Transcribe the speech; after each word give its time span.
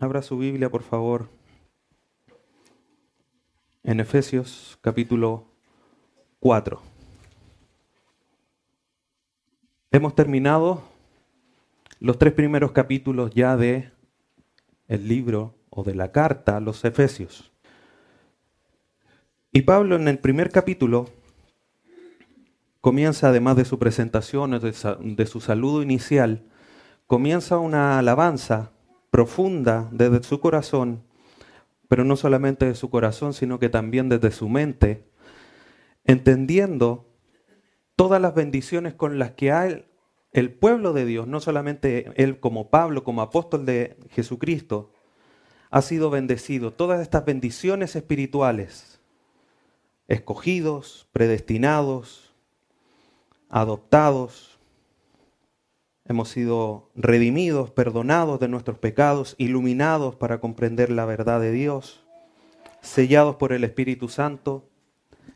Abra 0.00 0.22
su 0.22 0.38
Biblia, 0.38 0.70
por 0.70 0.84
favor, 0.84 1.28
en 3.82 3.98
Efesios 3.98 4.78
capítulo 4.80 5.48
4. 6.38 6.80
Hemos 9.90 10.14
terminado 10.14 10.84
los 11.98 12.16
tres 12.16 12.32
primeros 12.32 12.70
capítulos 12.70 13.32
ya 13.34 13.56
de 13.56 13.90
el 14.86 15.08
libro 15.08 15.56
o 15.68 15.82
de 15.82 15.96
la 15.96 16.12
carta 16.12 16.56
a 16.56 16.60
los 16.60 16.84
Efesios. 16.84 17.50
Y 19.50 19.62
Pablo 19.62 19.96
en 19.96 20.06
el 20.06 20.20
primer 20.20 20.52
capítulo 20.52 21.10
comienza, 22.80 23.30
además 23.30 23.56
de 23.56 23.64
su 23.64 23.80
presentación, 23.80 24.60
de 24.60 25.26
su 25.26 25.40
saludo 25.40 25.82
inicial, 25.82 26.44
comienza 27.08 27.58
una 27.58 27.98
alabanza 27.98 28.70
profunda 29.18 29.88
desde 29.90 30.22
su 30.22 30.38
corazón, 30.38 31.02
pero 31.88 32.04
no 32.04 32.14
solamente 32.14 32.66
de 32.66 32.76
su 32.76 32.88
corazón, 32.88 33.34
sino 33.34 33.58
que 33.58 33.68
también 33.68 34.08
desde 34.08 34.30
su 34.30 34.48
mente, 34.48 35.08
entendiendo 36.04 37.04
todas 37.96 38.22
las 38.22 38.32
bendiciones 38.32 38.94
con 38.94 39.18
las 39.18 39.32
que 39.32 39.82
el 40.30 40.52
pueblo 40.52 40.92
de 40.92 41.04
Dios, 41.04 41.26
no 41.26 41.40
solamente 41.40 42.12
él 42.14 42.38
como 42.38 42.70
Pablo, 42.70 43.02
como 43.02 43.20
apóstol 43.20 43.66
de 43.66 43.96
Jesucristo, 44.10 44.92
ha 45.68 45.82
sido 45.82 46.10
bendecido. 46.10 46.72
Todas 46.72 47.00
estas 47.00 47.24
bendiciones 47.24 47.96
espirituales, 47.96 49.00
escogidos, 50.06 51.08
predestinados, 51.10 52.36
adoptados, 53.48 54.57
hemos 56.08 56.30
sido 56.30 56.90
redimidos, 56.96 57.70
perdonados 57.70 58.40
de 58.40 58.48
nuestros 58.48 58.78
pecados, 58.78 59.34
iluminados 59.38 60.16
para 60.16 60.40
comprender 60.40 60.90
la 60.90 61.04
verdad 61.04 61.40
de 61.40 61.52
Dios, 61.52 62.02
sellados 62.80 63.36
por 63.36 63.52
el 63.52 63.62
Espíritu 63.62 64.08
Santo 64.08 64.68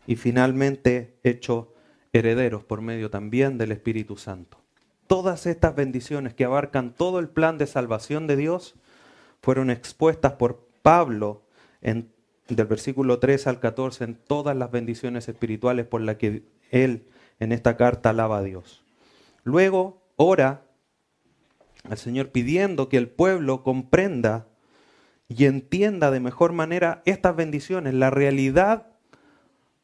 y 0.07 0.17
finalmente 0.17 1.19
hechos 1.23 1.67
herederos 2.15 2.65
por 2.65 2.81
medio 2.81 3.11
también 3.11 3.59
del 3.59 3.73
Espíritu 3.73 4.17
Santo. 4.17 4.59
Todas 5.07 5.47
estas 5.47 5.75
bendiciones 5.77 6.33
que 6.33 6.45
abarcan 6.45 6.95
todo 6.95 7.19
el 7.19 7.29
plan 7.29 7.59
de 7.59 7.67
salvación 7.67 8.27
de 8.27 8.37
Dios 8.37 8.75
fueron 9.43 9.71
expuestas 9.71 10.33
por 10.33 10.67
Pablo 10.83 11.43
en, 11.83 12.11
del 12.49 12.67
versículo 12.67 13.19
3 13.19 13.47
al 13.47 13.61
14 13.61 14.05
en 14.05 14.15
todas 14.15 14.57
las 14.57 14.71
bendiciones 14.71 15.29
espirituales 15.29 15.87
por 15.87 16.01
las 16.01 16.17
que 16.17 16.45
él 16.71 17.05
en 17.41 17.53
esta 17.53 17.77
carta 17.77 18.11
alaba 18.11 18.39
a 18.39 18.43
Dios. 18.43 18.85
Luego 19.45 20.02
ora 20.17 20.65
al 21.89 21.99
Señor 21.99 22.31
pidiendo 22.31 22.89
que 22.89 22.97
el 22.97 23.09
pueblo 23.09 23.63
comprenda 23.63 24.47
y 25.29 25.47
entienda 25.47 26.11
de 26.11 26.21
mejor 26.21 26.53
manera 26.53 27.03
estas 27.07 27.35
bendiciones, 27.35 27.95
la 27.95 28.11
realidad 28.11 28.87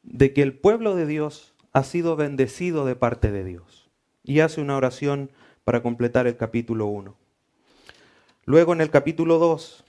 de 0.02 0.32
que 0.32 0.42
el 0.42 0.58
pueblo 0.58 0.94
de 0.94 1.06
Dios 1.06 1.54
ha 1.72 1.82
sido 1.82 2.16
bendecido 2.16 2.84
de 2.84 2.96
parte 2.96 3.30
de 3.30 3.44
Dios. 3.44 3.90
Y 4.22 4.40
hace 4.40 4.60
una 4.60 4.76
oración 4.76 5.30
para 5.64 5.82
completar 5.82 6.26
el 6.26 6.36
capítulo 6.36 6.86
1. 6.86 7.16
Luego 8.44 8.72
en 8.72 8.80
el 8.80 8.90
capítulo 8.90 9.38
2 9.38 9.84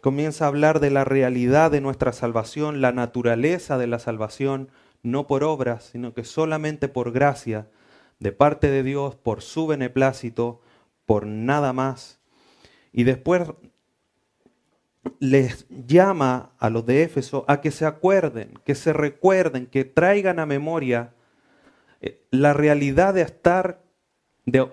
comienza 0.00 0.44
a 0.44 0.48
hablar 0.48 0.80
de 0.80 0.90
la 0.90 1.04
realidad 1.04 1.70
de 1.70 1.80
nuestra 1.80 2.12
salvación, 2.12 2.80
la 2.80 2.92
naturaleza 2.92 3.78
de 3.78 3.86
la 3.86 3.98
salvación, 3.98 4.68
no 5.02 5.26
por 5.26 5.44
obras, 5.44 5.90
sino 5.92 6.12
que 6.12 6.24
solamente 6.24 6.88
por 6.88 7.12
gracia, 7.12 7.68
de 8.18 8.32
parte 8.32 8.70
de 8.70 8.82
Dios, 8.82 9.16
por 9.16 9.42
su 9.42 9.66
beneplácito, 9.66 10.60
por 11.04 11.26
nada 11.26 11.72
más. 11.72 12.20
Y 12.92 13.04
después 13.04 13.42
les 15.20 15.66
llama 15.68 16.52
a 16.58 16.70
los 16.70 16.84
de 16.86 17.02
Éfeso 17.02 17.44
a 17.48 17.60
que 17.60 17.70
se 17.70 17.86
acuerden, 17.86 18.54
que 18.64 18.74
se 18.74 18.92
recuerden, 18.92 19.66
que 19.66 19.84
traigan 19.84 20.38
a 20.38 20.46
memoria 20.46 21.14
eh, 22.00 22.22
la 22.30 22.52
realidad 22.52 23.14
de 23.14 23.22
estar, 23.22 23.82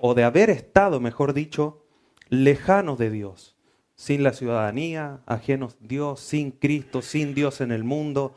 o 0.01 0.13
de 0.13 0.23
haber 0.23 0.49
estado, 0.49 0.99
mejor 0.99 1.33
dicho, 1.33 1.83
lejanos 2.29 2.97
de 2.97 3.09
Dios, 3.09 3.57
sin 3.95 4.23
la 4.23 4.33
ciudadanía, 4.33 5.21
ajenos 5.25 5.73
a 5.73 5.87
Dios, 5.87 6.19
sin 6.19 6.51
Cristo, 6.51 7.01
sin 7.01 7.33
Dios 7.33 7.61
en 7.61 7.71
el 7.71 7.83
mundo. 7.83 8.35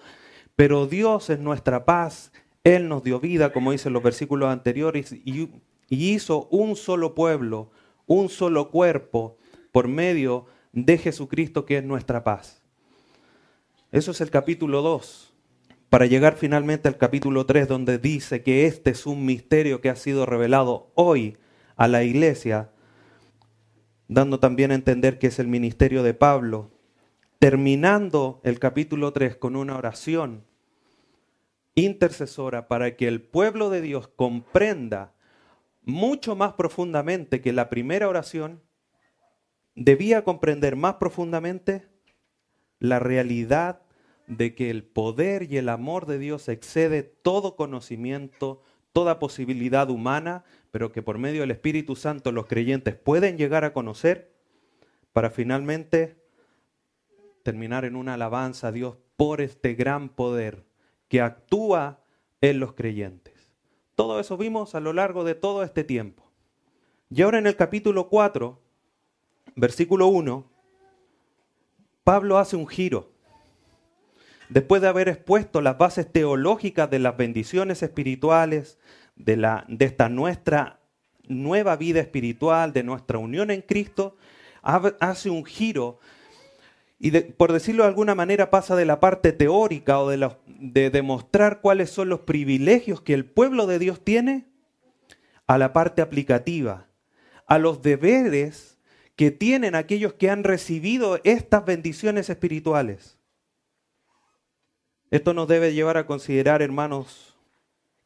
Pero 0.55 0.87
Dios 0.87 1.29
es 1.29 1.39
nuestra 1.39 1.85
paz, 1.85 2.33
Él 2.67 2.89
nos 2.89 3.05
dio 3.05 3.21
vida, 3.21 3.53
como 3.53 3.71
dicen 3.71 3.93
los 3.93 4.03
versículos 4.03 4.49
anteriores, 4.49 5.13
y 5.13 5.49
hizo 5.89 6.49
un 6.51 6.75
solo 6.75 7.15
pueblo, 7.15 7.71
un 8.07 8.29
solo 8.29 8.73
cuerpo 8.73 9.37
por 9.71 9.87
medio 9.87 10.47
de 10.73 10.99
Jesucristo 10.99 11.65
que 11.65 11.79
es 11.79 11.85
nuestra 11.85 12.25
paz. 12.25 12.61
Eso 13.93 14.11
es 14.11 14.21
el 14.21 14.31
capítulo 14.31 14.83
2, 14.83 15.33
para 15.91 16.07
llegar 16.07 16.35
finalmente 16.35 16.89
al 16.89 16.97
capítulo 16.97 17.47
3 17.47 17.69
donde 17.69 17.99
dice 17.99 18.43
que 18.43 18.67
este 18.67 18.91
es 18.91 19.07
un 19.07 19.25
misterio 19.25 19.81
que 19.81 19.89
ha 19.89 19.95
sido 19.95 20.27
revelado 20.27 20.91
hoy 20.97 21.37
a 21.77 21.87
la 21.87 22.03
iglesia, 22.03 22.73
dando 24.09 24.41
también 24.41 24.73
a 24.73 24.75
entender 24.75 25.21
que 25.21 25.29
es 25.29 25.39
el 25.39 25.47
ministerio 25.47 26.03
de 26.03 26.15
Pablo, 26.15 26.73
terminando 27.39 28.41
el 28.43 28.59
capítulo 28.59 29.13
3 29.13 29.37
con 29.37 29.55
una 29.55 29.77
oración 29.77 30.43
intercesora 31.77 32.67
para 32.67 32.97
que 32.97 33.07
el 33.07 33.23
pueblo 33.23 33.71
de 33.71 33.83
Dios 33.83 34.09
comprenda 34.09 35.15
mucho 35.83 36.35
más 36.35 36.55
profundamente 36.55 37.41
que 37.41 37.53
la 37.53 37.71
primera 37.71 38.09
oración, 38.09 38.61
debía 39.77 40.25
comprender 40.25 40.75
más 40.75 40.95
profundamente 40.95 41.87
la 42.81 42.99
realidad 42.99 43.83
de 44.27 44.55
que 44.55 44.71
el 44.71 44.83
poder 44.83 45.45
y 45.45 45.59
el 45.59 45.69
amor 45.69 46.07
de 46.07 46.19
Dios 46.19 46.49
excede 46.49 47.05
todo 47.05 47.55
conocimiento, 47.55 48.63
toda 48.93 49.21
posibilidad 49.21 49.89
humana, 49.91 50.45
pero 50.73 50.91
que 50.91 51.03
por 51.03 51.19
medio 51.19 51.43
del 51.43 51.53
Espíritu 51.53 51.95
Santo 51.95 52.33
los 52.33 52.47
creyentes 52.47 52.97
pueden 52.97 53.39
llegar 53.39 53.65
a 53.65 53.73
conocer 53.73 54.35
para 55.13 55.31
finalmente 55.31 56.17
terminar 57.45 57.85
en 57.85 57.95
una 57.95 58.15
alabanza 58.15 58.69
a 58.69 58.73
Dios 58.73 58.97
por 59.17 59.41
este 59.41 59.75
gran 59.75 60.09
poder 60.09 60.66
que 61.09 61.21
actúa 61.21 62.01
en 62.41 62.61
los 62.61 62.75
creyentes. 62.75 63.35
Todo 63.95 64.21
eso 64.21 64.37
vimos 64.37 64.75
a 64.75 64.81
lo 64.81 64.93
largo 64.93 65.25
de 65.25 65.35
todo 65.35 65.63
este 65.63 65.85
tiempo. 65.85 66.25
Y 67.11 67.23
ahora 67.23 67.39
en 67.39 67.47
el 67.47 67.57
capítulo 67.57 68.09
4, 68.09 68.61
versículo 69.55 70.09
1, 70.09 70.45
Pablo 72.05 72.39
hace 72.39 72.57
un 72.57 72.67
giro. 72.67 73.11
Después 74.49 74.83
de 74.83 74.89
haber 74.89 75.09
expuesto 75.09 75.61
las 75.61 75.79
bases 75.79 76.11
teológicas 76.13 76.91
de 76.91 76.99
las 76.99 77.17
bendiciones 77.17 77.83
espirituales, 77.83 78.79
de, 79.17 79.37
la, 79.37 79.65
de 79.69 79.87
esta 79.87 80.09
nuestra 80.09 80.81
nueva 81.27 81.77
vida 81.77 82.01
espiritual, 82.01 82.73
de 82.73 82.85
nuestra 82.85 83.19
unión 83.19 83.51
en 83.51 83.63
Cristo, 83.63 84.17
hace 84.63 85.31
un 85.31 85.45
giro 85.45 85.99
y 86.99 87.11
por 87.21 87.53
decirlo 87.53 87.83
de 87.83 87.91
alguna 87.91 88.15
manera 88.15 88.51
pasa 88.51 88.75
de 88.75 88.87
la 88.87 89.01
parte 89.01 89.33
teórica 89.33 90.01
o 90.01 90.09
de, 90.09 90.31
de 90.47 90.91
demostrar 90.91 91.61
cuáles 91.61 91.91
son 91.91 92.09
los 92.09 92.21
privilegios 92.21 93.03
que 93.03 93.15
el 93.15 93.27
pueblo 93.27 93.67
de 93.67 93.79
Dios 93.79 94.03
tiene 94.03 94.47
a 95.47 95.59
la 95.59 95.73
parte 95.73 96.01
aplicativa, 96.01 96.89
a 97.47 97.59
los 97.59 97.83
deberes 97.83 98.79
que 99.15 99.31
tienen 99.31 99.75
aquellos 99.75 100.15
que 100.15 100.31
han 100.31 100.45
recibido 100.45 101.21
estas 101.25 101.65
bendiciones 101.65 102.31
espirituales. 102.31 103.19
Esto 105.11 105.35
nos 105.35 105.49
debe 105.49 105.73
llevar 105.73 105.97
a 105.97 106.07
considerar, 106.07 106.63
hermanos, 106.63 107.37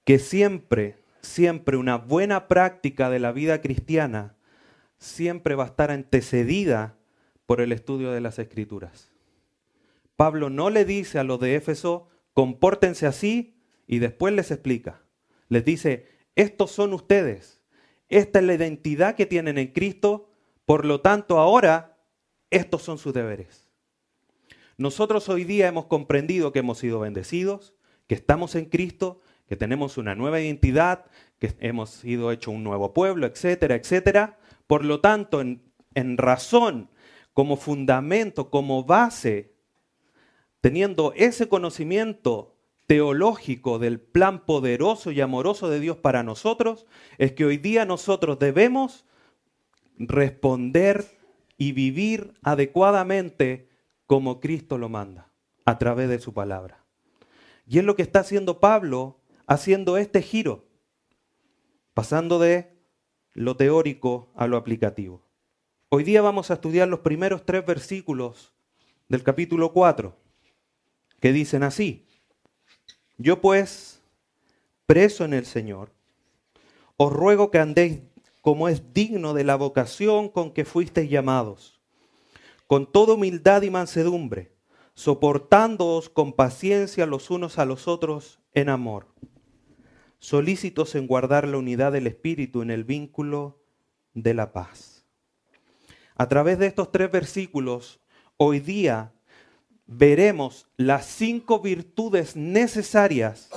que 0.04 0.18
siempre, 0.18 0.98
siempre 1.22 1.76
una 1.76 1.96
buena 1.96 2.46
práctica 2.48 3.08
de 3.08 3.20
la 3.20 3.32
vida 3.32 3.60
cristiana 3.60 4.36
siempre 4.98 5.54
va 5.54 5.64
a 5.64 5.68
estar 5.68 5.90
antecedida 5.90 7.00
por 7.50 7.61
el 7.61 7.73
estudio 7.73 8.12
de 8.12 8.20
las 8.20 8.38
escrituras. 8.38 9.11
Pablo 10.14 10.50
no 10.50 10.70
le 10.70 10.85
dice 10.85 11.19
a 11.19 11.25
los 11.25 11.41
de 11.41 11.56
Éfeso, 11.56 12.06
compórtense 12.32 13.08
así, 13.08 13.56
y 13.88 13.99
después 13.99 14.32
les 14.32 14.52
explica. 14.52 15.02
Les 15.49 15.64
dice, 15.64 16.06
estos 16.37 16.70
son 16.70 16.93
ustedes, 16.93 17.61
esta 18.08 18.38
es 18.38 18.44
la 18.44 18.55
identidad 18.55 19.17
que 19.17 19.26
tienen 19.26 19.58
en 19.58 19.73
Cristo, 19.73 20.31
por 20.64 20.85
lo 20.85 21.00
tanto 21.00 21.41
ahora 21.41 21.99
estos 22.50 22.82
son 22.82 22.99
sus 22.99 23.12
deberes. 23.12 23.69
Nosotros 24.79 25.29
hoy 25.29 25.43
día 25.43 25.67
hemos 25.67 25.87
comprendido 25.87 26.53
que 26.53 26.61
hemos 26.61 26.79
sido 26.79 27.00
bendecidos, 27.00 27.75
que 28.06 28.14
estamos 28.14 28.55
en 28.55 28.67
Cristo, 28.67 29.23
que 29.49 29.56
tenemos 29.56 29.99
una 29.99 30.14
nueva 30.14 30.41
identidad, 30.41 31.06
que 31.41 31.56
hemos 31.58 31.91
sido 31.91 32.31
hecho 32.31 32.53
un 32.53 32.62
nuevo 32.62 32.94
pueblo, 32.94 33.26
etcétera, 33.26 33.75
etcétera. 33.75 34.38
Por 34.69 34.85
lo 34.85 35.00
tanto, 35.00 35.41
en, 35.41 35.64
en 35.96 36.17
razón 36.17 36.91
como 37.40 37.56
fundamento, 37.56 38.50
como 38.50 38.84
base, 38.84 39.54
teniendo 40.60 41.14
ese 41.16 41.48
conocimiento 41.48 42.54
teológico 42.87 43.78
del 43.78 43.98
plan 43.98 44.44
poderoso 44.44 45.10
y 45.10 45.22
amoroso 45.22 45.70
de 45.70 45.81
Dios 45.81 45.96
para 45.96 46.22
nosotros, 46.22 46.84
es 47.16 47.32
que 47.32 47.46
hoy 47.46 47.56
día 47.56 47.87
nosotros 47.87 48.38
debemos 48.38 49.06
responder 49.96 51.06
y 51.56 51.72
vivir 51.72 52.34
adecuadamente 52.42 53.70
como 54.04 54.38
Cristo 54.38 54.76
lo 54.76 54.90
manda, 54.90 55.32
a 55.64 55.78
través 55.78 56.10
de 56.10 56.19
su 56.19 56.34
palabra. 56.34 56.84
Y 57.66 57.78
es 57.78 57.86
lo 57.86 57.96
que 57.96 58.02
está 58.02 58.20
haciendo 58.20 58.60
Pablo, 58.60 59.19
haciendo 59.46 59.96
este 59.96 60.20
giro, 60.20 60.66
pasando 61.94 62.38
de 62.38 62.76
lo 63.32 63.56
teórico 63.56 64.31
a 64.36 64.46
lo 64.46 64.58
aplicativo. 64.58 65.30
Hoy 65.92 66.04
día 66.04 66.22
vamos 66.22 66.52
a 66.52 66.54
estudiar 66.54 66.87
los 66.87 67.00
primeros 67.00 67.44
tres 67.44 67.66
versículos 67.66 68.52
del 69.08 69.25
capítulo 69.25 69.72
4, 69.72 70.14
que 71.19 71.32
dicen 71.32 71.64
así, 71.64 72.06
yo 73.19 73.40
pues, 73.40 74.00
preso 74.87 75.25
en 75.25 75.34
el 75.34 75.44
Señor, 75.44 75.90
os 76.96 77.12
ruego 77.12 77.50
que 77.50 77.58
andéis 77.58 78.02
como 78.40 78.69
es 78.69 78.94
digno 78.94 79.34
de 79.34 79.42
la 79.42 79.56
vocación 79.56 80.28
con 80.28 80.52
que 80.52 80.64
fuisteis 80.64 81.10
llamados, 81.10 81.81
con 82.69 82.86
toda 82.86 83.14
humildad 83.14 83.62
y 83.62 83.70
mansedumbre, 83.70 84.52
soportándoos 84.94 86.08
con 86.08 86.34
paciencia 86.34 87.04
los 87.04 87.31
unos 87.31 87.58
a 87.58 87.64
los 87.64 87.88
otros 87.88 88.38
en 88.54 88.69
amor, 88.69 89.08
solícitos 90.20 90.94
en 90.94 91.08
guardar 91.08 91.48
la 91.48 91.58
unidad 91.58 91.90
del 91.90 92.06
Espíritu 92.06 92.62
en 92.62 92.70
el 92.70 92.84
vínculo 92.84 93.58
de 94.14 94.34
la 94.34 94.52
paz. 94.52 95.00
A 96.20 96.28
través 96.28 96.58
de 96.58 96.67
estos 96.67 96.93
tres 96.93 97.11
versículos, 97.11 97.99
hoy 98.37 98.61
día 98.61 99.14
veremos 99.87 100.69
las 100.76 101.06
cinco 101.06 101.61
virtudes 101.61 102.37
necesarias 102.37 103.49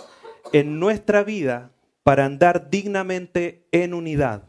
en 0.54 0.80
nuestra 0.80 1.26
vida 1.26 1.74
para 2.04 2.24
andar 2.24 2.70
dignamente 2.70 3.68
en 3.74 3.94
unidad 3.94 4.48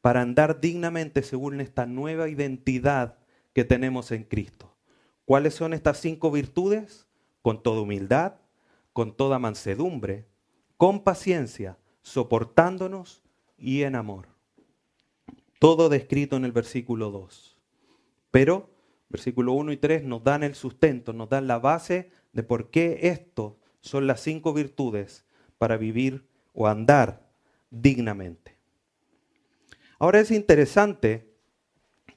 para 0.00 0.22
andar 0.22 0.58
dignamente 0.58 1.22
según 1.22 1.60
esta 1.60 1.84
nueva 1.84 2.30
identidad 2.30 3.18
que 3.52 3.62
tenemos 3.62 4.10
en 4.10 4.24
Cristo. 4.24 4.74
¿Cuáles 5.26 5.54
son 5.54 5.74
estas 5.74 5.98
cinco 5.98 6.30
virtudes? 6.30 7.06
Con 7.42 7.62
toda 7.62 7.82
humildad, 7.82 8.36
con 8.94 9.14
toda 9.14 9.38
mansedumbre, 9.38 10.26
con 10.78 11.04
paciencia, 11.04 11.76
soportándonos 12.00 13.22
y 13.58 13.82
en 13.82 13.96
amor. 13.96 14.37
Todo 15.58 15.88
descrito 15.88 16.36
en 16.36 16.44
el 16.44 16.52
versículo 16.52 17.10
2. 17.10 17.56
Pero 18.30 18.70
versículo 19.08 19.52
1 19.52 19.72
y 19.72 19.76
3 19.76 20.04
nos 20.04 20.22
dan 20.22 20.42
el 20.42 20.54
sustento, 20.54 21.12
nos 21.12 21.28
dan 21.28 21.46
la 21.46 21.58
base 21.58 22.10
de 22.32 22.42
por 22.42 22.70
qué 22.70 22.98
esto 23.02 23.58
son 23.80 24.06
las 24.06 24.20
cinco 24.20 24.52
virtudes 24.52 25.24
para 25.56 25.76
vivir 25.76 26.26
o 26.52 26.66
andar 26.66 27.26
dignamente. 27.70 28.56
Ahora 29.98 30.20
es 30.20 30.30
interesante 30.30 31.28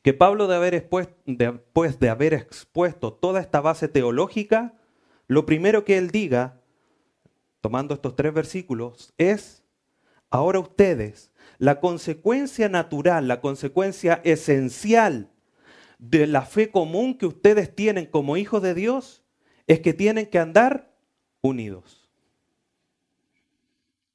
que 0.01 0.13
Pablo, 0.13 0.47
de 0.47 0.55
haber 0.55 0.73
expuesto, 0.73 1.15
después 1.25 1.99
de 1.99 2.09
haber 2.09 2.33
expuesto 2.33 3.13
toda 3.13 3.39
esta 3.39 3.61
base 3.61 3.87
teológica, 3.87 4.73
lo 5.27 5.45
primero 5.45 5.85
que 5.85 5.97
él 5.97 6.11
diga, 6.11 6.59
tomando 7.61 7.93
estos 7.93 8.15
tres 8.15 8.33
versículos, 8.33 9.13
es, 9.17 9.63
ahora 10.29 10.59
ustedes, 10.59 11.30
la 11.61 11.79
consecuencia 11.79 12.69
natural, 12.69 13.27
la 13.27 13.39
consecuencia 13.39 14.19
esencial 14.23 15.29
de 15.99 16.25
la 16.25 16.41
fe 16.41 16.71
común 16.71 17.15
que 17.15 17.27
ustedes 17.27 17.75
tienen 17.75 18.07
como 18.07 18.35
hijos 18.35 18.63
de 18.63 18.73
Dios, 18.73 19.23
es 19.67 19.79
que 19.79 19.93
tienen 19.93 20.25
que 20.25 20.39
andar 20.39 20.91
unidos. 21.39 22.09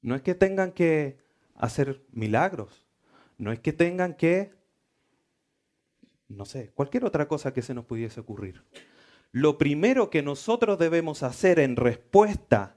No 0.01 0.13
es 0.13 0.23
que 0.23 0.35
tengan 0.35 0.73
que 0.73 1.19
hacer 1.55 2.03
milagros, 2.11 2.85
no 3.37 3.53
es 3.53 3.61
que 3.61 3.71
tengan 3.71 4.15
que, 4.15 4.51
no 6.27 6.43
sé, 6.43 6.71
cualquier 6.75 7.05
otra 7.05 7.29
cosa 7.29 7.53
que 7.53 7.61
se 7.61 7.73
nos 7.73 7.85
pudiese 7.85 8.19
ocurrir. 8.19 8.61
Lo 9.31 9.57
primero 9.57 10.09
que 10.09 10.21
nosotros 10.21 10.77
debemos 10.79 11.23
hacer 11.23 11.59
en 11.59 11.77
respuesta 11.77 12.76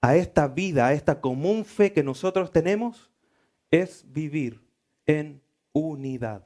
a 0.00 0.16
esta 0.16 0.48
vida, 0.48 0.86
a 0.86 0.92
esta 0.92 1.20
común 1.20 1.64
fe 1.64 1.92
que 1.92 2.02
nosotros 2.02 2.50
tenemos, 2.52 3.10
es 3.70 4.04
vivir 4.12 4.60
en 5.06 5.40
unidad. 5.72 6.44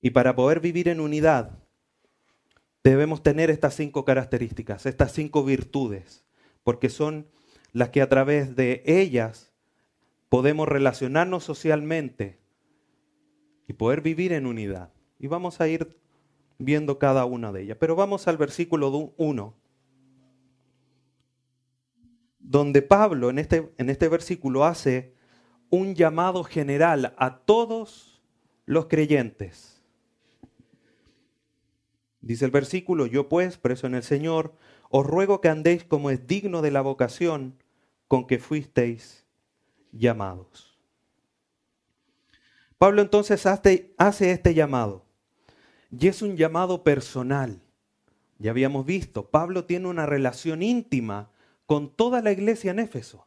Y 0.00 0.10
para 0.10 0.34
poder 0.34 0.60
vivir 0.60 0.88
en 0.88 1.00
unidad, 1.00 1.58
debemos 2.84 3.22
tener 3.22 3.50
estas 3.50 3.74
cinco 3.74 4.04
características, 4.04 4.86
estas 4.86 5.12
cinco 5.12 5.44
virtudes, 5.44 6.24
porque 6.62 6.88
son 6.88 7.26
las 7.72 7.90
que 7.90 8.02
a 8.02 8.08
través 8.08 8.56
de 8.56 8.82
ellas 8.86 9.52
podemos 10.28 10.68
relacionarnos 10.68 11.44
socialmente 11.44 12.38
y 13.66 13.72
poder 13.72 14.00
vivir 14.00 14.32
en 14.32 14.46
unidad. 14.46 14.90
Y 15.18 15.26
vamos 15.26 15.60
a 15.60 15.68
ir 15.68 15.98
viendo 16.58 16.98
cada 16.98 17.24
una 17.24 17.52
de 17.52 17.62
ellas. 17.62 17.76
Pero 17.80 17.96
vamos 17.96 18.28
al 18.28 18.36
versículo 18.36 19.12
1, 19.16 19.54
donde 22.48 22.80
Pablo 22.80 23.28
en 23.28 23.38
este, 23.38 23.70
en 23.76 23.90
este 23.90 24.08
versículo 24.08 24.64
hace 24.64 25.12
un 25.68 25.94
llamado 25.94 26.44
general 26.44 27.14
a 27.18 27.40
todos 27.40 28.22
los 28.64 28.86
creyentes. 28.86 29.82
Dice 32.22 32.46
el 32.46 32.50
versículo, 32.50 33.04
yo 33.04 33.28
pues, 33.28 33.58
preso 33.58 33.86
en 33.86 33.94
el 33.94 34.02
Señor, 34.02 34.54
os 34.88 35.06
ruego 35.06 35.42
que 35.42 35.50
andéis 35.50 35.84
como 35.84 36.08
es 36.08 36.26
digno 36.26 36.62
de 36.62 36.70
la 36.70 36.80
vocación 36.80 37.62
con 38.08 38.26
que 38.26 38.38
fuisteis 38.38 39.26
llamados. 39.92 40.78
Pablo 42.78 43.02
entonces 43.02 43.44
hace, 43.44 43.94
este 43.98 44.54
llamado 44.54 45.04
y 45.90 46.08
es 46.08 46.22
un 46.22 46.34
llamado 46.34 46.82
personal. 46.82 47.60
Ya 48.38 48.52
habíamos 48.52 48.86
visto, 48.86 49.28
Pablo 49.28 49.66
tiene 49.66 49.88
una 49.88 50.06
relación 50.06 50.62
íntima 50.62 51.30
con 51.68 51.94
toda 51.94 52.22
la 52.22 52.32
iglesia 52.32 52.70
en 52.70 52.78
Éfeso. 52.78 53.26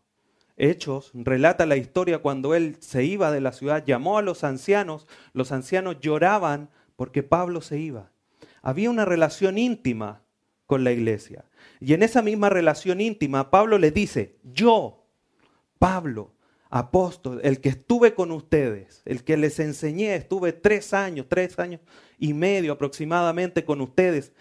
Hechos 0.58 1.12
relata 1.14 1.68
la 1.68 1.78
historia 1.78 2.24
cuando 2.24 2.56
él 2.56 2.76
se 2.80 3.04
iba 3.04 3.32
de 3.32 3.40
la 3.40 3.52
ciudad, 3.52 3.86
llamó 3.86 4.18
a 4.18 4.24
los 4.24 4.44
ancianos, 4.44 5.06
los 5.32 5.52
ancianos 5.52 6.00
lloraban 6.00 6.72
porque 6.96 7.22
Pablo 7.22 7.62
se 7.62 7.78
iba. 7.78 8.12
Había 8.64 8.90
una 8.90 9.06
relación 9.06 9.60
íntima 9.60 10.24
con 10.66 10.84
la 10.84 10.92
iglesia. 10.92 11.46
Y 11.80 11.94
en 11.94 12.02
esa 12.02 12.24
misma 12.24 12.50
relación 12.50 13.00
íntima, 13.00 13.52
Pablo 13.52 13.78
le 13.78 13.92
dice, 13.92 14.40
yo, 14.44 15.06
Pablo, 15.78 16.34
apóstol, 16.72 17.42
el 17.44 17.62
que 17.62 17.70
estuve 17.70 18.16
con 18.16 18.32
ustedes, 18.32 19.04
el 19.06 19.24
que 19.24 19.38
les 19.38 19.60
enseñé, 19.60 20.16
estuve 20.16 20.52
tres 20.52 20.96
años, 20.96 21.28
tres 21.30 21.60
años 21.60 21.80
y 22.18 22.34
medio 22.34 22.74
aproximadamente 22.74 23.66
con 23.66 23.82
ustedes, 23.82 24.34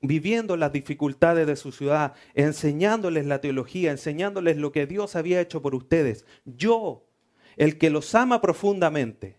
viviendo 0.00 0.56
las 0.56 0.72
dificultades 0.72 1.46
de 1.46 1.56
su 1.56 1.72
ciudad, 1.72 2.14
enseñándoles 2.34 3.26
la 3.26 3.40
teología, 3.40 3.90
enseñándoles 3.90 4.56
lo 4.56 4.72
que 4.72 4.86
Dios 4.86 5.16
había 5.16 5.40
hecho 5.40 5.60
por 5.62 5.74
ustedes. 5.74 6.24
Yo, 6.44 7.06
el 7.56 7.78
que 7.78 7.90
los 7.90 8.14
ama 8.14 8.40
profundamente, 8.40 9.38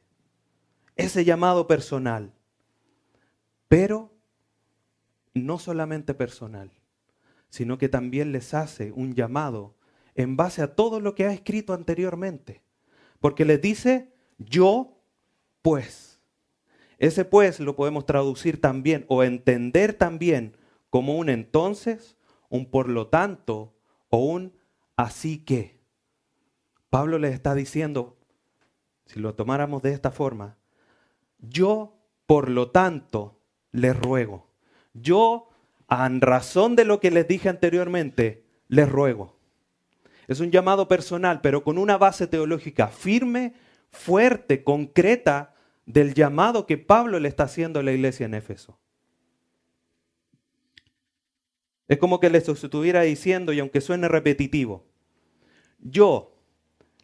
ese 0.96 1.26
llamado 1.26 1.68
personal, 1.68 2.34
pero 3.68 4.14
no 5.34 5.58
solamente 5.60 6.14
personal, 6.14 6.72
sino 7.50 7.78
que 7.78 7.90
también 7.90 8.32
les 8.32 8.54
hace 8.54 8.92
un 8.92 9.16
llamado 9.16 9.76
en 10.16 10.38
base 10.38 10.62
a 10.62 10.76
todo 10.76 11.00
lo 11.00 11.16
que 11.16 11.26
ha 11.26 11.34
escrito 11.34 11.74
anteriormente. 11.74 12.64
Porque 13.20 13.46
les 13.46 13.62
dice, 13.62 14.14
yo 14.38 15.02
pues. 15.62 16.11
Ese 17.02 17.26
pues 17.26 17.60
lo 17.60 17.76
podemos 17.76 18.06
traducir 18.06 18.62
también 18.62 19.06
o 19.08 19.24
entender 19.24 19.96
también 19.96 20.56
como 20.92 21.18
un 21.18 21.30
entonces, 21.30 22.16
un 22.48 22.70
por 22.70 22.90
lo 22.90 23.08
tanto 23.08 23.74
o 24.10 24.20
un 24.20 24.54
así 24.96 25.40
que. 25.40 25.82
Pablo 26.92 27.18
les 27.18 27.34
está 27.34 27.56
diciendo, 27.56 28.20
si 29.08 29.20
lo 29.20 29.34
tomáramos 29.34 29.82
de 29.82 29.94
esta 29.94 30.12
forma, 30.12 30.60
yo 31.40 31.98
por 32.28 32.52
lo 32.52 32.70
tanto 32.70 33.40
les 33.72 34.00
ruego. 34.00 34.52
Yo, 34.94 35.50
en 35.90 36.22
razón 36.22 36.76
de 36.76 36.86
lo 36.86 37.00
que 37.00 37.10
les 37.10 37.28
dije 37.28 37.50
anteriormente, 37.50 38.46
les 38.68 38.88
ruego. 38.88 39.40
Es 40.28 40.40
un 40.40 40.52
llamado 40.52 40.88
personal, 40.88 41.42
pero 41.42 41.64
con 41.64 41.80
una 41.80 41.98
base 41.98 42.28
teológica 42.28 42.90
firme, 42.90 43.56
fuerte, 43.90 44.64
concreta 44.64 45.51
del 45.86 46.14
llamado 46.14 46.66
que 46.66 46.78
Pablo 46.78 47.20
le 47.20 47.28
está 47.28 47.44
haciendo 47.44 47.80
a 47.80 47.84
la 47.84 47.92
iglesia 47.92 48.26
en 48.26 48.34
Éfeso. 48.34 48.80
Es 51.88 51.98
como 51.98 52.20
que 52.20 52.30
les 52.30 52.48
estuviera 52.48 53.02
diciendo, 53.02 53.52
y 53.52 53.60
aunque 53.60 53.82
suene 53.82 54.08
repetitivo, 54.08 54.86
yo 55.80 56.38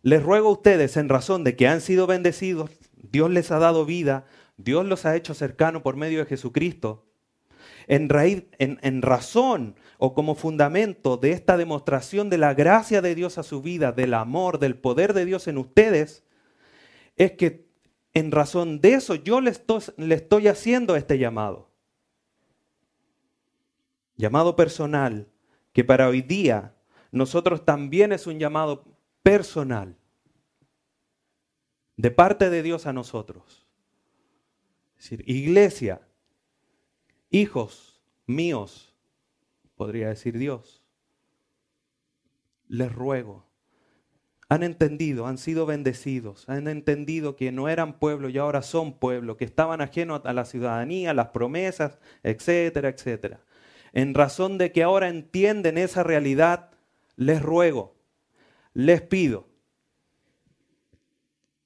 les 0.02 0.24
ruego 0.24 0.50
a 0.50 0.54
ustedes 0.54 0.96
en 0.96 1.10
razón 1.10 1.44
de 1.44 1.58
que 1.58 1.68
han 1.68 1.82
sido 1.82 2.08
bendecidos, 2.08 2.72
Dios 2.96 3.30
les 3.30 3.52
ha 3.52 3.60
dado 3.60 3.86
vida, 3.86 4.26
Dios 4.56 4.86
los 4.86 5.06
ha 5.06 5.16
hecho 5.16 5.34
cercanos 5.34 5.82
por 5.82 5.98
medio 5.98 6.20
de 6.20 6.26
Jesucristo, 6.26 7.06
en, 7.88 8.08
raíz, 8.08 8.46
en, 8.60 9.02
razón 9.02 9.76
o 9.98 10.14
como 10.14 10.36
fundamento 10.36 11.18
de 11.18 11.32
esta 11.32 11.58
demostración 11.58 12.30
de 12.30 12.38
la 12.38 12.54
gracia 12.54 13.02
de 13.02 13.16
Dios 13.16 13.38
a 13.38 13.44
su 13.44 13.62
vida, 13.62 13.92
del 13.92 14.14
amor, 14.14 14.60
del 14.60 14.78
poder 14.78 15.14
de 15.14 15.26
Dios 15.26 15.48
en 15.48 15.58
ustedes, 15.58 16.24
es 17.18 17.34
que 17.34 17.67
en 18.14 18.32
razón 18.32 18.82
de 18.82 18.94
eso 18.94 19.16
yo 19.16 19.42
le 19.42 19.52
estoy, 19.52 19.82
estoy 20.10 20.48
haciendo 20.48 20.96
este 20.96 21.18
llamado. 21.18 21.70
Llamado 24.16 24.56
personal, 24.56 25.28
que 25.74 25.84
para 25.84 26.08
hoy 26.08 26.22
día 26.22 26.76
nosotros 27.12 27.66
también 27.66 28.12
es 28.12 28.28
un 28.28 28.40
llamado 28.40 28.86
personal 29.22 29.96
de 31.98 32.12
parte 32.12 32.50
de 32.50 32.64
Dios 32.64 32.86
a 32.86 32.94
nosotros. 32.94 33.66
Es 34.98 35.10
decir, 35.10 35.24
iglesia, 35.30 36.08
hijos 37.30 38.02
míos, 38.26 38.96
podría 39.76 40.10
decir 40.10 40.38
Dios, 40.38 40.84
les 42.68 42.92
ruego, 42.92 43.47
han 44.50 44.64
entendido, 44.64 45.28
han 45.28 45.38
sido 45.38 45.66
bendecidos, 45.66 46.48
han 46.48 46.68
entendido 46.68 47.36
que 47.36 47.52
no 47.52 47.68
eran 47.68 48.00
pueblo 48.00 48.30
y 48.30 48.38
ahora 48.38 48.62
son 48.62 48.98
pueblo, 48.98 49.36
que 49.36 49.46
estaban 49.46 49.82
ajenos 49.82 50.22
a 50.24 50.34
la 50.34 50.46
ciudadanía, 50.46 51.12
a 51.12 51.14
las 51.14 51.30
promesas, 51.30 52.00
etcétera, 52.24 52.90
etcétera. 52.90 53.42
En 53.92 54.14
razón 54.14 54.58
de 54.58 54.72
que 54.72 54.84
ahora 54.84 55.10
entienden 55.10 55.78
esa 55.78 56.04
realidad, 56.04 56.72
les 57.18 57.42
ruego, 57.42 57.96
les 58.74 59.02
pido 59.02 59.48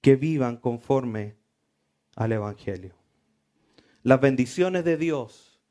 que 0.01 0.15
vivan 0.15 0.57
conforme 0.57 1.35
al 2.15 2.31
Evangelio. 2.31 2.95
Las 4.01 4.19
bendiciones 4.19 4.83
de 4.83 4.97
Dios, 4.97 5.61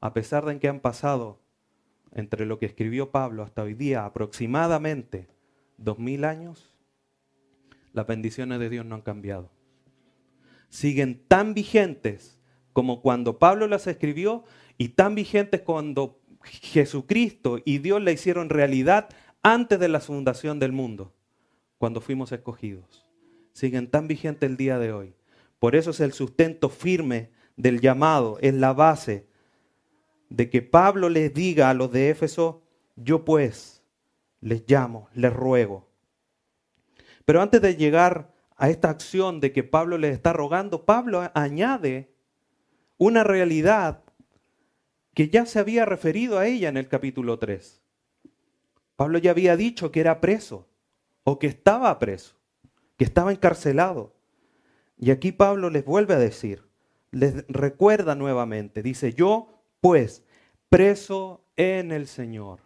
a 0.00 0.12
pesar 0.12 0.44
de 0.44 0.58
que 0.60 0.68
han 0.68 0.78
pasado 0.78 1.40
entre 2.12 2.46
lo 2.46 2.60
que 2.60 2.66
escribió 2.66 3.10
Pablo 3.10 3.42
hasta 3.42 3.62
hoy 3.62 3.74
día 3.74 4.04
aproximadamente 4.04 5.28
dos 5.80 5.98
mil 5.98 6.24
años, 6.24 6.72
las 7.92 8.06
bendiciones 8.06 8.60
de 8.60 8.70
Dios 8.70 8.86
no 8.86 8.94
han 8.94 9.02
cambiado. 9.02 9.50
Siguen 10.68 11.24
tan 11.26 11.54
vigentes 11.54 12.38
como 12.72 13.02
cuando 13.02 13.38
Pablo 13.38 13.66
las 13.66 13.88
escribió 13.88 14.44
y 14.78 14.90
tan 14.90 15.16
vigentes 15.16 15.62
cuando 15.62 16.20
Jesucristo 16.44 17.58
y 17.64 17.78
Dios 17.78 18.00
la 18.00 18.12
hicieron 18.12 18.48
realidad 18.48 19.08
antes 19.42 19.80
de 19.80 19.88
la 19.88 20.00
fundación 20.00 20.58
del 20.60 20.70
mundo, 20.70 21.12
cuando 21.78 22.00
fuimos 22.00 22.30
escogidos 22.30 23.10
siguen 23.52 23.90
tan 23.90 24.08
vigentes 24.08 24.48
el 24.48 24.56
día 24.56 24.78
de 24.78 24.92
hoy. 24.92 25.14
Por 25.58 25.76
eso 25.76 25.90
es 25.90 26.00
el 26.00 26.12
sustento 26.12 26.68
firme 26.68 27.30
del 27.56 27.80
llamado, 27.80 28.38
es 28.40 28.54
la 28.54 28.72
base 28.72 29.26
de 30.30 30.48
que 30.48 30.62
Pablo 30.62 31.08
les 31.08 31.34
diga 31.34 31.68
a 31.68 31.74
los 31.74 31.92
de 31.92 32.10
Éfeso, 32.10 32.62
yo 32.96 33.24
pues 33.24 33.79
les 34.40 34.64
llamo, 34.66 35.08
les 35.14 35.32
ruego. 35.32 35.88
Pero 37.24 37.42
antes 37.42 37.60
de 37.60 37.76
llegar 37.76 38.32
a 38.56 38.70
esta 38.70 38.90
acción 38.90 39.40
de 39.40 39.52
que 39.52 39.62
Pablo 39.62 39.98
les 39.98 40.12
está 40.12 40.32
rogando, 40.32 40.84
Pablo 40.84 41.30
añade 41.34 42.12
una 42.98 43.24
realidad 43.24 44.02
que 45.14 45.28
ya 45.28 45.46
se 45.46 45.58
había 45.58 45.84
referido 45.84 46.38
a 46.38 46.46
ella 46.46 46.68
en 46.68 46.76
el 46.76 46.88
capítulo 46.88 47.38
3. 47.38 47.82
Pablo 48.96 49.18
ya 49.18 49.30
había 49.30 49.56
dicho 49.56 49.90
que 49.90 50.00
era 50.00 50.20
preso 50.20 50.68
o 51.24 51.38
que 51.38 51.46
estaba 51.46 51.98
preso 51.98 52.40
que 53.00 53.04
estaba 53.04 53.32
encarcelado. 53.32 54.14
Y 54.98 55.10
aquí 55.10 55.32
Pablo 55.32 55.70
les 55.70 55.86
vuelve 55.86 56.12
a 56.12 56.18
decir, 56.18 56.68
les 57.12 57.46
recuerda 57.48 58.14
nuevamente, 58.14 58.82
dice, 58.82 59.14
yo 59.14 59.64
pues, 59.80 60.22
preso 60.68 61.46
en 61.56 61.92
el 61.92 62.06
Señor. 62.08 62.60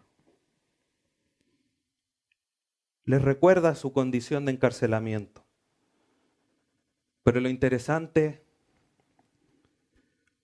Les 3.05 3.21
recuerda 3.21 3.75
su 3.75 3.93
condición 3.93 4.45
de 4.45 4.51
encarcelamiento. 4.51 5.43
Pero 7.23 7.39
lo 7.39 7.49
interesante, 7.49 8.43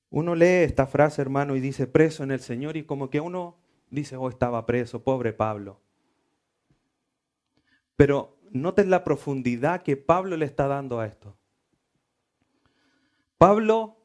uno 0.10 0.36
lee 0.36 0.64
esta 0.64 0.88
frase, 0.88 1.22
hermano, 1.22 1.56
y 1.56 1.60
dice, 1.60 1.88
preso 1.88 2.24
en 2.24 2.32
el 2.32 2.40
Señor, 2.40 2.78
y 2.78 2.84
como 2.84 3.10
que 3.10 3.20
uno 3.20 3.58
dice, 3.90 4.16
oh, 4.16 4.30
estaba 4.30 4.66
preso, 4.66 5.04
pobre 5.04 5.34
Pablo. 5.34 5.80
Pero 7.96 8.38
noten 8.52 8.90
la 8.90 9.04
profundidad 9.04 9.82
que 9.84 9.98
Pablo 9.98 10.38
le 10.38 10.46
está 10.46 10.68
dando 10.68 11.00
a 11.00 11.08
esto. 11.08 11.36
Pablo, 13.38 13.98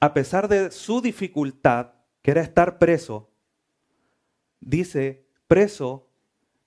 a 0.00 0.12
pesar 0.12 0.48
de 0.48 0.70
su 0.70 1.00
dificultad, 1.00 1.94
que 2.20 2.30
era 2.30 2.42
estar 2.42 2.78
preso, 2.78 3.30
dice, 4.60 5.26
preso 5.48 6.10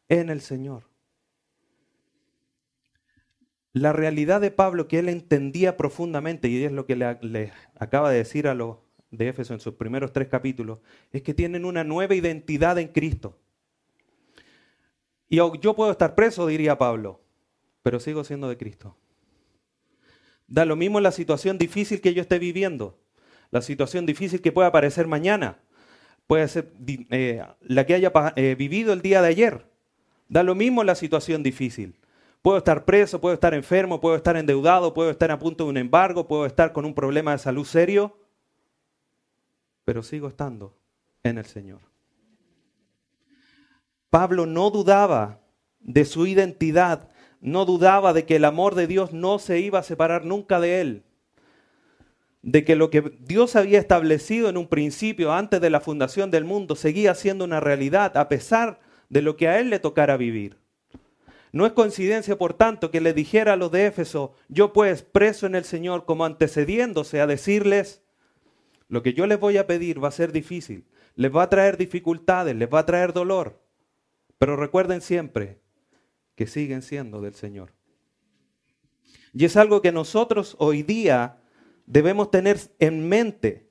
en 0.08 0.30
el 0.30 0.42
Señor. 0.42 0.89
La 3.80 3.94
realidad 3.94 4.42
de 4.42 4.52
Pablo 4.52 4.90
que 4.90 5.00
él 5.00 5.08
entendía 5.08 5.78
profundamente, 5.78 6.50
y 6.50 6.62
es 6.66 6.74
lo 6.74 6.86
que 6.86 6.98
le, 6.98 7.54
acaba 7.76 8.12
de 8.12 8.18
decir 8.18 8.50
a 8.50 8.54
los 8.54 8.76
de 9.10 9.30
Éfeso 9.30 9.54
en 9.54 9.62
sus 9.62 9.76
primeros 9.76 10.12
tres 10.12 10.28
capítulos, 10.28 10.80
es 11.14 11.22
que 11.22 11.34
tienen 11.34 11.64
una 11.64 11.86
nueva 11.86 12.14
identidad 12.14 12.78
en 12.78 12.90
Cristo. 12.90 13.40
Y 15.30 15.38
yo 15.38 15.76
puedo 15.78 15.92
estar 15.92 16.14
preso, 16.14 16.46
diría 16.46 16.78
Pablo, 16.78 17.22
pero 17.82 18.02
sigo 18.02 18.26
siendo 18.26 18.50
de 18.50 18.58
Cristo. 18.58 18.98
Da 20.46 20.66
lo 20.66 20.76
mismo 20.76 21.00
la 21.00 21.14
situación 21.14 21.58
difícil 21.58 22.02
que 22.02 22.14
yo 22.14 22.22
esté 22.22 22.38
viviendo, 22.38 23.00
la 23.50 23.62
situación 23.62 24.06
difícil 24.06 24.42
que 24.42 24.52
pueda 24.52 24.68
aparecer 24.68 25.08
mañana, 25.08 25.58
puede 26.28 26.50
ser 26.50 26.74
eh, 27.12 27.46
la 27.62 27.86
que 27.86 27.94
haya 27.94 28.12
eh, 28.36 28.56
vivido 28.56 28.92
el 28.92 29.02
día 29.02 29.22
de 29.22 29.30
ayer. 29.30 29.66
Da 30.28 30.44
lo 30.44 30.54
mismo 30.54 30.84
la 30.84 30.96
situación 30.96 31.44
difícil. 31.44 31.96
Puedo 32.42 32.58
estar 32.58 32.86
preso, 32.86 33.20
puedo 33.20 33.34
estar 33.34 33.54
enfermo, 33.54 34.00
puedo 34.00 34.16
estar 34.16 34.38
endeudado, 34.38 34.94
puedo 34.94 35.10
estar 35.10 35.30
a 35.30 35.40
punto 35.40 35.66
de 35.66 35.72
un 35.72 35.78
embargo, 35.78 36.28
puedo 36.28 36.46
estar 36.46 36.72
con 36.72 36.86
un 36.86 36.94
problema 36.94 37.34
de 37.34 37.38
salud 37.38 37.66
serio, 37.66 38.18
pero 39.84 40.04
sigo 40.04 40.30
estando 40.30 40.74
en 41.24 41.38
el 41.38 41.46
Señor. 41.46 41.82
Pablo 44.10 44.46
no 44.46 44.70
dudaba 44.72 45.42
de 45.82 46.06
su 46.06 46.28
identidad, 46.28 47.10
no 47.42 47.66
dudaba 47.66 48.14
de 48.14 48.26
que 48.26 48.38
el 48.38 48.46
amor 48.46 48.76
de 48.76 48.88
Dios 48.88 49.12
no 49.12 49.38
se 49.40 49.60
iba 49.60 49.80
a 49.80 49.84
separar 49.84 50.24
nunca 50.24 50.62
de 50.62 50.80
él, 50.80 51.04
de 52.42 52.64
que 52.64 52.78
lo 52.78 52.90
que 52.90 53.18
Dios 53.20 53.58
había 53.58 53.80
establecido 53.80 54.48
en 54.48 54.56
un 54.56 54.68
principio 54.68 55.34
antes 55.34 55.60
de 55.60 55.70
la 55.70 55.82
fundación 55.82 56.32
del 56.32 56.46
mundo 56.46 56.78
seguía 56.78 57.14
siendo 57.16 57.44
una 57.44 57.60
realidad 57.60 58.16
a 58.16 58.30
pesar 58.30 58.80
de 59.10 59.22
lo 59.22 59.36
que 59.36 59.50
a 59.50 59.60
él 59.60 59.70
le 59.70 59.80
tocara 59.80 60.16
vivir. 60.16 60.58
No 61.52 61.66
es 61.66 61.74
coincidencia, 61.74 62.38
por 62.38 62.54
tanto, 62.54 62.92
que 62.92 63.02
le 63.02 63.14
dijera 63.14 63.54
a 63.54 63.56
los 63.56 63.72
de 63.72 63.88
Éfeso, 63.88 64.34
yo 64.48 64.72
pues 64.74 65.02
preso 65.02 65.46
en 65.48 65.56
el 65.56 65.64
Señor, 65.64 66.06
como 66.06 66.26
antecediéndose 66.26 67.22
a 67.22 67.28
decirles, 67.28 68.04
lo 68.88 69.04
que 69.04 69.14
yo 69.14 69.28
les 69.28 69.40
voy 69.40 69.58
a 69.58 69.68
pedir 69.68 70.04
va 70.04 70.10
a 70.10 70.12
ser 70.12 70.32
difícil, 70.32 70.86
les 71.16 71.36
va 71.36 71.44
a 71.44 71.50
traer 71.50 71.78
dificultades, 71.78 72.56
les 72.56 72.70
va 72.70 72.80
a 72.80 72.86
traer 72.86 73.14
dolor. 73.14 73.62
Pero 74.38 74.56
recuerden 74.56 75.02
siempre 75.02 75.60
que 76.36 76.48
siguen 76.48 76.82
siendo 76.82 77.22
del 77.22 77.36
Señor. 77.36 77.74
Y 79.34 79.46
es 79.46 79.58
algo 79.58 79.82
que 79.82 79.92
nosotros 79.92 80.56
hoy 80.60 80.84
día 80.84 81.38
debemos 81.86 82.32
tener 82.32 82.58
en 82.80 83.08
mente. 83.08 83.70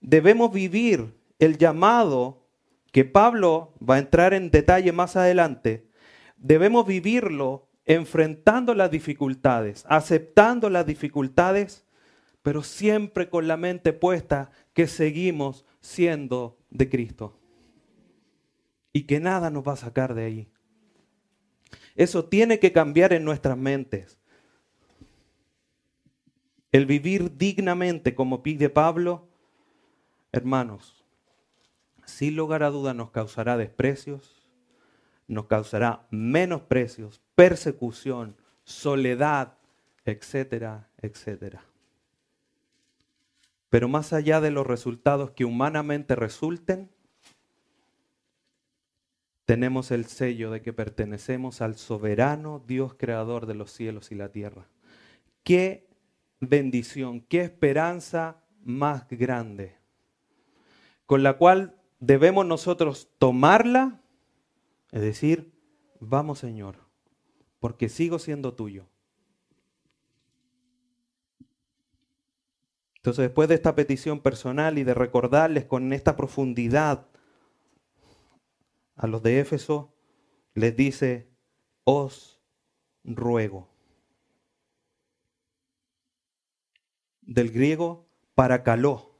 Debemos 0.00 0.52
vivir 0.52 1.14
el 1.38 1.56
llamado 1.58 2.46
que 2.92 3.04
Pablo 3.04 3.74
va 3.78 3.96
a 3.96 3.98
entrar 3.98 4.34
en 4.34 4.50
detalle 4.50 4.92
más 4.92 5.16
adelante. 5.16 5.88
Debemos 6.36 6.86
vivirlo 6.86 7.68
enfrentando 7.84 8.74
las 8.74 8.90
dificultades, 8.90 9.84
aceptando 9.88 10.70
las 10.70 10.86
dificultades, 10.86 11.84
pero 12.42 12.62
siempre 12.62 13.28
con 13.28 13.48
la 13.48 13.56
mente 13.56 13.92
puesta 13.92 14.50
que 14.72 14.86
seguimos 14.86 15.64
siendo 15.80 16.58
de 16.70 16.88
Cristo 16.88 17.38
y 18.92 19.02
que 19.02 19.20
nada 19.20 19.50
nos 19.50 19.66
va 19.66 19.72
a 19.72 19.76
sacar 19.76 20.14
de 20.14 20.24
ahí. 20.24 20.48
Eso 21.94 22.24
tiene 22.24 22.58
que 22.58 22.72
cambiar 22.72 23.12
en 23.12 23.24
nuestras 23.24 23.56
mentes. 23.56 24.18
El 26.72 26.86
vivir 26.86 27.36
dignamente, 27.36 28.14
como 28.14 28.42
pide 28.42 28.68
Pablo, 28.68 29.28
hermanos, 30.32 31.04
sin 32.04 32.34
lugar 32.34 32.62
a 32.62 32.70
duda 32.70 32.94
nos 32.94 33.10
causará 33.10 33.56
desprecios, 33.56 34.33
nos 35.26 35.46
causará 35.46 36.06
menosprecios, 36.10 37.20
persecución, 37.34 38.36
soledad, 38.64 39.54
etcétera, 40.04 40.88
etcétera. 41.00 41.64
Pero 43.70 43.88
más 43.88 44.12
allá 44.12 44.40
de 44.40 44.50
los 44.50 44.66
resultados 44.66 45.32
que 45.32 45.44
humanamente 45.44 46.14
resulten, 46.14 46.90
tenemos 49.44 49.90
el 49.90 50.06
sello 50.06 50.50
de 50.50 50.62
que 50.62 50.72
pertenecemos 50.72 51.60
al 51.60 51.76
soberano 51.76 52.62
Dios 52.66 52.94
creador 52.94 53.46
de 53.46 53.54
los 53.54 53.72
cielos 53.72 54.10
y 54.10 54.14
la 54.14 54.30
tierra. 54.30 54.68
Qué 55.42 55.86
bendición, 56.40 57.20
qué 57.22 57.42
esperanza 57.42 58.42
más 58.62 59.06
grande, 59.08 59.76
con 61.04 61.22
la 61.22 61.34
cual 61.34 61.76
debemos 62.00 62.46
nosotros 62.46 63.08
tomarla, 63.18 64.00
es 64.94 65.00
decir, 65.00 65.52
vamos 65.98 66.38
Señor, 66.38 66.76
porque 67.58 67.88
sigo 67.88 68.20
siendo 68.20 68.54
tuyo. 68.54 68.86
Entonces, 72.94 73.24
después 73.24 73.48
de 73.48 73.56
esta 73.56 73.74
petición 73.74 74.20
personal 74.20 74.78
y 74.78 74.84
de 74.84 74.94
recordarles 74.94 75.64
con 75.64 75.92
esta 75.92 76.14
profundidad 76.14 77.08
a 78.94 79.08
los 79.08 79.20
de 79.24 79.40
Éfeso, 79.40 79.92
les 80.54 80.76
dice, 80.76 81.28
os 81.82 82.40
ruego. 83.02 83.68
Del 87.20 87.50
griego 87.50 88.06
paracaló. 88.36 89.18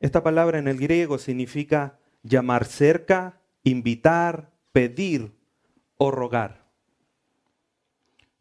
Esta 0.00 0.22
palabra 0.22 0.58
en 0.58 0.68
el 0.68 0.78
griego 0.78 1.16
significa 1.16 1.98
llamar 2.22 2.66
cerca, 2.66 3.37
invitar, 3.68 4.52
pedir 4.72 5.32
o 5.96 6.10
rogar. 6.10 6.66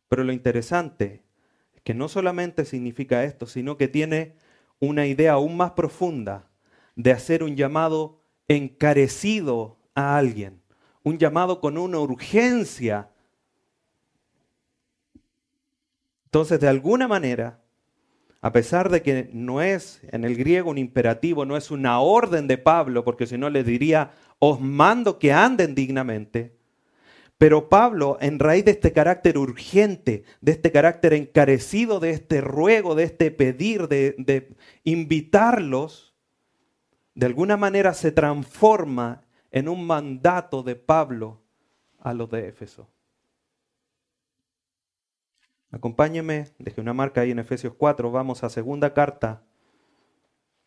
Pero 0.10 0.24
lo 0.24 0.32
interesante 0.32 1.24
es 1.76 1.82
que 1.82 1.94
no 1.94 2.08
solamente 2.08 2.66
significa 2.66 3.24
esto, 3.24 3.46
sino 3.46 3.78
que 3.78 3.88
tiene 3.88 4.36
una 4.80 5.06
idea 5.06 5.34
aún 5.34 5.58
más 5.58 5.72
profunda 5.72 6.50
de 6.96 7.12
hacer 7.12 7.44
un 7.44 7.56
llamado 7.56 8.22
encarecido 8.48 9.78
a 9.96 10.18
alguien, 10.18 10.62
un 11.04 11.18
llamado 11.18 11.60
con 11.60 11.78
una 11.78 12.00
urgencia. 12.00 13.10
Entonces, 16.26 16.60
de 16.60 16.68
alguna 16.68 17.08
manera, 17.08 17.62
a 18.42 18.52
pesar 18.52 18.90
de 18.90 19.02
que 19.02 19.30
no 19.34 19.62
es 19.62 20.02
en 20.12 20.24
el 20.24 20.36
griego 20.36 20.70
un 20.70 20.78
imperativo, 20.78 21.46
no 21.46 21.58
es 21.58 21.72
una 21.72 22.00
orden 22.00 22.48
de 22.48 22.58
Pablo, 22.58 23.04
porque 23.04 23.26
si 23.26 23.38
no 23.38 23.50
le 23.50 23.64
diría, 23.64 24.12
os 24.40 24.60
mando 24.60 25.20
que 25.20 25.34
anden 25.34 25.76
dignamente, 25.76 26.58
pero 27.38 27.70
Pablo, 27.70 28.18
en 28.20 28.40
raíz 28.40 28.66
de 28.66 28.72
este 28.72 28.94
carácter 28.94 29.38
urgente, 29.38 30.24
de 30.42 30.52
este 30.52 30.72
carácter 30.72 31.14
encarecido, 31.14 32.00
de 32.00 32.10
este 32.10 32.42
ruego, 32.42 32.96
de 32.96 33.04
este 33.04 33.30
pedir, 33.30 33.88
de, 33.88 34.56
invitarlos, 34.84 36.16
de 37.14 37.28
alguna 37.28 37.56
manera 37.56 37.94
se 37.94 38.12
transforma 38.12 39.22
en 39.52 39.70
un 39.70 39.86
mandato 39.86 40.64
de 40.64 40.76
Pablo 40.76 41.42
a 42.00 42.14
los 42.14 42.30
de 42.32 42.48
Éfeso. 42.48 42.90
Acompáñeme, 45.70 46.48
deje 46.58 46.82
una 46.82 46.94
marca 46.94 47.22
ahí 47.22 47.32
en 47.32 47.40
Efesios 47.40 47.74
4, 47.76 48.10
vamos 48.10 48.44
a 48.44 48.50
segunda 48.50 48.94
carta 48.94 49.44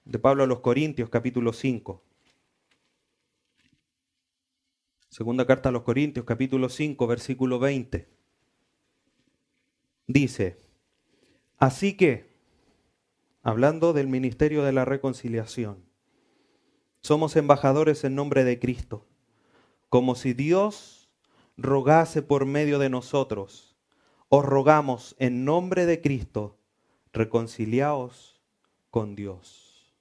de 0.04 0.18
Pablo 0.20 0.44
a 0.44 0.46
los 0.46 0.60
Corintios, 0.60 1.08
capítulo 1.10 1.52
5. 1.52 2.02
Segunda 5.10 5.44
carta 5.44 5.70
a 5.70 5.72
los 5.72 5.82
Corintios, 5.82 6.24
capítulo 6.24 6.68
5, 6.68 7.04
versículo 7.08 7.58
20. 7.58 8.08
Dice, 10.06 10.56
así 11.58 11.96
que, 11.96 12.30
hablando 13.42 13.92
del 13.92 14.06
ministerio 14.06 14.62
de 14.62 14.70
la 14.70 14.84
reconciliación, 14.84 15.84
somos 17.00 17.34
embajadores 17.34 18.04
en 18.04 18.14
nombre 18.14 18.44
de 18.44 18.60
Cristo, 18.60 19.04
como 19.88 20.14
si 20.14 20.32
Dios 20.32 21.10
rogase 21.56 22.22
por 22.22 22.46
medio 22.46 22.78
de 22.78 22.88
nosotros. 22.88 23.76
Os 24.28 24.44
rogamos 24.44 25.16
en 25.18 25.44
nombre 25.44 25.86
de 25.86 26.00
Cristo, 26.00 26.56
reconciliaos 27.12 28.40
con 28.90 29.16
Dios. 29.16 29.92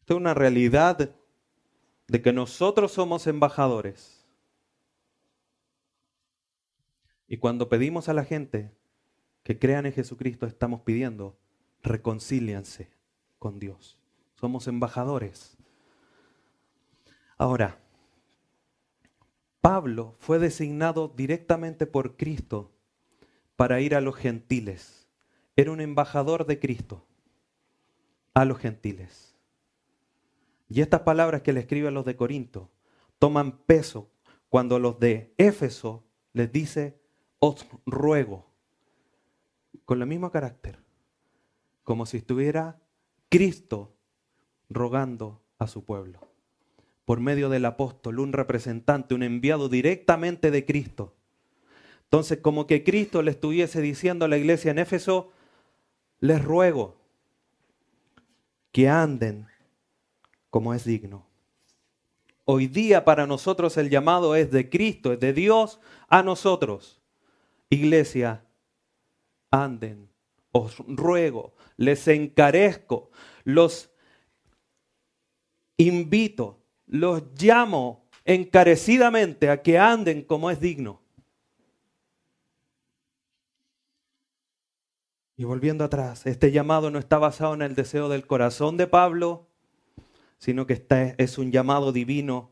Esto 0.00 0.12
es 0.12 0.20
una 0.20 0.34
realidad 0.34 1.16
de 2.08 2.22
que 2.22 2.32
nosotros 2.32 2.92
somos 2.92 3.26
embajadores. 3.26 4.24
Y 7.26 7.38
cuando 7.38 7.68
pedimos 7.68 8.08
a 8.08 8.14
la 8.14 8.24
gente 8.24 8.70
que 9.42 9.58
crean 9.58 9.86
en 9.86 9.92
Jesucristo, 9.92 10.46
estamos 10.46 10.82
pidiendo, 10.82 11.38
reconcílianse 11.82 12.90
con 13.38 13.58
Dios. 13.58 13.98
Somos 14.34 14.68
embajadores. 14.68 15.56
Ahora, 17.38 17.78
Pablo 19.60 20.16
fue 20.18 20.38
designado 20.38 21.08
directamente 21.08 21.86
por 21.86 22.16
Cristo 22.16 22.72
para 23.56 23.80
ir 23.80 23.94
a 23.94 24.00
los 24.00 24.16
gentiles. 24.16 25.08
Era 25.56 25.70
un 25.70 25.80
embajador 25.80 26.46
de 26.46 26.58
Cristo 26.58 27.06
a 28.34 28.44
los 28.44 28.58
gentiles. 28.58 29.31
Y 30.72 30.80
estas 30.80 31.02
palabras 31.02 31.42
que 31.42 31.52
le 31.52 31.60
escribe 31.60 31.88
a 31.88 31.90
los 31.90 32.06
de 32.06 32.16
Corinto 32.16 32.70
toman 33.18 33.58
peso 33.66 34.10
cuando 34.48 34.78
los 34.78 34.98
de 34.98 35.34
Éfeso 35.36 36.02
les 36.32 36.50
dice, 36.50 36.98
os 37.40 37.66
ruego, 37.84 38.50
con 39.84 40.00
el 40.00 40.08
mismo 40.08 40.30
carácter, 40.30 40.78
como 41.82 42.06
si 42.06 42.16
estuviera 42.16 42.80
Cristo 43.28 43.94
rogando 44.70 45.42
a 45.58 45.66
su 45.66 45.84
pueblo, 45.84 46.20
por 47.04 47.20
medio 47.20 47.50
del 47.50 47.66
apóstol, 47.66 48.18
un 48.18 48.32
representante, 48.32 49.14
un 49.14 49.22
enviado 49.22 49.68
directamente 49.68 50.50
de 50.50 50.64
Cristo. 50.64 51.14
Entonces, 52.04 52.38
como 52.38 52.66
que 52.66 52.82
Cristo 52.82 53.20
le 53.20 53.32
estuviese 53.32 53.82
diciendo 53.82 54.24
a 54.24 54.28
la 54.28 54.38
iglesia 54.38 54.70
en 54.70 54.78
Éfeso, 54.78 55.32
les 56.20 56.42
ruego 56.42 56.96
que 58.70 58.88
anden 58.88 59.51
como 60.52 60.74
es 60.74 60.84
digno. 60.84 61.26
Hoy 62.44 62.66
día 62.66 63.06
para 63.06 63.26
nosotros 63.26 63.78
el 63.78 63.88
llamado 63.88 64.36
es 64.36 64.50
de 64.50 64.68
Cristo, 64.68 65.14
es 65.14 65.18
de 65.18 65.32
Dios 65.32 65.80
a 66.08 66.22
nosotros. 66.22 67.00
Iglesia, 67.70 68.44
anden, 69.50 70.10
os 70.52 70.76
ruego, 70.86 71.54
les 71.78 72.06
encarezco, 72.06 73.10
los 73.44 73.94
invito, 75.78 76.62
los 76.84 77.22
llamo 77.40 78.04
encarecidamente 78.26 79.48
a 79.48 79.62
que 79.62 79.78
anden 79.78 80.20
como 80.22 80.50
es 80.50 80.60
digno. 80.60 81.00
Y 85.34 85.44
volviendo 85.44 85.82
atrás, 85.82 86.26
este 86.26 86.52
llamado 86.52 86.90
no 86.90 86.98
está 86.98 87.16
basado 87.16 87.54
en 87.54 87.62
el 87.62 87.74
deseo 87.74 88.10
del 88.10 88.26
corazón 88.26 88.76
de 88.76 88.86
Pablo, 88.86 89.48
sino 90.42 90.66
que 90.66 90.84
es 91.18 91.38
un 91.38 91.52
llamado 91.52 91.92
divino 91.92 92.50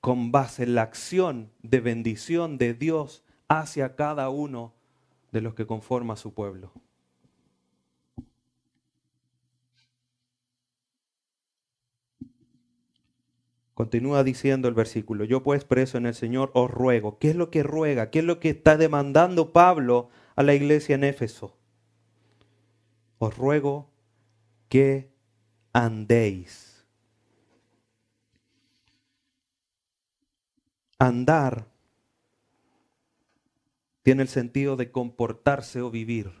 con 0.00 0.30
base 0.30 0.62
en 0.62 0.76
la 0.76 0.82
acción 0.82 1.50
de 1.64 1.80
bendición 1.80 2.58
de 2.58 2.74
Dios 2.74 3.24
hacia 3.48 3.96
cada 3.96 4.28
uno 4.30 4.72
de 5.32 5.40
los 5.40 5.54
que 5.54 5.66
conforma 5.66 6.14
su 6.14 6.32
pueblo. 6.32 6.70
Continúa 13.74 14.22
diciendo 14.22 14.68
el 14.68 14.74
versículo, 14.74 15.24
yo 15.24 15.42
pues 15.42 15.64
preso 15.64 15.98
en 15.98 16.06
el 16.06 16.14
Señor 16.14 16.52
os 16.54 16.70
ruego. 16.70 17.18
¿Qué 17.18 17.30
es 17.30 17.34
lo 17.34 17.50
que 17.50 17.64
ruega? 17.64 18.10
¿Qué 18.10 18.20
es 18.20 18.24
lo 18.24 18.38
que 18.38 18.50
está 18.50 18.76
demandando 18.76 19.52
Pablo 19.52 20.08
a 20.36 20.44
la 20.44 20.54
iglesia 20.54 20.94
en 20.94 21.02
Éfeso? 21.02 21.56
Os 23.18 23.36
ruego 23.36 23.90
que 24.68 25.10
andéis 25.72 26.73
Andar 31.04 31.66
tiene 34.02 34.22
el 34.22 34.28
sentido 34.28 34.76
de 34.76 34.90
comportarse 34.90 35.82
o 35.82 35.90
vivir. 35.90 36.32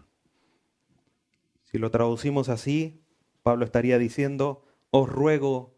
Si 1.64 1.76
lo 1.76 1.90
traducimos 1.90 2.48
así, 2.48 3.04
Pablo 3.42 3.66
estaría 3.66 3.98
diciendo, 3.98 4.64
os 4.90 5.06
ruego 5.08 5.74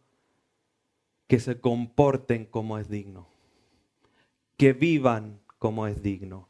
que 1.27 1.41
se 1.41 1.61
comporten 1.61 2.45
como 2.45 2.79
es 2.79 2.89
digno, 2.89 3.29
que 4.57 4.73
vivan 4.73 5.41
como 5.59 5.89
es 5.89 6.01
digno. 6.01 6.49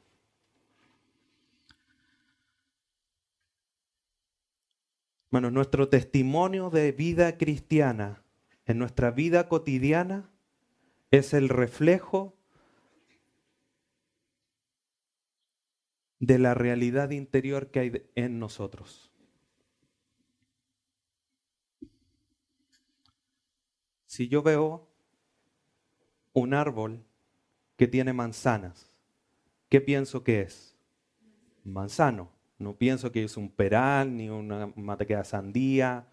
Bueno, 5.31 5.51
nuestro 5.51 5.89
testimonio 5.89 6.69
de 6.69 6.93
vida 6.93 7.39
cristiana 7.39 8.23
en 8.67 8.79
nuestra 8.79 9.11
vida 9.11 9.49
cotidiana 9.49 10.31
es 11.11 11.35
el 11.35 11.49
reflejo 11.49 12.37
de 16.19 16.39
la 16.39 16.55
realidad 16.55 17.11
interior 17.11 17.71
que 17.71 17.81
hay 17.81 18.11
en 18.15 18.39
nosotros. 18.39 19.13
Si 24.07 24.29
yo 24.29 24.43
veo 24.43 24.89
un 26.33 26.55
árbol 26.55 27.05
que 27.77 27.87
tiene 27.87 28.13
manzanas, 28.13 28.91
¿qué 29.69 29.81
pienso 29.81 30.25
que 30.25 30.41
es? 30.41 30.77
Manzano. 31.65 32.31
No 32.59 32.79
pienso 32.79 33.13
que 33.13 33.25
es 33.25 33.37
un 33.37 33.51
peral 33.51 34.17
ni 34.17 34.31
una 34.31 34.69
materia 34.77 35.23
sandía. 35.25 36.09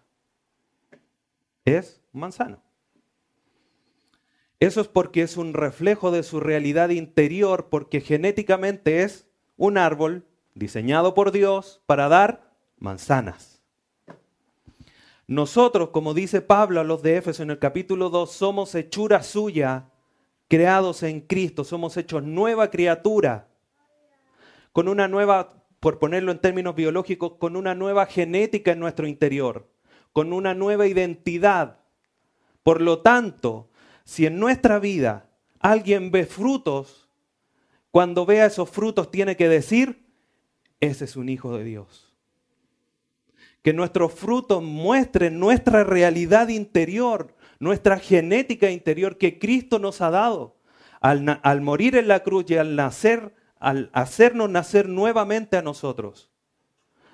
Es 1.64 2.02
manzano. 2.12 2.63
Eso 4.64 4.80
es 4.80 4.88
porque 4.88 5.20
es 5.20 5.36
un 5.36 5.52
reflejo 5.52 6.10
de 6.10 6.22
su 6.22 6.40
realidad 6.40 6.88
interior, 6.88 7.68
porque 7.68 8.00
genéticamente 8.00 9.02
es 9.02 9.26
un 9.58 9.76
árbol 9.76 10.24
diseñado 10.54 11.12
por 11.12 11.32
Dios 11.32 11.82
para 11.84 12.08
dar 12.08 12.50
manzanas. 12.78 13.62
Nosotros, 15.26 15.90
como 15.90 16.14
dice 16.14 16.40
Pablo 16.40 16.80
a 16.80 16.84
los 16.84 17.02
de 17.02 17.18
Éfeso 17.18 17.42
en 17.42 17.50
el 17.50 17.58
capítulo 17.58 18.08
2, 18.08 18.32
somos 18.32 18.74
hechura 18.74 19.22
suya, 19.22 19.90
creados 20.48 21.02
en 21.02 21.20
Cristo, 21.20 21.64
somos 21.64 21.98
hechos 21.98 22.22
nueva 22.22 22.70
criatura, 22.70 23.48
con 24.72 24.88
una 24.88 25.08
nueva, 25.08 25.62
por 25.78 25.98
ponerlo 25.98 26.32
en 26.32 26.38
términos 26.38 26.74
biológicos, 26.74 27.34
con 27.34 27.56
una 27.56 27.74
nueva 27.74 28.06
genética 28.06 28.72
en 28.72 28.80
nuestro 28.80 29.06
interior, 29.06 29.68
con 30.14 30.32
una 30.32 30.54
nueva 30.54 30.86
identidad. 30.86 31.80
Por 32.62 32.80
lo 32.80 33.00
tanto, 33.00 33.68
si 34.04 34.26
en 34.26 34.38
nuestra 34.38 34.78
vida 34.78 35.30
alguien 35.60 36.10
ve 36.10 36.26
frutos, 36.26 37.08
cuando 37.90 38.26
vea 38.26 38.46
esos 38.46 38.70
frutos 38.70 39.10
tiene 39.10 39.36
que 39.36 39.48
decir, 39.48 40.04
ese 40.80 41.04
es 41.04 41.16
un 41.16 41.28
hijo 41.28 41.56
de 41.56 41.64
Dios 41.64 42.14
que 43.64 43.72
nuestros 43.72 44.12
frutos 44.12 44.62
muestren 44.62 45.40
nuestra 45.40 45.84
realidad 45.84 46.48
interior, 46.48 47.34
nuestra 47.58 47.98
genética 47.98 48.70
interior 48.70 49.16
que 49.16 49.38
Cristo 49.38 49.78
nos 49.78 50.02
ha 50.02 50.10
dado. 50.10 50.58
Al, 51.00 51.62
morir 51.62 51.96
en 51.96 52.06
la 52.06 52.22
cruz 52.22 52.44
y 52.48 52.56
al 52.56 52.76
nacer, 52.76 53.34
al 53.58 53.88
hacernos 53.94 54.50
nacer 54.50 54.90
nuevamente 54.90 55.56
a 55.56 55.62
nosotros. 55.62 56.30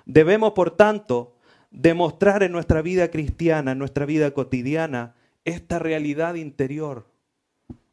Debemos, 0.05 0.51
por 0.51 0.71
tanto, 0.71 1.37
demostrar 1.71 2.43
en 2.43 2.51
nuestra 2.51 2.81
vida 2.81 3.11
cristiana, 3.11 3.71
en 3.71 3.79
nuestra 3.79 4.05
vida 4.05 4.31
cotidiana, 4.31 5.15
esta 5.45 5.79
realidad 5.79 6.35
interior 6.35 7.07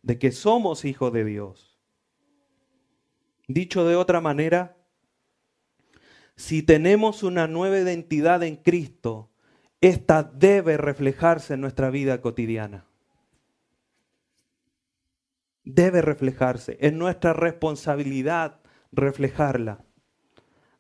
de 0.03 0.19
que 0.19 0.33
somos 0.33 0.85
hijos 0.85 1.13
de 1.13 1.25
Dios. 1.25 1.79
Dicho 3.47 3.87
de 3.87 3.97
otra 3.97 4.21
manera, 4.21 4.77
si 6.37 6.63
tenemos 6.63 7.23
una 7.23 7.47
nueva 7.47 7.79
identidad 7.79 8.43
en 8.43 8.57
Cristo, 8.57 9.31
esta 9.81 10.23
debe 10.23 10.77
reflejarse 10.77 11.55
en 11.55 11.61
nuestra 11.61 11.91
vida 11.91 12.21
cotidiana. 12.21 12.85
Debe 15.65 16.03
reflejarse. 16.03 16.77
Es 16.81 16.93
nuestra 16.93 17.33
responsabilidad 17.33 18.61
reflejarla. 18.93 19.85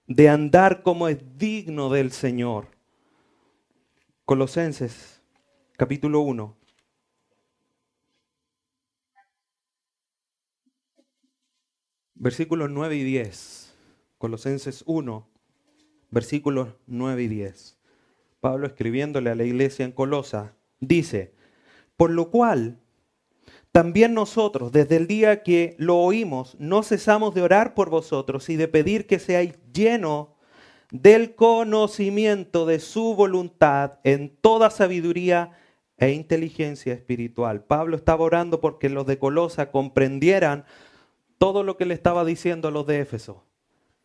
De 0.06 0.28
andar 0.28 0.82
como 0.82 1.08
es 1.08 1.18
digno 1.36 1.90
del 1.90 2.12
Señor. 2.12 2.68
Colosenses 4.24 5.22
capítulo 5.76 6.20
1. 6.20 6.57
Versículos 12.20 12.68
9 12.68 12.96
y 12.96 13.04
10. 13.04 13.76
Colosenses 14.18 14.82
1, 14.86 15.28
versículos 16.10 16.70
9 16.88 17.22
y 17.22 17.28
10. 17.28 17.78
Pablo 18.40 18.66
escribiéndole 18.66 19.30
a 19.30 19.36
la 19.36 19.44
iglesia 19.44 19.84
en 19.84 19.92
Colosa, 19.92 20.56
dice, 20.80 21.32
por 21.96 22.10
lo 22.10 22.30
cual 22.30 22.80
también 23.70 24.14
nosotros, 24.14 24.72
desde 24.72 24.96
el 24.96 25.06
día 25.06 25.44
que 25.44 25.76
lo 25.78 25.98
oímos, 25.98 26.56
no 26.58 26.82
cesamos 26.82 27.36
de 27.36 27.42
orar 27.42 27.74
por 27.74 27.90
vosotros 27.90 28.48
y 28.48 28.56
de 28.56 28.66
pedir 28.66 29.06
que 29.06 29.20
seáis 29.20 29.54
llenos 29.72 30.30
del 30.90 31.36
conocimiento 31.36 32.66
de 32.66 32.80
su 32.80 33.14
voluntad 33.14 34.00
en 34.02 34.36
toda 34.40 34.70
sabiduría 34.70 35.52
e 35.96 36.10
inteligencia 36.10 36.94
espiritual. 36.94 37.62
Pablo 37.62 37.96
estaba 37.96 38.24
orando 38.24 38.60
porque 38.60 38.88
los 38.88 39.06
de 39.06 39.18
Colosa 39.18 39.70
comprendieran 39.70 40.64
todo 41.38 41.62
lo 41.62 41.76
que 41.76 41.86
le 41.86 41.94
estaba 41.94 42.24
diciendo 42.24 42.68
a 42.68 42.70
los 42.70 42.86
de 42.86 43.00
Éfeso 43.00 43.48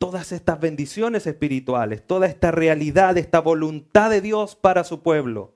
todas 0.04 0.34
estas 0.34 0.60
bendiciones 0.60 1.28
espirituales, 1.28 2.06
toda 2.06 2.28
esta 2.28 2.52
realidad, 2.52 3.18
esta 3.18 3.40
voluntad 3.40 4.10
de 4.10 4.20
Dios 4.20 4.54
para 4.54 4.84
su 4.84 5.02
pueblo, 5.02 5.54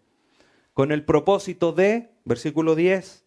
con 0.74 0.94
el 0.94 1.04
propósito 1.04 1.74
de, 1.74 2.12
versículo 2.24 2.76
10, 2.76 3.26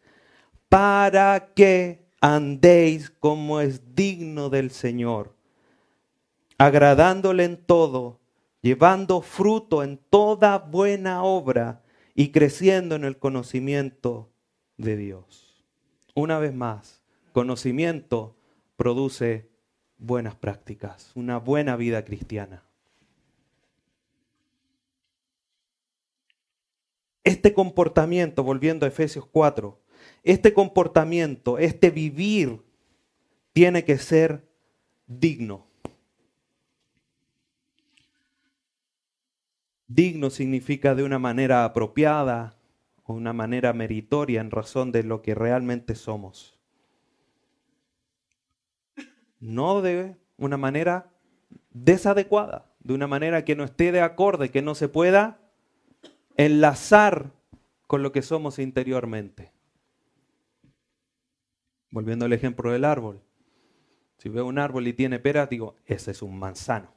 para 0.70 1.52
que 1.52 2.06
andéis 2.22 3.10
como 3.10 3.60
es 3.60 3.94
digno 3.94 4.48
del 4.48 4.70
Señor, 4.70 5.34
agradándole 6.56 7.44
en 7.44 7.58
todo, 7.58 8.18
llevando 8.62 9.20
fruto 9.20 9.82
en 9.82 10.00
toda 10.08 10.56
buena 10.56 11.22
obra 11.22 11.82
y 12.14 12.30
creciendo 12.30 12.94
en 12.94 13.04
el 13.04 13.18
conocimiento 13.18 14.30
de 14.78 14.96
Dios. 14.96 15.66
Una 16.14 16.38
vez 16.38 16.54
más, 16.54 17.02
conocimiento 17.32 18.36
produce 18.80 19.50
buenas 19.98 20.36
prácticas, 20.36 21.12
una 21.14 21.36
buena 21.36 21.76
vida 21.76 22.02
cristiana. 22.02 22.64
Este 27.22 27.52
comportamiento, 27.52 28.42
volviendo 28.42 28.86
a 28.86 28.88
Efesios 28.88 29.26
4, 29.26 29.78
este 30.22 30.54
comportamiento, 30.54 31.58
este 31.58 31.90
vivir, 31.90 32.62
tiene 33.52 33.84
que 33.84 33.98
ser 33.98 34.48
digno. 35.06 35.66
Digno 39.88 40.30
significa 40.30 40.94
de 40.94 41.02
una 41.02 41.18
manera 41.18 41.66
apropiada 41.66 42.56
o 43.04 43.12
una 43.12 43.34
manera 43.34 43.74
meritoria 43.74 44.40
en 44.40 44.50
razón 44.50 44.90
de 44.90 45.02
lo 45.02 45.20
que 45.20 45.34
realmente 45.34 45.94
somos 45.94 46.59
no 49.40 49.82
de 49.82 50.16
una 50.36 50.56
manera 50.56 51.10
desadecuada, 51.70 52.70
de 52.80 52.94
una 52.94 53.06
manera 53.06 53.44
que 53.44 53.56
no 53.56 53.64
esté 53.64 53.90
de 53.92 54.00
acorde, 54.00 54.50
que 54.50 54.62
no 54.62 54.74
se 54.74 54.88
pueda 54.88 55.40
enlazar 56.36 57.32
con 57.86 58.02
lo 58.02 58.12
que 58.12 58.22
somos 58.22 58.58
interiormente. 58.58 59.52
Volviendo 61.90 62.26
al 62.26 62.32
ejemplo 62.32 62.70
del 62.70 62.84
árbol. 62.84 63.22
Si 64.18 64.28
veo 64.28 64.46
un 64.46 64.58
árbol 64.58 64.86
y 64.86 64.92
tiene 64.92 65.18
pera, 65.18 65.46
digo, 65.46 65.76
ese 65.86 66.12
es 66.12 66.22
un 66.22 66.38
manzano. 66.38 66.94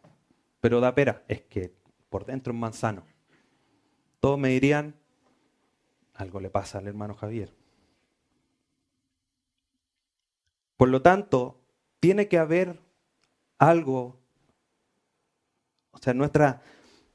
Pero 0.60 0.82
da 0.82 0.94
pera, 0.94 1.24
es 1.28 1.42
que 1.42 1.74
por 2.10 2.26
dentro 2.26 2.54
es 2.54 2.60
manzano. 2.60 3.06
Todos 4.20 4.38
me 4.38 4.50
dirían, 4.50 4.96
algo 6.14 6.40
le 6.40 6.50
pasa 6.50 6.78
al 6.78 6.88
hermano 6.88 7.16
Javier. 7.16 7.54
Por 10.78 10.90
lo 10.90 11.02
tanto, 11.02 11.63
tiene 12.04 12.28
que 12.28 12.38
haber 12.38 12.82
algo, 13.58 14.20
o 15.92 15.98
sea, 16.00 16.14
nuestra 16.14 16.62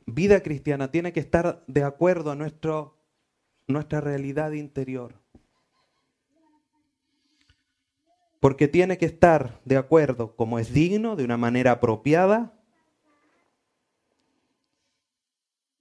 vida 0.07 0.43
cristiana 0.43 0.91
tiene 0.91 1.13
que 1.13 1.21
estar 1.21 1.63
de 1.67 1.85
acuerdo 1.85 2.31
a 2.31 2.35
nuestro, 2.35 2.97
nuestra 3.67 4.01
realidad 4.01 4.53
interior. 4.53 5.21
Porque 8.41 8.67
tiene 8.67 8.97
que 8.97 9.05
estar 9.05 9.61
de 9.67 9.77
acuerdo 9.77 10.35
como 10.37 10.59
es 10.59 10.73
digno, 10.73 11.17
de 11.17 11.25
una 11.25 11.37
manera 11.37 11.73
apropiada, 11.73 12.59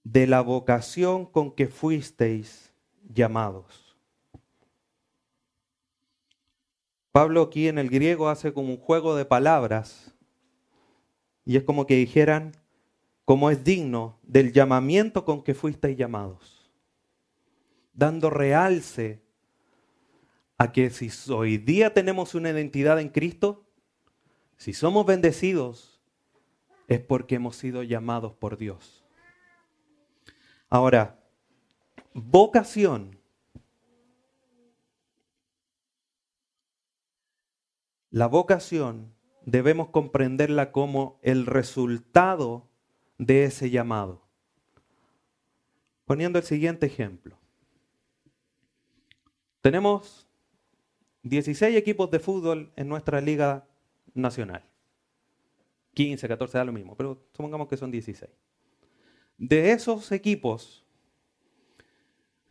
de 0.04 0.26
la 0.26 0.42
vocación 0.42 1.24
con 1.24 1.52
que 1.52 1.66
fuisteis 1.66 2.74
llamados. 3.08 3.87
Pablo 7.12 7.42
aquí 7.42 7.68
en 7.68 7.78
el 7.78 7.88
griego 7.88 8.28
hace 8.28 8.52
como 8.52 8.70
un 8.70 8.78
juego 8.78 9.16
de 9.16 9.24
palabras 9.24 10.14
y 11.44 11.56
es 11.56 11.64
como 11.64 11.86
que 11.86 11.96
dijeran, 11.96 12.52
como 13.24 13.50
es 13.50 13.64
digno 13.64 14.18
del 14.22 14.52
llamamiento 14.52 15.24
con 15.24 15.42
que 15.42 15.54
fuisteis 15.54 15.96
llamados, 15.96 16.70
dando 17.92 18.30
realce 18.30 19.22
a 20.58 20.72
que 20.72 20.90
si 20.90 21.10
hoy 21.32 21.56
día 21.56 21.94
tenemos 21.94 22.34
una 22.34 22.50
identidad 22.50 23.00
en 23.00 23.08
Cristo, 23.08 23.66
si 24.56 24.72
somos 24.72 25.06
bendecidos, 25.06 26.00
es 26.88 27.00
porque 27.00 27.36
hemos 27.36 27.56
sido 27.56 27.82
llamados 27.82 28.32
por 28.34 28.56
Dios. 28.56 29.04
Ahora, 30.68 31.18
vocación 32.12 33.17
La 38.18 38.26
vocación 38.26 39.14
debemos 39.46 39.90
comprenderla 39.90 40.72
como 40.72 41.20
el 41.22 41.46
resultado 41.46 42.68
de 43.16 43.44
ese 43.44 43.70
llamado. 43.70 44.26
Poniendo 46.04 46.40
el 46.40 46.44
siguiente 46.44 46.86
ejemplo. 46.86 47.38
Tenemos 49.60 50.26
16 51.22 51.76
equipos 51.76 52.10
de 52.10 52.18
fútbol 52.18 52.72
en 52.74 52.88
nuestra 52.88 53.20
liga 53.20 53.68
nacional. 54.14 54.64
15, 55.94 56.26
14, 56.26 56.58
da 56.58 56.64
lo 56.64 56.72
mismo, 56.72 56.96
pero 56.96 57.24
supongamos 57.30 57.68
que 57.68 57.76
son 57.76 57.92
16. 57.92 58.32
De 59.36 59.70
esos 59.70 60.10
equipos 60.10 60.84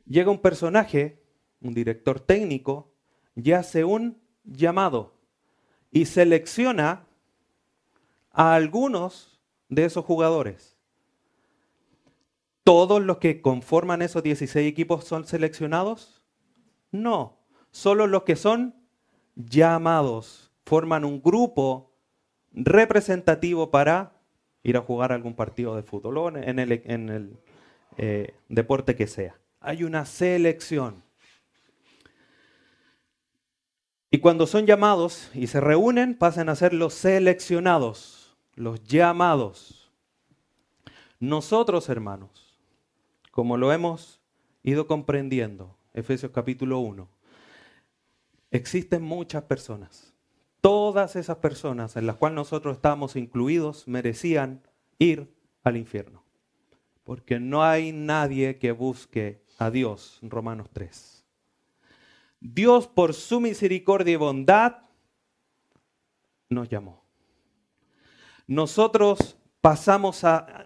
llega 0.05 0.31
un 0.31 0.39
personaje, 0.39 1.21
un 1.59 1.73
director 1.73 2.21
técnico, 2.21 2.93
y 3.35 3.51
hace 3.51 3.83
un 3.83 4.17
llamado 4.45 5.16
y 5.91 6.05
selecciona 6.05 7.05
a 8.31 8.53
algunos 8.53 9.39
de 9.69 9.85
esos 9.85 10.05
jugadores. 10.05 10.77
¿Todos 12.63 13.01
los 13.01 13.17
que 13.17 13.41
conforman 13.41 14.01
esos 14.01 14.23
16 14.23 14.67
equipos 14.67 15.05
son 15.05 15.25
seleccionados? 15.25 16.21
No, 16.91 17.37
solo 17.71 18.07
los 18.07 18.23
que 18.23 18.35
son 18.35 18.75
llamados 19.35 20.51
forman 20.65 21.05
un 21.05 21.21
grupo 21.21 21.93
representativo 22.51 23.71
para 23.71 24.13
ir 24.63 24.75
a 24.75 24.81
jugar 24.81 25.13
algún 25.13 25.33
partido 25.33 25.75
de 25.75 25.83
fútbol 25.83 26.17
o 26.17 26.37
en 26.37 26.59
el, 26.59 27.39
eh, 27.97 28.35
deporte 28.49 28.95
que 28.95 29.07
sea. 29.07 29.37
Hay 29.61 29.83
una 29.83 30.05
selección. 30.05 31.06
Y 34.09 34.19
cuando 34.19 34.47
son 34.47 34.65
llamados 34.65 35.29
y 35.33 35.47
se 35.47 35.59
reúnen, 35.59 36.15
pasan 36.15 36.47
a 36.47 36.55
ser 36.55 36.73
los 36.73 36.93
seleccionados, 36.93 38.37
los 38.55 38.81
llamados. 38.83 39.91
Nosotros, 41.19 41.89
hermanos, 41.89 42.57
como 43.31 43.57
lo 43.57 43.73
hemos 43.73 44.21
ido 44.63 44.87
comprendiendo, 44.87 45.75
Efesios 45.93 46.31
capítulo 46.31 46.79
1, 46.79 47.09
existen 48.51 49.03
muchas 49.03 49.43
personas. 49.43 50.13
Todas 50.61 51.15
esas 51.15 51.37
personas 51.37 51.97
en 51.97 52.07
las 52.07 52.15
cuales 52.15 52.35
nosotros 52.35 52.77
estamos 52.77 53.15
incluidos 53.15 53.87
merecían 53.87 54.61
ir 54.99 55.33
al 55.63 55.75
infierno. 55.75 56.23
Porque 57.03 57.39
no 57.39 57.63
hay 57.63 57.91
nadie 57.91 58.57
que 58.57 58.71
busque 58.71 59.41
a 59.57 59.69
Dios, 59.69 60.19
Romanos 60.21 60.69
3. 60.71 61.16
Dios 62.39 62.87
por 62.87 63.13
su 63.13 63.39
misericordia 63.39 64.13
y 64.13 64.17
bondad 64.17 64.77
nos 66.49 66.69
llamó. 66.69 67.03
Nosotros 68.47 69.37
pasamos 69.61 70.23
a, 70.23 70.65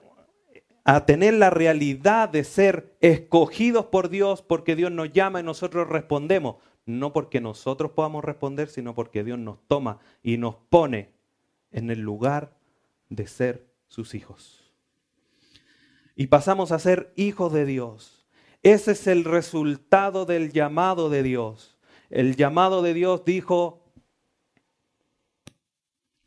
tener 1.06 1.34
la 1.36 1.50
realidad 1.50 2.30
de 2.30 2.44
ser 2.44 2.96
escogidos 3.02 3.86
por 3.86 4.10
Dios 4.10 4.42
porque 4.42 4.76
Dios 4.76 4.92
nos 4.92 5.12
llama 5.12 5.40
y 5.40 5.44
nosotros 5.44 5.88
respondemos. 5.88 6.58
No 6.86 7.14
porque 7.14 7.40
nosotros 7.40 7.92
podamos 7.92 8.24
responder, 8.24 8.68
sino 8.68 8.94
porque 8.94 9.24
Dios 9.24 9.40
nos 9.40 9.60
toma 9.68 10.00
y 10.22 10.38
nos 10.38 10.56
pone 10.56 11.14
en 11.72 11.90
el 11.90 12.02
lugar 12.02 12.58
de 13.10 13.28
ser 13.28 13.68
sus 13.88 14.14
hijos. 14.16 14.74
Y 16.16 16.28
pasamos 16.28 16.72
a 16.72 16.80
ser 16.80 17.14
hijos 17.16 17.54
de 17.54 17.66
Dios. 17.66 18.21
Ese 18.64 18.92
es 18.92 19.08
el 19.08 19.24
resultado 19.24 20.26
del 20.26 20.52
llamado 20.52 21.10
de 21.10 21.24
Dios. 21.24 21.78
El 22.10 22.36
llamado 22.36 22.82
de 22.82 22.94
Dios 22.94 23.26
dijo, 23.26 23.84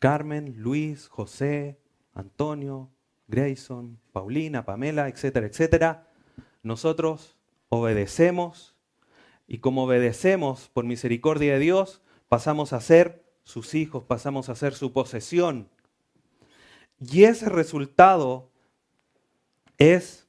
Carmen, 0.00 0.54
Luis, 0.58 1.08
José, 1.08 1.78
Antonio, 2.12 2.90
Grayson, 3.28 4.00
Paulina, 4.12 4.64
Pamela, 4.64 5.08
etcétera, 5.08 5.46
etcétera. 5.46 6.10
Nosotros 6.62 7.36
obedecemos 7.68 8.74
y 9.46 9.58
como 9.58 9.84
obedecemos 9.84 10.68
por 10.72 10.84
misericordia 10.84 11.54
de 11.54 11.58
Dios, 11.58 12.02
pasamos 12.28 12.72
a 12.72 12.80
ser 12.80 13.24
sus 13.44 13.74
hijos, 13.74 14.04
pasamos 14.04 14.48
a 14.48 14.56
ser 14.56 14.74
su 14.74 14.92
posesión. 14.92 15.68
Y 16.98 17.24
ese 17.24 17.48
resultado 17.48 18.50
es 19.76 20.23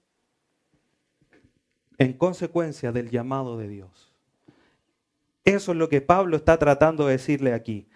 en 1.97 2.13
consecuencia 2.13 2.91
del 2.91 3.09
llamado 3.09 3.57
de 3.57 3.67
Dios. 3.67 4.11
Eso 5.43 5.71
es 5.71 5.77
lo 5.77 5.89
que 5.89 6.01
Pablo 6.01 6.37
está 6.37 6.57
tratando 6.57 7.05
de 7.05 7.13
decirle 7.13 7.53
aquí. 7.53 7.87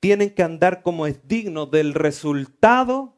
Tienen 0.00 0.30
que 0.30 0.42
andar 0.42 0.82
como 0.82 1.06
es 1.06 1.26
digno 1.28 1.66
del 1.66 1.94
resultado 1.94 3.14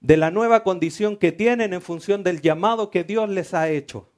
de 0.00 0.18
la 0.18 0.30
nueva 0.30 0.62
condición 0.62 1.16
que 1.16 1.32
tienen 1.32 1.72
en 1.72 1.80
función 1.80 2.22
del 2.22 2.42
llamado 2.42 2.90
que 2.90 3.04
Dios 3.04 3.28
les 3.30 3.54
ha 3.54 3.70
hecho. 3.70 4.10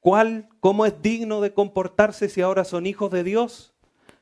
¿Cuál, 0.00 0.48
cómo 0.60 0.86
es 0.86 1.00
digno 1.00 1.40
de 1.40 1.54
comportarse 1.54 2.28
si 2.28 2.40
ahora 2.40 2.64
son 2.64 2.86
hijos 2.86 3.10
de 3.10 3.22
Dios? 3.22 3.74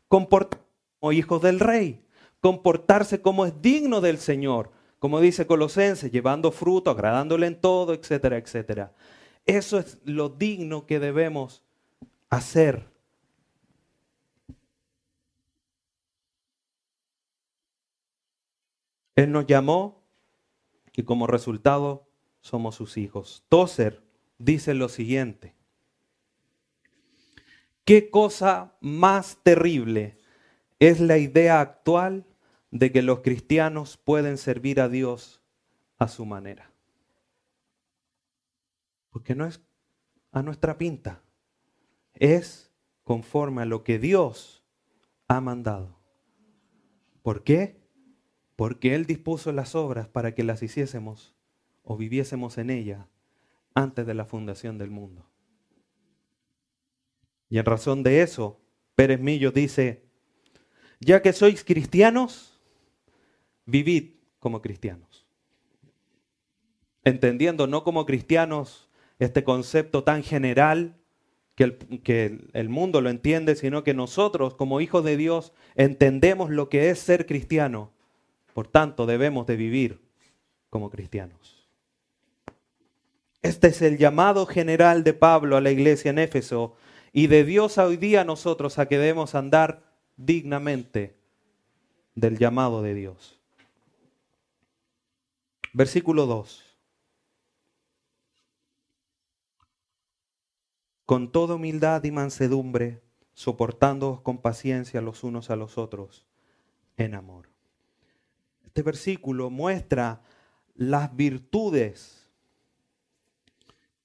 Comportarse 0.08 0.64
como 1.00 1.12
hijos 1.12 1.42
del 1.42 1.60
rey, 1.60 2.02
comportarse 2.40 3.20
como 3.20 3.46
es 3.46 3.60
digno 3.60 4.00
del 4.00 4.18
Señor, 4.18 4.70
como 4.98 5.20
dice 5.20 5.46
Colosenses, 5.46 6.10
llevando 6.10 6.50
fruto, 6.52 6.90
agradándole 6.90 7.46
en 7.46 7.60
todo, 7.60 7.92
etcétera, 7.92 8.38
etcétera. 8.38 8.92
Eso 9.46 9.78
es 9.78 9.98
lo 10.04 10.28
digno 10.30 10.86
que 10.86 10.98
debemos 10.98 11.62
hacer. 12.30 12.88
Él 19.16 19.30
nos 19.30 19.46
llamó 19.46 20.02
y 20.92 21.02
como 21.02 21.26
resultado 21.26 22.08
somos 22.40 22.74
sus 22.74 22.96
hijos. 22.96 23.44
Tozer 23.48 24.02
dice 24.38 24.74
lo 24.74 24.88
siguiente. 24.88 25.54
¿Qué 27.84 28.10
cosa 28.10 28.76
más 28.80 29.38
terrible 29.42 30.18
es 30.78 31.00
la 31.00 31.18
idea 31.18 31.60
actual 31.60 32.24
de 32.70 32.90
que 32.90 33.02
los 33.02 33.20
cristianos 33.20 33.98
pueden 33.98 34.38
servir 34.38 34.80
a 34.80 34.88
Dios 34.88 35.42
a 35.98 36.08
su 36.08 36.24
manera? 36.24 36.73
Porque 39.14 39.36
no 39.36 39.46
es 39.46 39.60
a 40.32 40.42
nuestra 40.42 40.76
pinta, 40.76 41.22
es 42.14 42.72
conforme 43.04 43.62
a 43.62 43.64
lo 43.64 43.84
que 43.84 44.00
Dios 44.00 44.64
ha 45.28 45.40
mandado. 45.40 46.00
¿Por 47.22 47.44
qué? 47.44 47.80
Porque 48.56 48.96
Él 48.96 49.06
dispuso 49.06 49.52
las 49.52 49.76
obras 49.76 50.08
para 50.08 50.34
que 50.34 50.42
las 50.42 50.64
hiciésemos 50.64 51.36
o 51.84 51.96
viviésemos 51.96 52.58
en 52.58 52.70
ella 52.70 53.08
antes 53.72 54.04
de 54.04 54.14
la 54.14 54.24
fundación 54.24 54.78
del 54.78 54.90
mundo. 54.90 55.30
Y 57.48 57.58
en 57.58 57.66
razón 57.66 58.02
de 58.02 58.22
eso, 58.22 58.60
Pérez 58.96 59.20
Millo 59.20 59.52
dice, 59.52 60.08
ya 60.98 61.22
que 61.22 61.32
sois 61.32 61.62
cristianos, 61.62 62.60
vivid 63.64 64.16
como 64.40 64.60
cristianos. 64.60 65.24
Entendiendo 67.04 67.68
no 67.68 67.84
como 67.84 68.06
cristianos 68.06 68.90
este 69.18 69.44
concepto 69.44 70.04
tan 70.04 70.22
general 70.22 70.96
que 71.54 71.64
el, 71.64 71.76
que 72.02 72.48
el 72.52 72.68
mundo 72.68 73.00
lo 73.00 73.10
entiende, 73.10 73.54
sino 73.56 73.84
que 73.84 73.94
nosotros 73.94 74.54
como 74.54 74.80
hijos 74.80 75.04
de 75.04 75.16
Dios 75.16 75.52
entendemos 75.76 76.50
lo 76.50 76.68
que 76.68 76.90
es 76.90 76.98
ser 76.98 77.26
cristiano. 77.26 77.92
Por 78.52 78.68
tanto, 78.68 79.06
debemos 79.06 79.46
de 79.46 79.56
vivir 79.56 80.00
como 80.70 80.90
cristianos. 80.90 81.68
Este 83.42 83.68
es 83.68 83.82
el 83.82 83.98
llamado 83.98 84.46
general 84.46 85.04
de 85.04 85.12
Pablo 85.12 85.56
a 85.56 85.60
la 85.60 85.70
iglesia 85.70 86.10
en 86.10 86.18
Éfeso 86.18 86.76
y 87.12 87.26
de 87.26 87.44
Dios 87.44 87.78
hoy 87.78 87.96
día 87.96 88.24
nosotros 88.24 88.78
a 88.78 88.88
que 88.88 88.98
debemos 88.98 89.34
andar 89.34 89.84
dignamente 90.16 91.16
del 92.14 92.38
llamado 92.38 92.82
de 92.82 92.94
Dios. 92.94 93.38
Versículo 95.72 96.26
2. 96.26 96.73
Con 101.06 101.30
toda 101.30 101.56
humildad 101.56 102.02
y 102.04 102.10
mansedumbre, 102.10 103.02
soportándoos 103.34 104.20
con 104.20 104.38
paciencia 104.38 105.00
los 105.00 105.24
unos 105.24 105.50
a 105.50 105.56
los 105.56 105.76
otros 105.76 106.26
en 106.96 107.14
amor. 107.14 107.48
Este 108.64 108.82
versículo 108.82 109.50
muestra 109.50 110.22
las 110.74 111.14
virtudes 111.14 112.28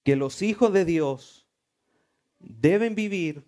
que 0.04 0.16
los 0.16 0.42
hijos 0.42 0.74
de 0.74 0.86
Dios 0.86 1.48
deben 2.40 2.96
vivir 2.96 3.46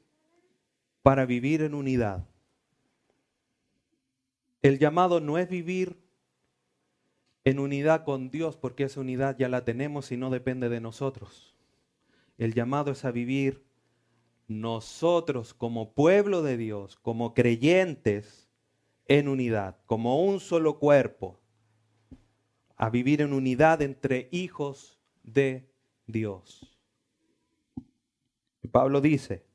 para 1.02 1.26
vivir 1.26 1.62
en 1.62 1.74
unidad. 1.74 2.28
El 4.62 4.78
llamado 4.78 5.20
no 5.20 5.38
es 5.38 5.50
vivir 5.50 5.98
en 7.44 7.60
unidad 7.60 8.04
con 8.04 8.30
Dios 8.30 8.56
porque 8.56 8.84
esa 8.84 9.00
unidad 9.00 9.36
ya 9.38 9.50
la 9.50 9.66
tenemos 9.66 10.12
y 10.12 10.18
no 10.18 10.30
depende 10.30 10.70
de 10.70 10.80
nosotros. 10.80 11.56
El 12.38 12.54
llamado 12.54 12.92
es 12.92 13.06
a 13.06 13.12
vivir 13.12 13.64
nosotros 14.48 15.54
como 15.54 15.94
pueblo 15.94 16.42
de 16.42 16.58
Dios, 16.58 16.98
como 16.98 17.34
creyentes 17.34 18.50
en 19.06 19.28
unidad, 19.28 19.78
como 19.86 20.24
un 20.24 20.40
solo 20.40 20.80
cuerpo, 20.80 21.40
a 22.76 22.90
vivir 22.90 23.22
en 23.22 23.34
unidad 23.34 23.82
entre 23.82 24.28
hijos 24.32 25.00
de 25.24 25.70
Dios. 26.08 26.78
Pablo 28.72 29.02
dice, 29.02 29.46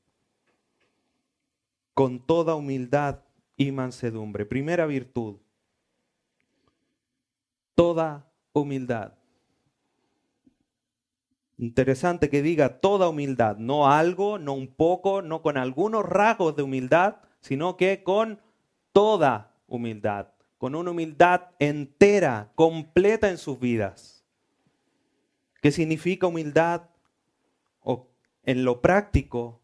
con 1.95 2.25
toda 2.25 2.55
humildad 2.55 3.21
y 3.57 3.73
mansedumbre, 3.73 4.45
primera 4.45 4.87
virtud, 4.87 5.39
toda 7.75 8.31
humildad. 8.53 9.16
Interesante 11.59 12.29
que 12.29 12.43
diga 12.43 12.81
toda 12.81 13.09
humildad, 13.09 13.57
no 13.57 13.91
algo, 13.91 14.39
no 14.39 14.53
un 14.53 14.69
poco, 14.69 15.23
no 15.23 15.41
con 15.41 15.57
algunos 15.57 16.05
rasgos 16.05 16.55
de 16.55 16.63
humildad, 16.63 17.17
sino 17.41 17.77
que 17.77 18.03
con 18.03 18.41
toda 18.93 19.55
humildad, 19.67 20.29
con 20.59 20.75
una 20.75 20.91
humildad 20.91 21.49
entera, 21.59 22.53
completa 22.55 23.31
en 23.31 23.39
sus 23.39 23.59
vidas. 23.59 24.25
¿Qué 25.63 25.73
significa 25.73 26.27
humildad? 26.27 26.91
O 27.81 28.09
en 28.43 28.65
lo 28.65 28.83
práctico, 28.83 29.61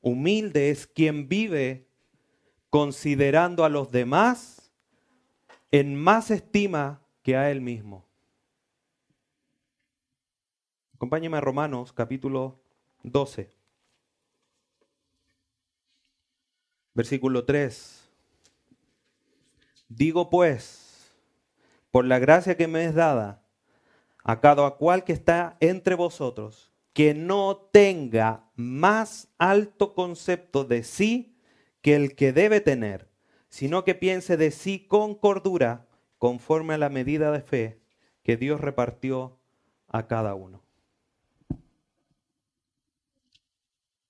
humilde 0.00 0.70
es 0.70 0.86
quien 0.86 1.28
vive 1.28 1.88
considerando 2.70 3.64
a 3.64 3.68
los 3.68 3.90
demás 3.90 4.72
en 5.70 5.94
más 5.96 6.30
estima 6.30 7.02
que 7.22 7.36
a 7.36 7.50
él 7.50 7.60
mismo. 7.60 8.07
Acompáñeme 10.98 11.36
a 11.36 11.40
Romanos 11.40 11.92
capítulo 11.92 12.60
12, 13.04 13.52
versículo 16.92 17.44
3. 17.44 18.10
Digo 19.88 20.28
pues, 20.28 21.14
por 21.92 22.04
la 22.04 22.18
gracia 22.18 22.56
que 22.56 22.66
me 22.66 22.84
es 22.84 22.96
dada, 22.96 23.44
a 24.24 24.40
cada 24.40 24.68
cual 24.72 25.04
que 25.04 25.12
está 25.12 25.56
entre 25.60 25.94
vosotros, 25.94 26.72
que 26.92 27.14
no 27.14 27.56
tenga 27.70 28.50
más 28.56 29.28
alto 29.38 29.94
concepto 29.94 30.64
de 30.64 30.82
sí 30.82 31.38
que 31.80 31.94
el 31.94 32.16
que 32.16 32.32
debe 32.32 32.60
tener, 32.60 33.08
sino 33.48 33.84
que 33.84 33.94
piense 33.94 34.36
de 34.36 34.50
sí 34.50 34.84
con 34.88 35.14
cordura, 35.14 35.86
conforme 36.18 36.74
a 36.74 36.78
la 36.78 36.88
medida 36.88 37.30
de 37.30 37.42
fe 37.42 37.80
que 38.24 38.36
Dios 38.36 38.60
repartió 38.60 39.38
a 39.86 40.08
cada 40.08 40.34
uno. 40.34 40.66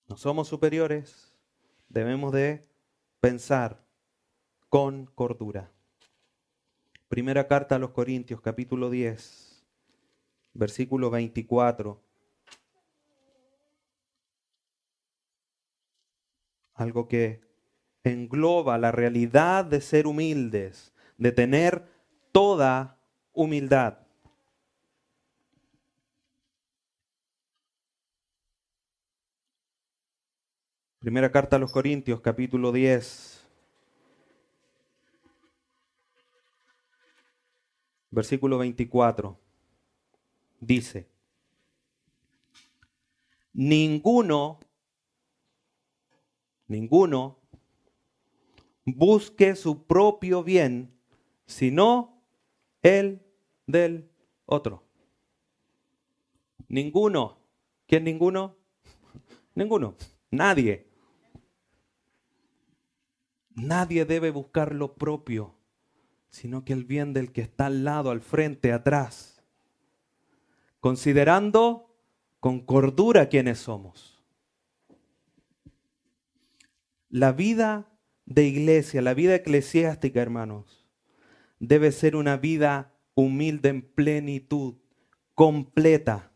No 0.08 0.16
somos 0.16 0.48
superiores, 0.48 1.36
debemos 1.90 2.32
de 2.32 2.66
pensar 3.20 3.84
con 4.70 5.04
cordura. 5.04 5.70
Primera 7.08 7.46
carta 7.46 7.74
a 7.74 7.78
los 7.78 7.90
Corintios, 7.90 8.40
capítulo 8.40 8.88
10, 8.88 9.66
versículo 10.54 11.10
24. 11.10 12.02
Algo 16.72 17.06
que 17.06 17.42
engloba 18.02 18.78
la 18.78 18.92
realidad 18.92 19.66
de 19.66 19.82
ser 19.82 20.06
humildes, 20.06 20.94
de 21.18 21.32
tener 21.32 21.86
toda 22.32 22.98
humildad. 23.34 24.07
Primera 31.00 31.30
carta 31.30 31.54
a 31.54 31.58
los 31.60 31.70
Corintios, 31.70 32.20
capítulo 32.20 32.72
10, 32.72 33.46
versículo 38.10 38.58
24. 38.58 39.38
Dice, 40.58 41.08
ninguno, 43.52 44.58
ninguno 46.66 47.38
busque 48.84 49.54
su 49.54 49.86
propio 49.86 50.42
bien, 50.42 50.92
sino 51.46 52.24
el 52.82 53.22
del 53.68 54.10
otro. 54.46 54.82
Ninguno. 56.66 57.38
¿Quién 57.86 58.02
ninguno? 58.02 58.56
Ninguno. 59.54 59.94
Nadie. 60.32 60.87
Nadie 63.58 64.04
debe 64.04 64.30
buscar 64.30 64.74
lo 64.74 64.94
propio, 64.94 65.54
sino 66.30 66.64
que 66.64 66.72
el 66.72 66.84
bien 66.84 67.12
del 67.12 67.32
que 67.32 67.40
está 67.40 67.66
al 67.66 67.84
lado, 67.84 68.10
al 68.10 68.20
frente, 68.20 68.72
atrás. 68.72 69.42
Considerando 70.80 71.92
con 72.38 72.60
cordura 72.60 73.28
quiénes 73.28 73.58
somos. 73.58 74.22
La 77.10 77.32
vida 77.32 77.88
de 78.26 78.44
iglesia, 78.44 79.02
la 79.02 79.14
vida 79.14 79.34
eclesiástica, 79.34 80.20
hermanos, 80.20 80.86
debe 81.58 81.90
ser 81.90 82.14
una 82.14 82.36
vida 82.36 82.92
humilde 83.14 83.70
en 83.70 83.82
plenitud, 83.82 84.74
completa. 85.34 86.30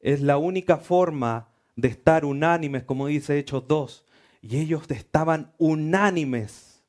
Es 0.00 0.20
la 0.20 0.36
única 0.36 0.78
forma 0.78 1.48
de 1.76 1.88
estar 1.88 2.24
unánimes, 2.24 2.82
como 2.82 3.06
dice 3.06 3.38
Hechos 3.38 3.68
2. 3.68 4.04
Y 4.42 4.58
ellos 4.58 4.84
estaban 4.90 5.54
unánimes, 5.56 6.84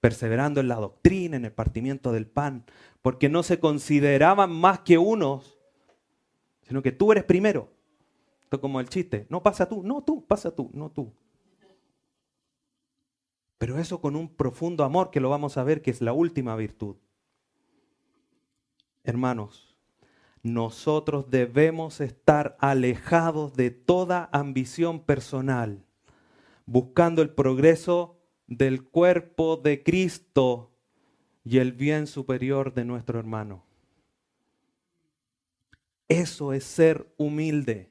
perseverando 0.00 0.60
en 0.60 0.66
la 0.66 0.76
doctrina, 0.76 1.36
en 1.36 1.44
el 1.44 1.52
partimiento 1.52 2.10
del 2.10 2.26
pan, 2.26 2.64
porque 3.02 3.28
no 3.28 3.44
se 3.44 3.60
consideraban 3.60 4.50
más 4.50 4.80
que 4.80 4.98
unos, 4.98 5.60
sino 6.62 6.82
que 6.82 6.90
tú 6.90 7.12
eres 7.12 7.22
primero. 7.22 7.70
Esto 8.42 8.60
como 8.60 8.80
el 8.80 8.88
chiste, 8.88 9.26
no 9.28 9.42
pasa 9.42 9.68
tú, 9.68 9.82
no 9.84 10.02
tú, 10.02 10.26
pasa 10.26 10.50
tú, 10.50 10.70
no 10.72 10.90
tú. 10.90 11.12
Pero 13.58 13.78
eso 13.78 14.00
con 14.00 14.16
un 14.16 14.28
profundo 14.28 14.82
amor 14.82 15.10
que 15.10 15.20
lo 15.20 15.30
vamos 15.30 15.56
a 15.56 15.62
ver 15.62 15.82
que 15.82 15.92
es 15.92 16.00
la 16.00 16.12
última 16.12 16.56
virtud. 16.56 16.96
Hermanos, 19.04 19.78
nosotros 20.42 21.30
debemos 21.30 22.00
estar 22.00 22.56
alejados 22.58 23.54
de 23.54 23.70
toda 23.70 24.28
ambición 24.32 25.00
personal, 25.00 25.84
buscando 26.66 27.22
el 27.22 27.30
progreso 27.30 28.18
del 28.46 28.82
cuerpo 28.82 29.56
de 29.56 29.82
Cristo 29.82 30.72
y 31.44 31.58
el 31.58 31.72
bien 31.72 32.06
superior 32.06 32.74
de 32.74 32.84
nuestro 32.84 33.18
hermano. 33.18 33.64
Eso 36.08 36.52
es 36.52 36.64
ser 36.64 37.12
humilde. 37.16 37.90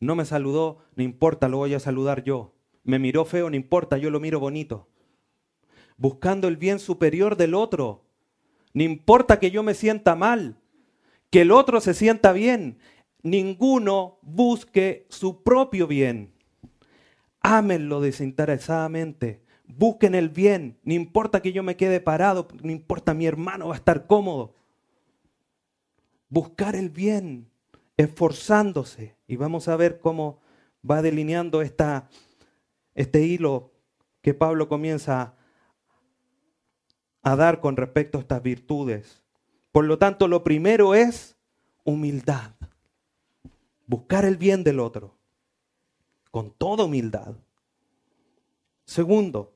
No 0.00 0.14
me 0.14 0.24
saludó, 0.24 0.84
no 0.96 1.02
importa, 1.02 1.48
lo 1.48 1.58
voy 1.58 1.74
a 1.74 1.80
saludar 1.80 2.22
yo. 2.24 2.54
Me 2.84 2.98
miró 2.98 3.24
feo, 3.24 3.50
no 3.50 3.56
importa, 3.56 3.98
yo 3.98 4.10
lo 4.10 4.20
miro 4.20 4.40
bonito. 4.40 4.88
Buscando 5.96 6.48
el 6.48 6.56
bien 6.56 6.78
superior 6.78 7.36
del 7.36 7.54
otro. 7.54 8.04
No 8.72 8.82
importa 8.82 9.38
que 9.38 9.50
yo 9.50 9.62
me 9.62 9.74
sienta 9.74 10.14
mal, 10.14 10.56
que 11.30 11.42
el 11.42 11.50
otro 11.50 11.80
se 11.80 11.94
sienta 11.94 12.32
bien. 12.32 12.78
Ninguno 13.22 14.18
busque 14.22 15.06
su 15.10 15.42
propio 15.42 15.86
bien. 15.86 16.32
Ámenlo 17.40 18.00
desinteresadamente. 18.00 19.42
Busquen 19.66 20.14
el 20.14 20.28
bien. 20.28 20.78
No 20.82 20.94
importa 20.94 21.40
que 21.40 21.52
yo 21.52 21.62
me 21.62 21.76
quede 21.76 22.00
parado, 22.00 22.48
no 22.62 22.70
importa 22.70 23.14
mi 23.14 23.26
hermano 23.26 23.68
va 23.68 23.74
a 23.74 23.78
estar 23.78 24.06
cómodo. 24.06 24.54
Buscar 26.28 26.76
el 26.76 26.90
bien, 26.90 27.50
esforzándose. 27.96 29.16
Y 29.26 29.36
vamos 29.36 29.68
a 29.68 29.76
ver 29.76 30.00
cómo 30.00 30.40
va 30.88 31.02
delineando 31.02 31.62
esta, 31.62 32.08
este 32.94 33.22
hilo 33.22 33.72
que 34.22 34.34
Pablo 34.34 34.68
comienza 34.68 35.34
a 37.22 37.36
dar 37.36 37.60
con 37.60 37.76
respecto 37.76 38.18
a 38.18 38.22
estas 38.22 38.42
virtudes. 38.42 39.22
Por 39.72 39.84
lo 39.84 39.98
tanto, 39.98 40.28
lo 40.28 40.42
primero 40.42 40.94
es 40.94 41.36
humildad. 41.84 42.52
Buscar 43.86 44.24
el 44.24 44.36
bien 44.36 44.64
del 44.64 44.80
otro. 44.80 45.19
Con 46.30 46.50
toda 46.52 46.84
humildad. 46.84 47.34
Segundo, 48.84 49.52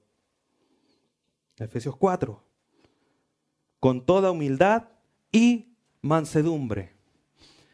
Efesios 1.56 1.96
4. 1.96 2.42
Con 3.80 4.04
toda 4.04 4.30
humildad 4.30 4.88
y 5.30 5.76
mansedumbre. 6.00 6.92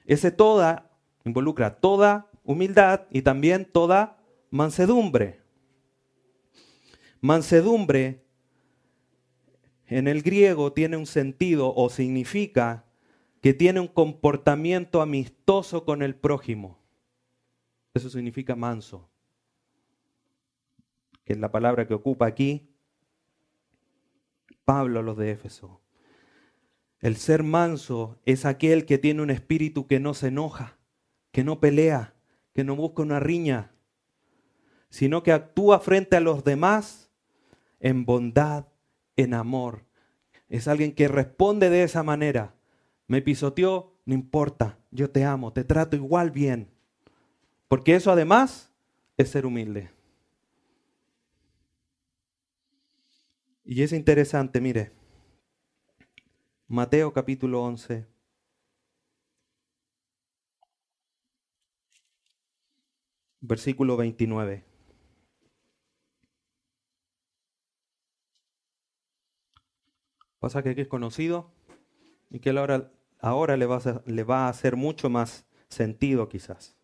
Ese 0.07 0.31
toda 0.31 0.91
involucra 1.25 1.81
toda 1.81 2.31
humildad 2.45 3.03
y 3.11 3.23
también 3.23 3.65
toda 3.65 4.19
mansedumbre. 4.51 5.41
Mansedumbre 7.21 8.25
en 9.87 10.09
el 10.09 10.23
griego 10.23 10.73
tiene 10.73 10.97
un 10.97 11.07
sentido 11.07 11.75
o 11.75 11.91
significa 11.91 12.85
que 13.41 13.55
tiene 13.55 13.81
un 13.81 13.89
comportamiento 13.89 15.01
amistoso 15.01 15.85
con 15.85 16.03
el 16.03 16.15
prójimo. 16.15 16.80
Eso 17.95 18.09
significa 18.09 18.55
manso, 18.55 19.09
que 21.25 21.33
es 21.33 21.39
la 21.39 21.51
palabra 21.51 21.87
que 21.87 21.95
ocupa 21.95 22.27
aquí 22.27 22.71
Pablo 24.65 25.01
a 25.01 25.03
los 25.03 25.17
de 25.17 25.33
Éfeso. 25.33 25.81
El 27.01 27.17
ser 27.17 27.43
manso 27.43 28.21
es 28.25 28.45
aquel 28.45 28.87
que 28.87 28.99
tiene 28.99 29.23
un 29.23 29.31
espíritu 29.31 29.87
que 29.87 29.99
no 29.99 30.15
se 30.15 30.29
enoja, 30.29 30.79
que 31.33 31.43
no 31.43 31.59
pelea, 31.59 32.15
que 32.53 32.63
no 32.63 32.77
busca 32.77 33.03
una 33.03 33.19
riña, 33.19 33.73
sino 34.91 35.23
que 35.23 35.33
actúa 35.33 35.81
frente 35.81 36.17
a 36.17 36.21
los 36.21 36.45
demás 36.45 37.11
en 37.81 38.05
bondad, 38.05 38.67
en 39.17 39.35
amor. 39.35 39.87
Es 40.49 40.69
alguien 40.69 40.93
que 40.93 41.09
responde 41.09 41.71
de 41.71 41.83
esa 41.83 42.03
manera. 42.03 42.55
Me 43.07 43.23
pisoteó, 43.23 43.97
no 44.05 44.15
importa, 44.15 44.79
yo 44.91 45.11
te 45.11 45.25
amo, 45.25 45.53
te 45.53 45.65
trato 45.65 45.97
igual 45.97 46.31
bien. 46.31 46.71
Porque 47.71 47.95
eso 47.95 48.11
además 48.11 48.69
es 49.17 49.31
ser 49.31 49.47
humilde. 49.47 49.93
Y 53.65 53.85
es 53.85 53.93
interesante, 53.93 54.61
mire, 54.61 54.91
Mateo 56.67 57.13
capítulo 57.13 57.63
11. 57.63 58.09
Versículo 63.41 63.97
29. 63.97 64.65
Pasa 70.41 70.65
que 70.65 70.71
aquí 70.71 70.81
es 70.81 70.89
conocido 70.89 71.53
y 72.31 72.41
que 72.41 72.51
ahora, 72.51 72.91
ahora 73.21 73.57
le, 73.57 73.67
va 73.67 73.77
a, 73.77 74.03
le 74.07 74.25
va 74.25 74.47
a 74.47 74.49
hacer 74.49 74.75
mucho 74.75 75.09
más 75.09 75.47
sentido 75.69 76.29
quizás. 76.29 76.80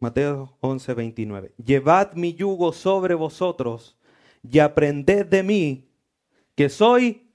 Mateo 0.00 0.56
11, 0.60 0.94
29. 0.94 1.52
Llevad 1.64 2.14
mi 2.14 2.34
yugo 2.34 2.72
sobre 2.72 3.14
vosotros 3.14 3.98
y 4.42 4.60
aprended 4.60 5.26
de 5.26 5.42
mí, 5.42 5.90
que 6.54 6.68
soy 6.68 7.30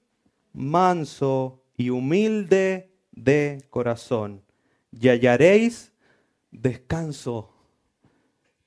manso 0.52 1.62
y 1.76 1.90
humilde 1.90 2.94
de 3.12 3.66
corazón, 3.70 4.42
y 4.90 5.08
hallaréis 5.08 5.92
descanso 6.50 7.52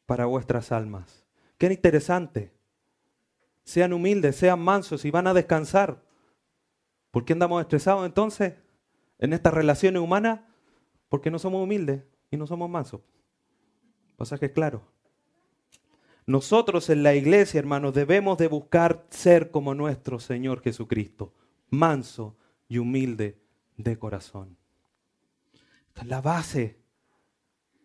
para 0.05 0.25
vuestras 0.25 0.71
almas. 0.71 1.25
Qué 1.57 1.67
interesante. 1.67 2.53
Sean 3.63 3.93
humildes, 3.93 4.35
sean 4.35 4.59
mansos 4.59 5.05
y 5.05 5.11
van 5.11 5.27
a 5.27 5.33
descansar. 5.33 6.03
¿Por 7.11 7.25
qué 7.25 7.33
andamos 7.33 7.61
estresados 7.61 8.05
entonces 8.05 8.53
en 9.17 9.33
estas 9.33 9.53
relaciones 9.53 10.01
humanas? 10.01 10.41
Porque 11.09 11.31
no 11.31 11.39
somos 11.39 11.63
humildes 11.63 12.03
y 12.29 12.37
no 12.37 12.45
somos 12.45 12.69
mansos. 12.69 13.01
Pasaje 14.17 14.51
claro. 14.51 14.81
Nosotros 16.25 16.89
en 16.89 17.03
la 17.03 17.15
iglesia, 17.15 17.59
hermanos, 17.59 17.93
debemos 17.93 18.37
de 18.37 18.47
buscar 18.47 19.05
ser 19.09 19.49
como 19.51 19.73
nuestro 19.73 20.19
Señor 20.19 20.61
Jesucristo, 20.61 21.33
manso 21.69 22.35
y 22.67 22.79
humilde 22.79 23.39
de 23.77 23.97
corazón. 23.97 24.57
Esta 25.87 26.01
es 26.01 26.07
la 26.07 26.19
base 26.19 26.77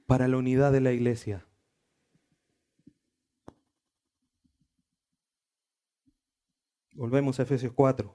para 0.07 0.27
la 0.27 0.39
unidad 0.39 0.73
de 0.73 0.81
la 0.81 0.93
iglesia. 0.93 1.47
Volvemos 6.95 7.39
a 7.39 7.45
Efesios 7.45 7.73
4. 7.75 8.15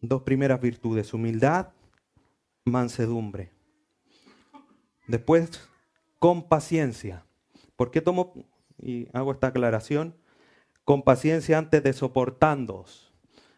Dos 0.00 0.22
primeras 0.22 0.60
virtudes, 0.60 1.14
humildad, 1.14 1.72
mansedumbre. 2.64 3.50
Después, 5.06 5.71
con 6.22 6.44
paciencia. 6.44 7.26
¿Por 7.74 7.90
qué 7.90 8.00
tomo 8.00 8.46
y 8.78 9.08
hago 9.12 9.32
esta 9.32 9.48
aclaración? 9.48 10.14
Con 10.84 11.02
paciencia 11.02 11.58
antes 11.58 11.82
de 11.82 11.92
soportándoos. 11.92 13.12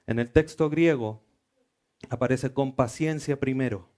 En 0.07 0.19
el 0.19 0.31
texto 0.31 0.71
griego 0.71 1.23
aparece 2.09 2.55
con 2.55 2.75
paciencia 2.75 3.39
primero. 3.39 3.91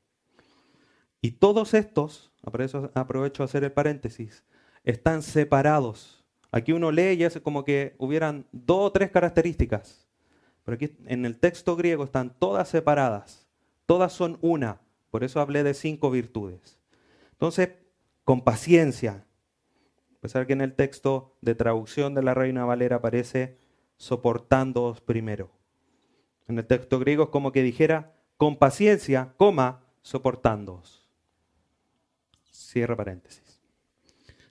Y 1.21 1.31
todos 1.31 1.75
estos, 1.75 2.33
aprovecho 2.43 3.45
a 3.45 3.47
hacer 3.47 3.63
el 3.63 3.71
paréntesis, 3.71 4.43
están 4.83 5.23
separados. 5.23 6.25
Aquí 6.51 6.73
uno 6.73 6.91
lee 6.91 7.13
y 7.13 7.23
es 7.23 7.39
como 7.39 7.65
que 7.65 7.95
hubieran 7.99 8.49
dos 8.51 8.89
o 8.89 8.91
tres 8.91 9.13
características. 9.13 10.09
Pero 10.65 10.75
aquí 10.75 10.97
en 11.07 11.25
el 11.25 11.39
texto 11.39 11.77
griego 11.77 12.03
están 12.03 12.37
todas 12.37 12.69
separadas. 12.69 13.47
Todas 13.87 14.13
son 14.13 14.39
una. 14.41 14.81
Por 15.13 15.23
eso 15.23 15.41
hablé 15.41 15.63
de 15.63 15.73
cinco 15.73 16.11
virtudes. 16.11 16.81
Entonces, 17.31 17.86
con 18.27 18.43
paciencia. 18.43 19.25
A 20.17 20.21
pesar 20.21 20.49
que 20.49 20.53
en 20.53 20.61
el 20.61 20.75
texto 20.75 21.37
de 21.43 21.55
traducción 21.55 22.13
de 22.13 22.25
la 22.25 22.35
Reina 22.35 22.65
Valera 22.65 22.97
aparece 22.97 23.57
soportándoos 23.99 25.01
primero. 25.01 25.53
En 26.49 26.59
el 26.59 26.67
texto 26.67 26.99
griego 26.99 27.23
es 27.23 27.29
como 27.29 27.53
que 27.53 27.63
dijera 27.63 28.17
con 28.37 28.57
paciencia, 28.57 29.33
coma, 29.37 29.85
soportándoos. 30.03 31.09
Cierra 32.51 32.97
paréntesis. 32.97 33.63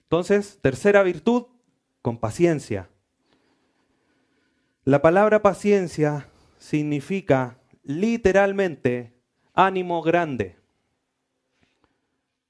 Entonces, 0.04 0.58
tercera 0.62 1.02
virtud, 1.02 1.44
con 2.00 2.16
paciencia. 2.16 2.88
La 4.84 5.02
palabra 5.02 5.42
paciencia 5.42 6.30
significa 6.56 7.58
literalmente 7.82 9.12
ánimo 9.52 10.00
grande. 10.00 10.56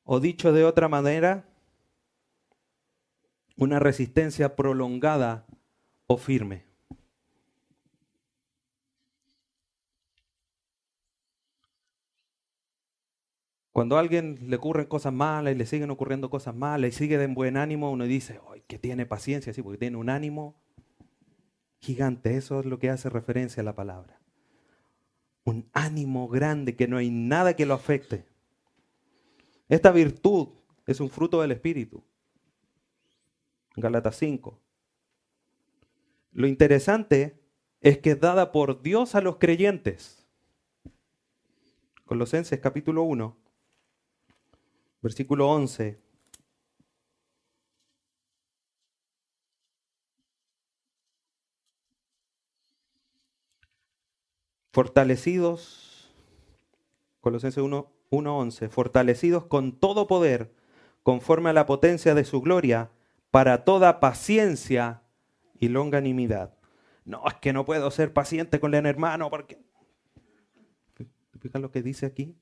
O 0.06 0.20
dicho 0.20 0.52
de 0.52 0.64
otra 0.64 0.88
manera, 0.88 1.44
una 3.56 3.80
resistencia 3.80 4.54
prolongada 4.54 5.46
o 6.06 6.16
firme. 6.16 6.64
Cuando 13.72 13.96
a 13.96 14.00
alguien 14.00 14.38
le 14.48 14.56
ocurren 14.56 14.86
cosas 14.86 15.12
malas 15.12 15.52
y 15.52 15.58
le 15.58 15.66
siguen 15.66 15.90
ocurriendo 15.90 16.30
cosas 16.30 16.54
malas 16.54 16.90
y 16.90 16.92
sigue 16.92 17.18
de 17.18 17.26
buen 17.26 17.56
ánimo, 17.56 17.90
uno 17.90 18.04
dice, 18.04 18.40
¡ay, 18.50 18.62
que 18.68 18.78
tiene 18.78 19.06
paciencia! 19.06 19.52
Sí, 19.52 19.60
porque 19.60 19.76
tiene 19.76 19.96
un 19.96 20.08
ánimo 20.08 20.54
gigante. 21.80 22.36
Eso 22.36 22.60
es 22.60 22.66
lo 22.66 22.78
que 22.78 22.90
hace 22.90 23.10
referencia 23.10 23.60
a 23.60 23.64
la 23.64 23.74
palabra. 23.74 24.20
Un 25.44 25.68
ánimo 25.72 26.28
grande 26.28 26.76
que 26.76 26.86
no 26.86 26.96
hay 26.96 27.10
nada 27.10 27.54
que 27.56 27.66
lo 27.66 27.74
afecte. 27.74 28.24
Esta 29.68 29.90
virtud 29.90 30.48
es 30.86 31.00
un 31.00 31.10
fruto 31.10 31.40
del 31.40 31.52
Espíritu. 31.52 32.04
Galatas 33.74 34.16
5. 34.16 34.60
Lo 36.32 36.46
interesante 36.46 37.42
es 37.80 37.98
que 37.98 38.12
es 38.12 38.20
dada 38.20 38.52
por 38.52 38.82
Dios 38.82 39.14
a 39.14 39.20
los 39.20 39.36
creyentes. 39.36 40.26
Colosenses 42.04 42.60
capítulo 42.60 43.02
1, 43.02 43.36
versículo 45.02 45.48
11. 45.50 46.00
Fortalecidos, 54.70 56.14
Colosenses 57.20 57.62
1, 57.62 57.95
1.11, 58.10 58.68
fortalecidos 58.68 59.46
con 59.46 59.78
todo 59.78 60.06
poder, 60.06 60.52
conforme 61.02 61.50
a 61.50 61.52
la 61.52 61.66
potencia 61.66 62.14
de 62.14 62.24
su 62.24 62.40
gloria, 62.40 62.90
para 63.30 63.64
toda 63.64 64.00
paciencia 64.00 65.02
y 65.58 65.68
longanimidad. 65.68 66.54
No, 67.04 67.22
es 67.26 67.34
que 67.34 67.52
no 67.52 67.64
puedo 67.64 67.90
ser 67.90 68.12
paciente 68.12 68.60
con 68.60 68.74
el 68.74 68.86
hermano 68.86 69.30
porque... 69.30 69.64
¿Te 71.52 71.58
lo 71.60 71.70
que 71.70 71.82
dice 71.82 72.06
aquí? 72.06 72.34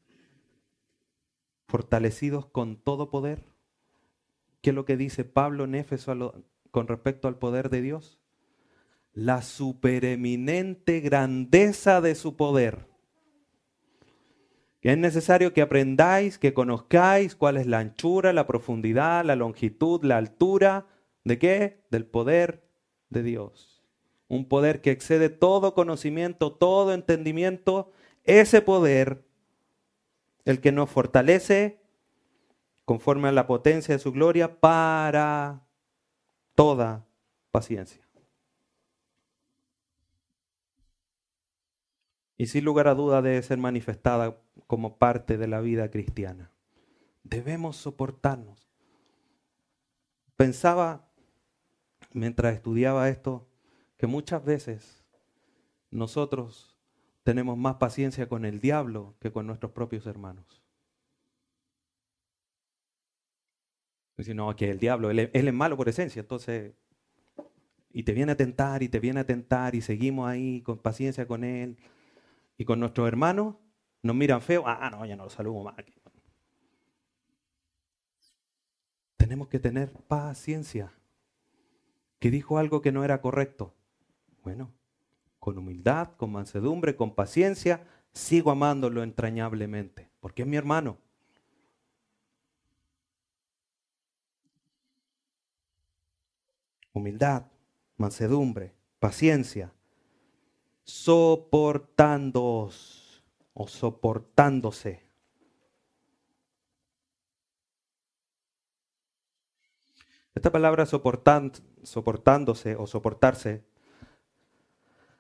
Fortalecidos 1.67 2.47
con 2.47 2.77
todo 2.77 3.11
poder. 3.11 3.45
¿Qué 4.63 4.71
es 4.71 4.77
lo 4.77 4.87
que 4.87 4.97
dice 4.97 5.25
Pablo 5.25 5.65
en 5.65 5.75
Éfeso 5.75 6.43
con 6.71 6.89
respecto 6.89 7.29
al 7.29 7.37
poder 7.37 7.69
de 7.69 7.83
Dios? 7.83 8.19
La 9.13 9.43
supereminente 9.43 11.01
grandeza 11.01 12.01
de 12.01 12.15
su 12.15 12.37
poder 12.37 12.94
es 14.91 14.99
necesario 14.99 15.55
que 15.55 15.63
aprendáis, 15.63 16.39
que 16.39 16.53
conozcáis 16.53 17.35
cuál 17.35 17.57
es 17.57 17.67
la 17.67 17.79
anchura, 17.79 18.35
la 18.35 18.47
profundidad, 18.47 19.25
la 19.25 19.35
longitud, 19.35 20.05
la 20.05 20.19
altura, 20.19 20.87
¿de 21.25 21.39
qué? 21.39 21.85
Del 21.91 22.05
poder 22.05 22.69
de 23.09 23.23
Dios. 23.23 23.83
Un 24.29 24.47
poder 24.47 24.83
que 24.83 24.91
excede 24.91 25.31
todo 25.31 25.73
conocimiento, 25.73 26.53
todo 26.53 26.93
entendimiento. 26.93 27.93
Ese 28.25 28.61
poder, 28.61 29.25
el 30.45 30.61
que 30.61 30.71
nos 30.71 30.91
fortalece 30.91 31.81
conforme 32.85 33.29
a 33.29 33.33
la 33.33 33.47
potencia 33.47 33.95
de 33.95 33.99
su 33.99 34.13
gloria 34.13 34.61
para 34.61 35.67
toda 36.55 37.07
paciencia. 37.51 38.04
Y 42.37 42.47
sin 42.47 42.65
lugar 42.65 42.89
a 42.89 42.95
duda 42.95 43.23
debe 43.23 43.43
ser 43.43 43.59
manifestada 43.59 44.37
como 44.67 44.97
parte 44.97 45.39
de 45.39 45.47
la 45.47 45.61
vida 45.61 45.91
cristiana. 45.91 46.51
Debemos 47.23 47.77
soportarnos. 47.77 48.69
Pensaba, 50.37 51.09
mientras 52.13 52.55
estudiaba 52.55 53.09
esto, 53.09 53.47
que 53.97 54.07
muchas 54.07 54.45
veces 54.45 55.05
nosotros 55.91 56.77
tenemos 57.23 57.57
más 57.57 57.77
paciencia 57.77 58.29
con 58.29 58.45
el 58.45 58.61
diablo 58.61 59.15
que 59.21 59.33
con 59.33 59.47
nuestros 59.47 59.73
propios 59.73 60.07
hermanos. 60.07 60.63
Decir, 64.17 64.35
no, 64.35 64.55
que 64.55 64.71
el 64.71 64.79
diablo, 64.79 65.11
él 65.11 65.31
es 65.33 65.55
malo 65.55 65.77
por 65.77 65.89
esencia, 65.89 66.21
entonces, 66.21 66.75
y 67.93 68.03
te 68.03 68.13
viene 68.13 68.33
a 68.33 68.37
tentar 68.37 68.83
y 68.83 68.89
te 68.89 69.01
viene 69.01 69.21
a 69.21 69.27
tentar 69.27 69.75
y 69.75 69.81
seguimos 69.81 70.29
ahí 70.29 70.61
con 70.63 70.79
paciencia 70.79 71.27
con 71.27 71.43
él 71.45 71.79
y 72.57 72.65
con 72.65 72.81
nuestros 72.81 73.09
hermanos 73.09 73.57
nos 74.03 74.17
miran 74.17 74.43
feo, 74.43 74.65
ah, 74.67 74.91
no, 74.91 75.05
ya 75.07 75.17
no 75.17 75.25
lo 75.25 75.31
saludo 75.31 75.65
más. 75.65 75.75
Tenemos 79.17 79.49
que 79.49 79.59
tener 79.59 79.91
paciencia. 80.07 80.93
Que 82.19 82.31
dijo 82.31 82.59
algo 82.59 82.81
que 82.81 82.93
no 82.93 83.05
era 83.05 83.21
correcto. 83.21 83.75
Bueno, 84.43 84.73
con 85.39 85.59
humildad, 85.59 86.11
con 86.17 86.33
mansedumbre, 86.33 86.97
con 86.97 87.15
paciencia, 87.15 87.87
sigo 88.13 88.51
amándolo 88.51 89.03
entrañablemente, 89.03 90.11
porque 90.21 90.43
es 90.43 90.49
mi 90.49 90.57
hermano. 90.57 90.99
humildad, 96.95 97.47
mansedumbre, 97.97 98.73
paciencia, 98.99 99.75
soportándoos 100.85 103.25
o 103.55 103.67
soportándose. 103.67 105.03
Esta 110.35 110.53
palabra 110.53 110.87
soportándose 110.87 112.77
o 112.77 112.87
soportarse 112.87 113.65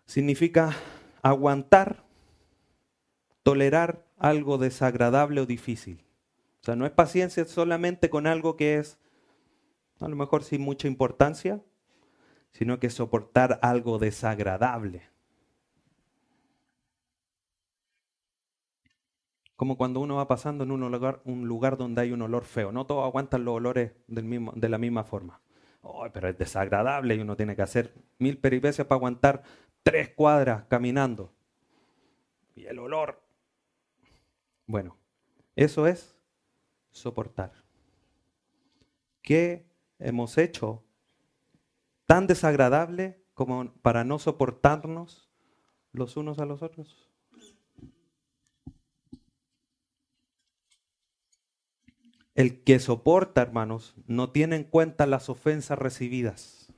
significa 0.06 0.74
aguantar, 1.22 2.04
tolerar 3.42 4.06
algo 4.18 4.58
desagradable 4.58 5.40
o 5.40 5.46
difícil. 5.46 6.04
O 6.62 6.64
sea, 6.64 6.76
no 6.76 6.84
es 6.84 6.92
paciencia 6.92 7.44
solamente 7.44 8.10
con 8.10 8.26
algo 8.26 8.56
que 8.56 8.78
es 8.78 8.98
a 10.00 10.08
lo 10.08 10.16
mejor 10.16 10.42
sin 10.42 10.62
mucha 10.62 10.88
importancia, 10.88 11.62
sino 12.50 12.80
que 12.80 12.90
soportar 12.90 13.60
algo 13.62 13.98
desagradable. 13.98 15.13
Como 19.64 19.78
cuando 19.78 20.00
uno 20.00 20.16
va 20.16 20.28
pasando 20.28 20.64
en 20.64 20.72
un 20.72 20.92
lugar, 20.92 21.22
un 21.24 21.48
lugar 21.48 21.78
donde 21.78 22.02
hay 22.02 22.12
un 22.12 22.20
olor 22.20 22.44
feo. 22.44 22.70
No 22.70 22.84
todos 22.84 23.02
aguantan 23.02 23.46
los 23.46 23.54
olores 23.54 23.92
del 24.08 24.26
mismo, 24.26 24.52
de 24.54 24.68
la 24.68 24.76
misma 24.76 25.04
forma. 25.04 25.40
pero 26.12 26.28
es 26.28 26.36
desagradable 26.36 27.14
y 27.14 27.20
uno 27.20 27.34
tiene 27.34 27.56
que 27.56 27.62
hacer 27.62 27.94
mil 28.18 28.36
peripecias 28.36 28.86
para 28.86 28.98
aguantar 28.98 29.42
tres 29.82 30.10
cuadras 30.10 30.64
caminando. 30.64 31.32
Y 32.54 32.66
el 32.66 32.78
olor. 32.78 33.22
Bueno, 34.66 34.98
eso 35.56 35.86
es 35.86 36.14
soportar. 36.90 37.54
¿Qué 39.22 39.64
hemos 39.98 40.36
hecho 40.36 40.84
tan 42.04 42.26
desagradable 42.26 43.24
como 43.32 43.72
para 43.80 44.04
no 44.04 44.18
soportarnos 44.18 45.30
los 45.92 46.18
unos 46.18 46.38
a 46.38 46.44
los 46.44 46.60
otros? 46.60 47.13
El 52.34 52.62
que 52.64 52.80
soporta, 52.80 53.42
hermanos, 53.42 53.94
no 54.06 54.30
tiene 54.30 54.56
en 54.56 54.64
cuenta 54.64 55.06
las 55.06 55.28
ofensas 55.28 55.78
recibidas. 55.78 56.72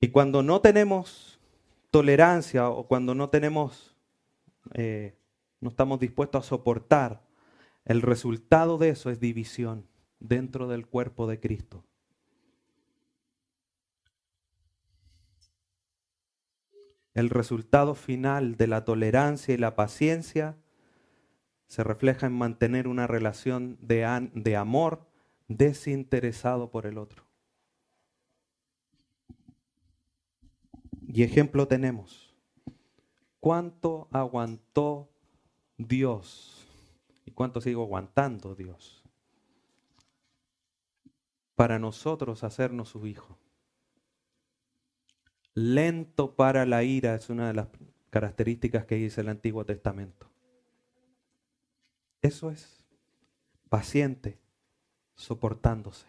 Y 0.00 0.08
cuando 0.08 0.42
no 0.42 0.62
tenemos 0.62 1.38
tolerancia 1.90 2.70
o 2.70 2.86
cuando 2.86 3.14
no 3.14 3.28
tenemos, 3.28 3.94
eh, 4.72 5.18
no 5.60 5.68
estamos 5.68 6.00
dispuestos 6.00 6.46
a 6.46 6.48
soportar, 6.48 7.22
el 7.84 8.00
resultado 8.00 8.78
de 8.78 8.90
eso 8.90 9.10
es 9.10 9.20
división 9.20 9.86
dentro 10.18 10.68
del 10.68 10.86
cuerpo 10.86 11.26
de 11.26 11.40
Cristo. 11.40 11.84
El 17.12 17.28
resultado 17.28 17.94
final 17.94 18.56
de 18.56 18.68
la 18.68 18.84
tolerancia 18.86 19.52
y 19.52 19.58
la 19.58 19.74
paciencia 19.74 20.56
se 21.70 21.84
refleja 21.84 22.26
en 22.26 22.32
mantener 22.32 22.88
una 22.88 23.06
relación 23.06 23.78
de, 23.80 24.56
amor 24.56 25.06
desinteresado 25.46 26.68
por 26.68 26.84
el 26.84 26.98
otro. 26.98 27.22
Y 31.06 31.22
ejemplo 31.22 31.68
tenemos. 31.68 32.34
¿Cuánto 33.38 34.08
aguantó 34.10 35.10
Dios? 35.78 36.66
¿Y 37.24 37.30
cuánto 37.30 37.60
sigo 37.60 37.84
aguantando 37.84 38.56
Dios? 38.56 39.04
Para 41.54 41.78
nosotros 41.78 42.42
hacernos 42.42 42.88
su 42.88 43.06
hijo. 43.06 43.38
Lento 45.54 46.34
para 46.34 46.66
la 46.66 46.82
ira 46.82 47.14
es 47.14 47.30
una 47.30 47.46
de 47.46 47.54
las 47.54 47.68
características 48.10 48.86
que 48.86 48.96
dice 48.96 49.20
el 49.20 49.28
Antiguo 49.28 49.64
Testamento. 49.64 50.29
Eso 52.22 52.50
es 52.50 52.84
paciente, 53.68 54.38
soportándose, 55.14 56.06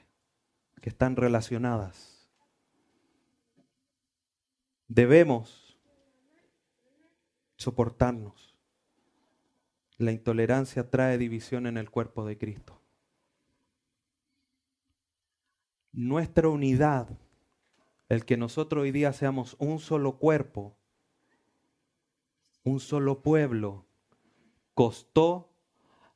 que 0.82 0.89
están 0.89 1.16
relacionadas. 1.16 2.30
Debemos 4.88 5.78
soportarnos. 7.55 8.57
La 9.97 10.12
intolerancia 10.12 10.89
trae 10.89 11.18
división 11.20 11.68
en 11.68 11.78
el 11.78 11.91
cuerpo 11.91 12.26
de 12.26 12.38
Cristo. 12.38 12.82
Nuestra 15.93 16.49
unidad, 16.49 17.07
el 18.09 18.26
que 18.26 18.36
nosotros 18.36 18.82
hoy 18.82 18.91
día 18.91 19.14
seamos 19.14 19.55
un 19.59 19.80
solo 19.80 20.18
cuerpo, 20.18 20.76
un 22.64 22.80
solo 22.80 23.22
pueblo, 23.22 23.86
costó 24.74 25.51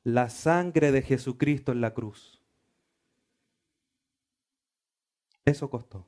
la 0.05 0.29
sangre 0.29 0.91
de 0.91 1.01
Jesucristo 1.01 1.71
en 1.71 1.81
la 1.81 1.95
cruz. 1.95 2.39
Eso 5.43 5.69
costó. 5.71 6.07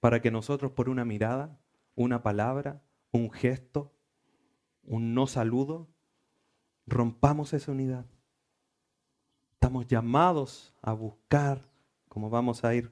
Para 0.00 0.22
que 0.22 0.30
nosotros 0.30 0.72
por 0.72 0.88
una 0.88 1.04
mirada, 1.04 1.60
una 1.94 2.22
palabra, 2.22 2.82
un 3.12 3.30
gesto, 3.30 3.92
un 4.82 5.12
no 5.12 5.26
saludo, 5.26 5.88
rompamos 6.86 7.52
esa 7.52 7.70
unidad. 7.70 8.06
Estamos 9.52 9.86
llamados 9.86 10.74
a 10.80 10.94
buscar, 10.94 11.68
como 12.08 12.30
vamos 12.30 12.64
a 12.64 12.74
ir 12.74 12.90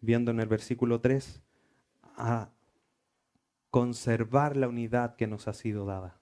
viendo 0.00 0.30
en 0.30 0.40
el 0.40 0.48
versículo 0.48 1.02
3, 1.02 1.42
a 2.16 2.48
conservar 3.70 4.56
la 4.56 4.66
unidad 4.66 5.14
que 5.16 5.26
nos 5.26 5.46
ha 5.46 5.52
sido 5.52 5.84
dada. 5.84 6.17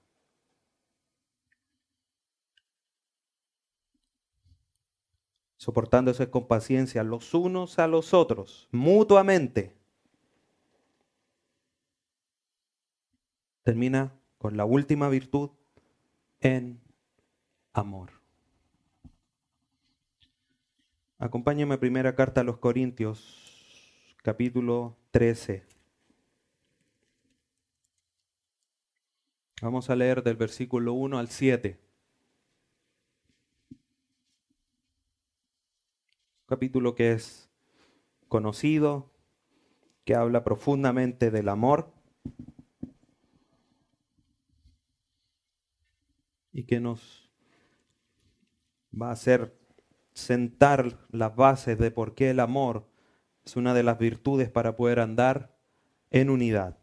Soportándose 5.57 6.29
con 6.29 6.47
paciencia 6.47 7.03
los 7.03 7.33
unos 7.33 7.79
a 7.79 7.87
los 7.87 8.13
otros, 8.13 8.67
mutuamente. 8.71 9.75
Termina 13.63 14.13
con 14.37 14.55
la 14.55 14.65
última 14.65 15.09
virtud 15.09 15.49
en 16.39 16.79
amor. 17.73 18.11
Acompáñame 21.19 21.73
a 21.73 21.79
primera 21.79 22.15
carta 22.15 22.41
a 22.41 22.43
los 22.43 22.59
Corintios, 22.59 24.15
capítulo 24.21 24.95
13. 25.11 25.65
Vamos 29.61 29.89
a 29.89 29.95
leer 29.95 30.21
del 30.21 30.35
versículo 30.35 30.93
1 30.93 31.17
al 31.17 31.29
7. 31.29 31.86
Capítulo 36.47 36.95
que 36.95 37.11
es 37.11 37.49
conocido, 38.29 39.11
que 40.05 40.15
habla 40.15 40.45
profundamente 40.45 41.29
del 41.29 41.49
amor 41.49 41.91
y 46.53 46.63
que 46.63 46.79
nos 46.79 47.29
va 48.99 49.09
a 49.09 49.11
hacer 49.11 49.59
sentar 50.13 51.05
las 51.11 51.35
bases 51.35 51.77
de 51.77 51.91
por 51.91 52.15
qué 52.15 52.29
el 52.29 52.39
amor 52.39 52.89
es 53.45 53.57
una 53.57 53.73
de 53.73 53.83
las 53.83 53.99
virtudes 53.99 54.49
para 54.49 54.77
poder 54.77 55.01
andar 55.01 55.53
en 56.09 56.29
unidad. 56.29 56.77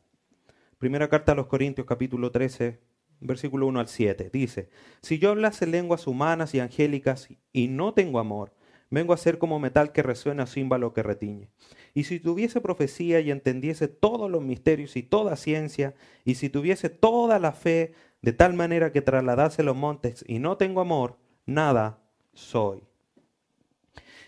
Primera 0.79 1.09
carta 1.09 1.33
a 1.33 1.35
los 1.35 1.47
Corintios 1.47 1.87
capítulo 1.87 2.31
13, 2.31 2.83
versículo 3.21 3.67
1 3.67 3.81
al 3.81 3.89
7. 3.89 4.29
Dice, 4.31 4.69
si 5.01 5.19
yo 5.19 5.31
hablase 5.31 5.67
lenguas 5.67 6.07
humanas 6.07 6.55
y 6.55 6.61
angélicas 6.61 7.29
y 7.53 7.69
no 7.69 7.95
tengo 7.95 8.19
amor, 8.19 8.53
Vengo 8.95 9.13
a 9.13 9.17
ser 9.17 9.39
como 9.39 9.59
metal 9.59 9.91
que 9.91 10.05
resuena, 10.05 10.47
címbalo 10.47 10.93
que 10.93 11.03
retiñe. 11.03 11.49
Y 11.95 12.05
si 12.05 12.21
tuviese 12.21 12.61
profecía 12.61 13.19
y 13.19 13.33
entendiese 13.33 13.89
todos 13.89 14.31
los 14.31 14.41
misterios 14.41 14.95
y 14.95 15.03
toda 15.03 15.35
ciencia, 15.35 15.97
y 16.25 16.37
si 16.37 16.49
tuviese 16.49 16.91
toda 16.91 17.41
la 17.41 17.51
fe 17.51 17.93
de 18.23 18.33
tal 18.33 18.55
manera 18.55 18.93
que 18.93 19.03
trasladase 19.03 19.65
los 19.65 19.75
montes 19.75 20.25
y 20.29 20.39
no 20.39 20.59
tengo 20.59 20.81
amor, 20.81 21.19
nada 21.45 22.05
soy. 22.35 22.85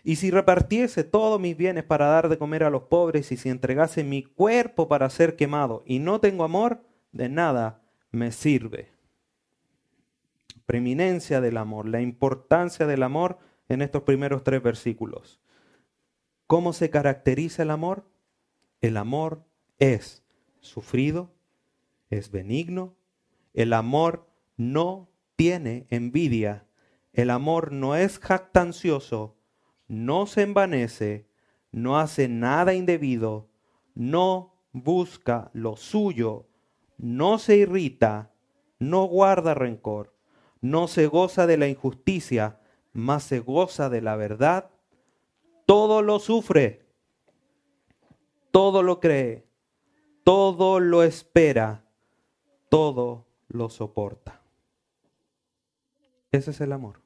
Y 0.03 0.17
si 0.17 0.33
repartiese 0.33 1.05
todos 1.05 1.41
mis 1.41 1.57
bienes 1.57 1.85
para 1.85 2.07
dar 2.07 2.29
de 2.29 2.37
comer 2.37 2.65
a 2.65 2.71
los 2.71 2.83
pobres, 2.83 3.31
y 3.31 3.37
si 3.37 3.49
entregase 3.51 4.03
mi 4.03 4.25
cuerpo 4.25 4.89
para 4.89 5.09
ser 5.11 5.37
quemado, 5.37 5.85
y 5.87 6.01
no 6.01 6.19
tengo 6.19 6.43
amor, 6.43 6.83
de 7.13 7.29
nada 7.29 7.83
me 8.11 8.33
sirve. 8.33 8.89
Preeminencia 10.67 11.41
del 11.41 11.57
amor, 11.57 11.87
la 11.87 12.01
importancia 12.01 12.89
del 12.89 13.05
amor 13.05 13.39
en 13.69 13.83
estos 13.83 14.03
primeros 14.03 14.45
tres 14.45 14.63
versículos. 14.63 15.41
¿Cómo 16.47 16.73
se 16.73 16.91
caracteriza 16.91 17.63
el 17.63 17.71
amor? 17.71 18.09
El 18.81 18.97
amor 18.97 19.45
es 19.79 20.23
sufrido, 20.61 21.33
es 22.11 22.31
benigno, 22.31 22.95
el 23.55 23.73
amor 23.73 24.29
no 24.57 25.09
tiene 25.35 25.87
envidia, 25.91 26.67
el 27.13 27.31
amor 27.31 27.73
no 27.73 27.97
es 27.97 28.19
jactancioso, 28.19 29.37
no 29.89 30.27
se 30.27 30.43
envanece, 30.43 31.29
no 31.73 31.99
hace 31.99 32.29
nada 32.29 32.75
indebido, 32.75 33.49
no 33.95 34.55
busca 34.73 35.51
lo 35.53 35.77
suyo, 35.77 36.49
no 36.99 37.39
se 37.39 37.57
irrita, 37.57 38.33
no 38.79 39.05
guarda 39.05 39.55
rencor, 39.55 40.15
no 40.61 40.89
se 40.89 41.07
goza 41.07 41.47
de 41.47 41.57
la 41.57 41.69
injusticia, 41.69 42.61
más 42.97 43.25
se 43.25 43.41
goza 43.41 43.89
de 43.91 44.01
la 44.01 44.17
verdad, 44.17 44.71
todo 45.67 46.03
lo 46.03 46.19
sufre, 46.19 46.87
todo 48.51 48.83
lo 48.83 49.01
cree, 49.01 49.47
todo 50.25 50.81
lo 50.81 51.03
espera, 51.03 51.85
todo 52.71 53.27
lo 53.49 53.69
soporta. 53.69 54.43
Ese 56.33 56.51
es 56.51 56.61
el 56.61 56.73
amor. 56.73 57.03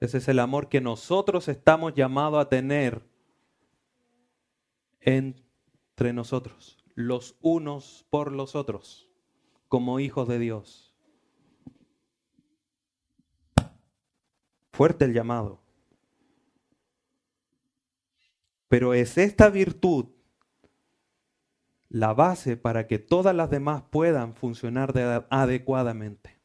Ese 0.00 0.18
es 0.18 0.26
el 0.26 0.40
amor 0.40 0.68
que 0.68 0.80
nosotros 0.80 1.46
estamos 1.46 1.94
llamados 1.94 2.40
a 2.40 2.48
tener 2.48 3.02
entre 5.00 6.12
nosotros, 6.12 6.76
los 6.94 7.36
unos 7.40 8.04
por 8.10 8.32
los 8.32 8.56
otros, 8.56 9.08
como 9.68 10.00
hijos 10.00 10.26
de 10.26 10.40
Dios. 10.40 10.81
Fuerte 14.82 15.04
el 15.04 15.14
llamado. 15.14 15.60
Pero 18.66 18.94
es 18.94 19.16
esta 19.16 19.48
virtud 19.48 20.06
la 21.88 22.12
base 22.14 22.56
para 22.56 22.88
que 22.88 22.98
todas 22.98 23.32
las 23.32 23.48
demás 23.48 23.84
puedan 23.90 24.34
funcionar 24.34 24.92
adecuadamente. 25.30 26.36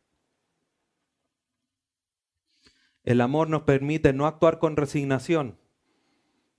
El 3.03 3.21
amor 3.21 3.49
nos 3.49 3.63
permite 3.63 4.13
no 4.13 4.27
actuar 4.27 4.59
con 4.59 4.77
resignación. 4.77 5.57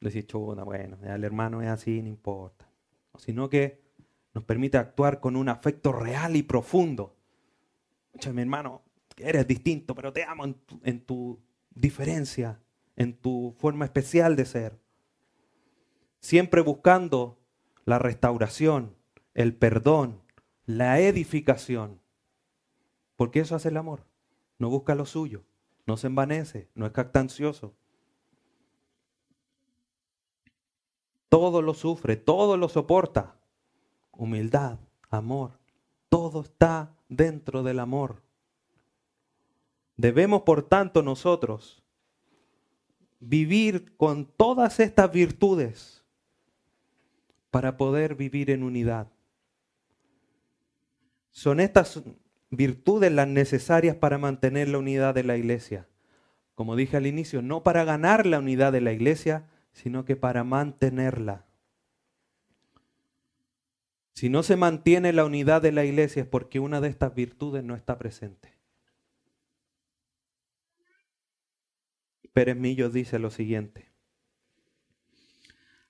Decir, 0.00 0.26
chuda, 0.26 0.64
bueno, 0.64 0.98
el 1.04 1.22
hermano 1.22 1.62
es 1.62 1.68
así, 1.68 2.02
no 2.02 2.08
importa. 2.08 2.68
Sino 3.18 3.48
que 3.48 3.84
nos 4.34 4.42
permite 4.42 4.78
actuar 4.78 5.20
con 5.20 5.36
un 5.36 5.48
afecto 5.48 5.92
real 5.92 6.34
y 6.34 6.42
profundo. 6.42 7.14
mi 8.34 8.42
hermano, 8.42 8.82
eres 9.16 9.46
distinto, 9.46 9.94
pero 9.94 10.12
te 10.12 10.24
amo 10.24 10.44
en 10.82 11.06
tu 11.06 11.38
diferencia, 11.80 12.60
en 12.96 13.16
tu 13.16 13.54
forma 13.58 13.84
especial 13.84 14.36
de 14.36 14.44
ser. 14.44 14.80
Siempre 16.20 16.60
buscando 16.60 17.38
la 17.84 17.98
restauración, 17.98 18.96
el 19.34 19.54
perdón, 19.54 20.20
la 20.66 21.00
edificación. 21.00 22.00
Porque 23.16 23.40
eso 23.40 23.54
hace 23.54 23.68
el 23.68 23.76
amor. 23.76 24.04
No 24.58 24.68
busca 24.68 24.94
lo 24.94 25.06
suyo, 25.06 25.44
no 25.86 25.96
se 25.96 26.08
envanece, 26.08 26.68
no 26.74 26.86
es 26.86 26.92
cactancioso. 26.92 27.74
Todo 31.28 31.62
lo 31.62 31.74
sufre, 31.74 32.16
todo 32.16 32.56
lo 32.56 32.68
soporta. 32.68 33.36
Humildad, 34.10 34.80
amor, 35.08 35.60
todo 36.08 36.40
está 36.40 36.96
dentro 37.08 37.62
del 37.62 37.78
amor. 37.78 38.22
Debemos, 39.98 40.42
por 40.42 40.62
tanto, 40.62 41.02
nosotros 41.02 41.82
vivir 43.18 43.96
con 43.96 44.26
todas 44.26 44.78
estas 44.78 45.10
virtudes 45.10 46.04
para 47.50 47.76
poder 47.76 48.14
vivir 48.14 48.50
en 48.50 48.62
unidad. 48.62 49.08
Son 51.32 51.58
estas 51.58 52.00
virtudes 52.48 53.10
las 53.10 53.26
necesarias 53.26 53.96
para 53.96 54.18
mantener 54.18 54.68
la 54.68 54.78
unidad 54.78 55.16
de 55.16 55.24
la 55.24 55.36
iglesia. 55.36 55.88
Como 56.54 56.76
dije 56.76 56.96
al 56.96 57.08
inicio, 57.08 57.42
no 57.42 57.64
para 57.64 57.82
ganar 57.82 58.24
la 58.24 58.38
unidad 58.38 58.72
de 58.72 58.80
la 58.80 58.92
iglesia, 58.92 59.48
sino 59.72 60.04
que 60.04 60.14
para 60.14 60.44
mantenerla. 60.44 61.44
Si 64.12 64.28
no 64.28 64.44
se 64.44 64.54
mantiene 64.54 65.12
la 65.12 65.24
unidad 65.24 65.60
de 65.60 65.72
la 65.72 65.84
iglesia 65.84 66.22
es 66.22 66.28
porque 66.28 66.60
una 66.60 66.80
de 66.80 66.88
estas 66.88 67.16
virtudes 67.16 67.64
no 67.64 67.74
está 67.74 67.98
presente. 67.98 68.57
Pérez 72.32 72.56
Millo 72.56 72.90
dice 72.90 73.18
lo 73.18 73.30
siguiente. 73.30 73.88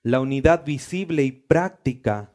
La 0.01 0.21
unidad 0.21 0.65
visible 0.65 1.23
y 1.23 1.31
práctica 1.31 2.33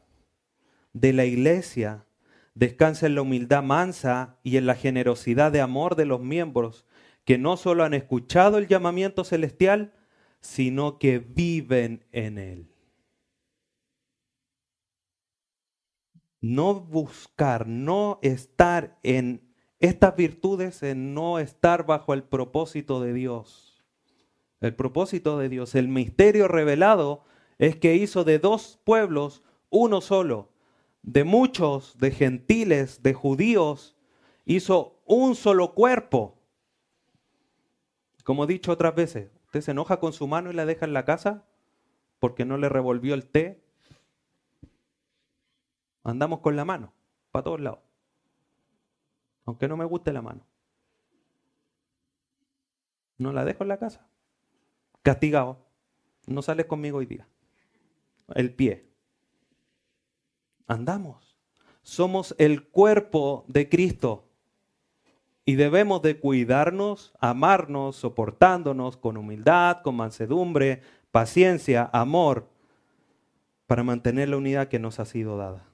de 0.93 1.13
la 1.13 1.25
iglesia 1.25 2.05
descansa 2.53 3.07
en 3.07 3.15
la 3.15 3.21
humildad 3.21 3.63
mansa 3.63 4.37
y 4.43 4.57
en 4.57 4.65
la 4.65 4.75
generosidad 4.75 5.51
de 5.51 5.61
amor 5.61 5.95
de 5.95 6.05
los 6.05 6.21
miembros 6.21 6.85
que 7.25 7.37
no 7.37 7.57
solo 7.57 7.83
han 7.83 7.93
escuchado 7.93 8.59
el 8.59 8.67
llamamiento 8.67 9.23
celestial, 9.23 9.93
sino 10.41 10.99
que 10.99 11.17
viven 11.19 12.05
en 12.11 12.37
él. 12.37 12.71
No 16.39 16.75
buscar, 16.75 17.67
no 17.67 18.19
estar 18.21 18.99
en 19.01 19.41
estas 19.79 20.15
virtudes, 20.15 20.83
en 20.83 21.15
no 21.15 21.39
estar 21.39 21.87
bajo 21.87 22.13
el 22.13 22.23
propósito 22.23 23.01
de 23.01 23.13
Dios 23.13 23.64
el 24.61 24.75
propósito 24.75 25.37
de 25.37 25.49
Dios, 25.49 25.75
el 25.75 25.87
misterio 25.87 26.47
revelado 26.47 27.23
es 27.57 27.75
que 27.75 27.95
hizo 27.95 28.23
de 28.23 28.39
dos 28.39 28.79
pueblos 28.83 29.43
uno 29.69 30.01
solo. 30.01 30.51
De 31.01 31.23
muchos, 31.23 31.97
de 31.97 32.11
gentiles, 32.11 33.03
de 33.03 33.13
judíos, 33.13 33.95
hizo 34.45 35.01
un 35.05 35.35
solo 35.35 35.73
cuerpo. 35.73 36.41
Como 38.23 38.45
he 38.45 38.47
dicho 38.47 38.71
otras 38.71 38.95
veces, 38.95 39.29
usted 39.45 39.61
se 39.61 39.71
enoja 39.71 39.99
con 39.99 40.13
su 40.13 40.27
mano 40.27 40.49
y 40.49 40.55
la 40.55 40.65
deja 40.65 40.85
en 40.85 40.93
la 40.93 41.05
casa 41.05 41.45
porque 42.19 42.45
no 42.45 42.57
le 42.57 42.69
revolvió 42.69 43.13
el 43.13 43.27
té. 43.27 43.63
Andamos 46.03 46.39
con 46.39 46.55
la 46.55 46.65
mano, 46.65 46.93
para 47.31 47.43
todos 47.43 47.59
lados. 47.59 47.79
Aunque 49.45 49.67
no 49.67 49.77
me 49.77 49.85
guste 49.85 50.11
la 50.11 50.23
mano. 50.23 50.47
No 53.17 53.31
la 53.31 53.45
dejo 53.45 53.63
en 53.63 53.69
la 53.69 53.77
casa 53.77 54.07
castigado, 55.05 55.59
no 56.25 56.41
sales 56.41 56.65
conmigo 56.65 56.97
hoy 56.97 57.05
día. 57.05 57.27
El 58.33 58.51
pie. 58.51 58.89
Andamos. 60.65 61.37
Somos 61.83 62.33
el 62.39 62.67
cuerpo 62.67 63.45
de 63.47 63.69
Cristo 63.69 64.27
y 65.45 65.53
debemos 65.55 66.01
de 66.01 66.19
cuidarnos, 66.19 67.13
amarnos, 67.19 67.97
soportándonos 67.97 68.97
con 68.97 69.15
humildad, 69.17 69.83
con 69.83 69.95
mansedumbre, 69.95 70.81
paciencia, 71.11 71.87
amor, 71.93 72.49
para 73.67 73.83
mantener 73.83 74.29
la 74.29 74.37
unidad 74.37 74.69
que 74.69 74.79
nos 74.79 74.99
ha 74.99 75.05
sido 75.05 75.37
dada. 75.37 75.67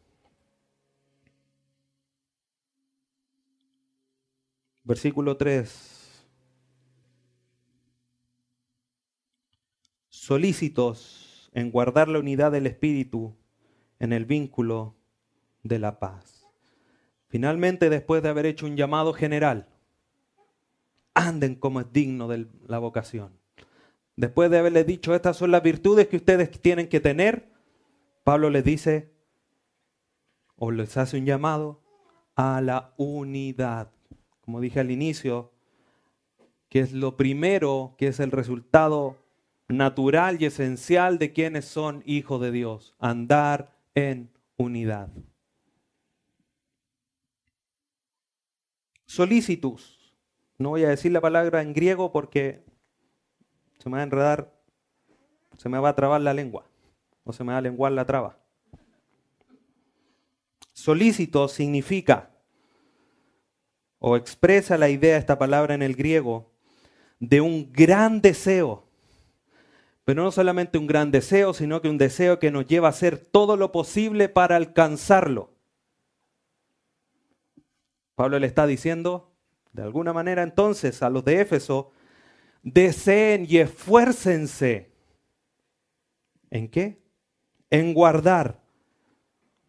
Versículo 4.84 5.38
3. 5.38 6.01
Solícitos 10.22 11.50
en 11.52 11.72
guardar 11.72 12.08
la 12.08 12.20
unidad 12.20 12.52
del 12.52 12.68
Espíritu 12.68 13.36
en 13.98 14.14
el 14.14 14.26
vínculo 14.26 14.96
de 15.64 15.80
la 15.80 15.98
paz. 15.98 16.48
Finalmente, 17.28 17.90
después 17.90 18.22
de 18.22 18.30
haber 18.30 18.46
hecho 18.46 18.68
un 18.68 18.78
llamado 18.78 19.14
general, 19.14 19.68
anden 21.16 21.56
como 21.56 21.82
es 21.82 21.92
digno 21.92 22.28
de 22.28 22.46
la 22.68 22.78
vocación. 22.78 23.32
Después 24.16 24.52
de 24.52 24.60
haberles 24.60 24.86
dicho, 24.86 25.16
estas 25.16 25.38
son 25.38 25.50
las 25.50 25.64
virtudes 25.64 26.08
que 26.08 26.18
ustedes 26.18 26.52
tienen 26.52 26.88
que 26.88 27.00
tener, 27.00 27.52
Pablo 28.24 28.52
les 28.52 28.64
dice, 28.64 29.12
o 30.56 30.70
les 30.70 30.98
hace 30.98 31.18
un 31.18 31.26
llamado 31.26 31.82
a 32.36 32.62
la 32.62 32.94
unidad. 32.98 33.90
Como 34.42 34.62
dije 34.62 34.82
al 34.82 34.92
inicio, 34.92 35.52
que 36.70 36.82
es 36.82 36.94
lo 36.94 37.18
primero, 37.18 37.96
que 37.98 38.10
es 38.10 38.20
el 38.20 38.30
resultado 38.30 39.21
natural 39.72 40.42
y 40.42 40.46
esencial 40.46 41.18
de 41.18 41.34
quienes 41.34 41.66
son 41.66 42.04
hijos 42.06 42.42
de 42.42 42.52
Dios, 42.52 42.96
andar 43.00 43.76
en 43.96 44.30
unidad. 44.58 45.10
Solicitus. 49.06 50.00
No 50.58 50.70
voy 50.70 50.84
a 50.84 50.90
decir 50.90 51.12
la 51.12 51.22
palabra 51.22 51.62
en 51.62 51.74
griego 51.74 52.12
porque 52.12 52.64
se 53.80 53.90
me 53.90 53.96
va 53.96 54.02
a 54.02 54.04
enredar, 54.04 54.54
se 55.58 55.70
me 55.70 55.80
va 55.80 55.90
a 55.90 55.96
trabar 55.96 56.22
la 56.22 56.34
lengua 56.34 56.66
o 57.24 57.34
se 57.34 57.44
me 57.44 57.52
va 57.52 57.58
a 57.58 57.62
lenguar 57.62 57.92
la 57.92 58.06
traba. 58.06 58.38
Solícito 60.74 61.48
significa 61.48 62.32
o 64.00 64.16
expresa 64.16 64.78
la 64.78 64.90
idea, 64.90 65.18
esta 65.18 65.38
palabra 65.38 65.76
en 65.76 65.82
el 65.82 65.96
griego, 65.96 66.52
de 67.20 67.42
un 67.42 67.72
gran 67.72 68.22
deseo 68.22 68.91
pero 70.12 70.26
no 70.26 70.32
solamente 70.34 70.78
un 70.78 70.88
gran 70.88 71.10
deseo, 71.10 71.54
sino 71.54 71.82
que 71.82 71.88
un 71.88 71.98
deseo 71.98 72.38
que 72.38 72.52
nos 72.52 72.68
lleva 72.68 72.88
a 72.88 72.90
hacer 72.90 73.18
todo 73.18 73.56
lo 73.56 73.72
posible 73.72 74.28
para 74.28 74.58
alcanzarlo. 74.58 75.52
Pablo 78.16 78.38
le 78.38 78.46
está 78.46 78.68
diciendo, 78.68 79.32
de 79.72 79.84
alguna 79.84 80.12
manera 80.12 80.44
entonces, 80.44 81.02
a 81.02 81.10
los 81.10 81.24
de 81.24 81.40
Éfeso, 81.40 81.94
deseen 82.62 83.46
y 83.48 83.60
esfuércense. 83.60 84.92
¿En 86.50 86.68
qué? 86.68 87.02
En 87.70 87.94
guardar, 87.94 88.60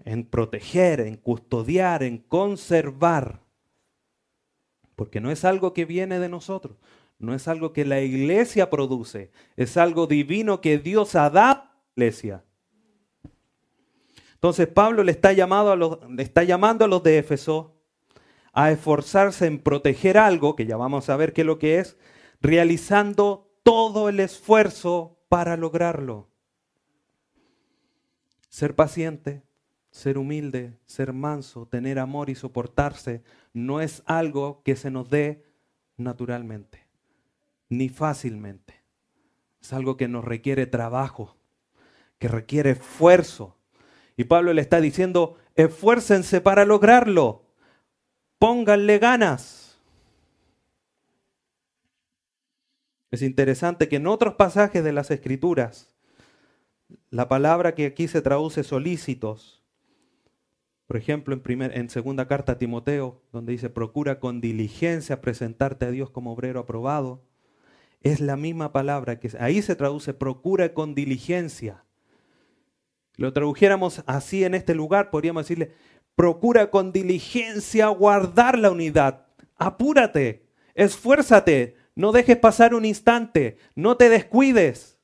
en 0.04 0.24
proteger, 0.24 1.02
en 1.02 1.18
custodiar, 1.18 2.02
en 2.02 2.18
conservar. 2.18 3.42
Porque 4.96 5.20
no 5.20 5.30
es 5.30 5.44
algo 5.44 5.72
que 5.72 5.84
viene 5.84 6.18
de 6.18 6.28
nosotros, 6.28 6.78
no 7.22 7.34
es 7.34 7.46
algo 7.46 7.72
que 7.72 7.84
la 7.84 8.00
iglesia 8.00 8.68
produce, 8.68 9.30
es 9.56 9.76
algo 9.76 10.06
divino 10.06 10.60
que 10.60 10.78
Dios 10.78 11.12
dado 11.12 11.38
a 11.38 11.54
la 11.54 12.04
iglesia. 12.04 12.44
Entonces 14.34 14.66
Pablo 14.66 15.04
está, 15.12 15.28
a 15.30 15.76
los, 15.76 15.98
le 16.10 16.22
está 16.22 16.42
llamando 16.42 16.84
a 16.84 16.88
los 16.88 17.02
de 17.04 17.18
Éfeso 17.18 17.80
a 18.52 18.72
esforzarse 18.72 19.46
en 19.46 19.60
proteger 19.60 20.18
algo, 20.18 20.56
que 20.56 20.66
ya 20.66 20.76
vamos 20.76 21.08
a 21.08 21.16
ver 21.16 21.32
qué 21.32 21.42
es 21.42 21.46
lo 21.46 21.60
que 21.60 21.78
es, 21.78 21.96
realizando 22.40 23.48
todo 23.62 24.08
el 24.08 24.18
esfuerzo 24.18 25.20
para 25.28 25.56
lograrlo. 25.56 26.28
Ser 28.48 28.74
paciente, 28.74 29.44
ser 29.92 30.18
humilde, 30.18 30.76
ser 30.86 31.12
manso, 31.12 31.66
tener 31.66 32.00
amor 32.00 32.30
y 32.30 32.34
soportarse 32.34 33.22
no 33.52 33.80
es 33.80 34.02
algo 34.06 34.60
que 34.64 34.74
se 34.74 34.90
nos 34.90 35.08
dé 35.08 35.44
naturalmente, 35.96 36.81
ni 37.72 37.88
fácilmente. 37.88 38.82
Es 39.60 39.72
algo 39.72 39.96
que 39.96 40.08
nos 40.08 40.24
requiere 40.24 40.66
trabajo, 40.66 41.36
que 42.18 42.28
requiere 42.28 42.70
esfuerzo. 42.70 43.56
Y 44.16 44.24
Pablo 44.24 44.52
le 44.52 44.60
está 44.60 44.80
diciendo, 44.80 45.36
esfuércense 45.54 46.40
para 46.40 46.64
lograrlo, 46.64 47.46
pónganle 48.38 48.98
ganas. 48.98 49.80
Es 53.10 53.22
interesante 53.22 53.88
que 53.88 53.96
en 53.96 54.06
otros 54.06 54.34
pasajes 54.34 54.84
de 54.84 54.92
las 54.92 55.10
Escrituras, 55.10 55.94
la 57.10 57.28
palabra 57.28 57.74
que 57.74 57.86
aquí 57.86 58.08
se 58.08 58.22
traduce 58.22 58.64
solícitos, 58.64 59.62
por 60.86 60.96
ejemplo, 60.96 61.34
en, 61.34 61.40
primer, 61.40 61.76
en 61.76 61.88
segunda 61.88 62.26
carta 62.26 62.52
a 62.52 62.58
Timoteo, 62.58 63.22
donde 63.32 63.52
dice, 63.52 63.70
procura 63.70 64.20
con 64.20 64.42
diligencia 64.42 65.22
presentarte 65.22 65.86
a 65.86 65.90
Dios 65.90 66.10
como 66.10 66.32
obrero 66.32 66.60
aprobado, 66.60 67.22
es 68.02 68.20
la 68.20 68.36
misma 68.36 68.72
palabra 68.72 69.18
que 69.20 69.30
ahí 69.38 69.62
se 69.62 69.76
traduce, 69.76 70.14
procura 70.14 70.74
con 70.74 70.94
diligencia 70.94 71.84
lo 73.16 73.32
tradujéramos 73.32 74.02
así 74.06 74.44
en 74.44 74.54
este 74.54 74.74
lugar, 74.74 75.10
podríamos 75.10 75.44
decirle, 75.44 75.72
procura 76.14 76.70
con 76.70 76.92
diligencia 76.92 77.88
guardar 77.88 78.58
la 78.58 78.70
unidad. 78.70 79.26
Apúrate, 79.56 80.48
esfuérzate, 80.74 81.76
no 81.94 82.12
dejes 82.12 82.38
pasar 82.38 82.74
un 82.74 82.84
instante, 82.84 83.58
no 83.74 83.96
te 83.96 84.08
descuides. 84.08 84.98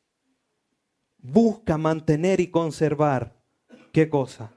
Busca 1.18 1.76
mantener 1.76 2.40
y 2.40 2.48
conservar. 2.48 3.36
¿Qué 3.92 4.08
cosa? 4.08 4.52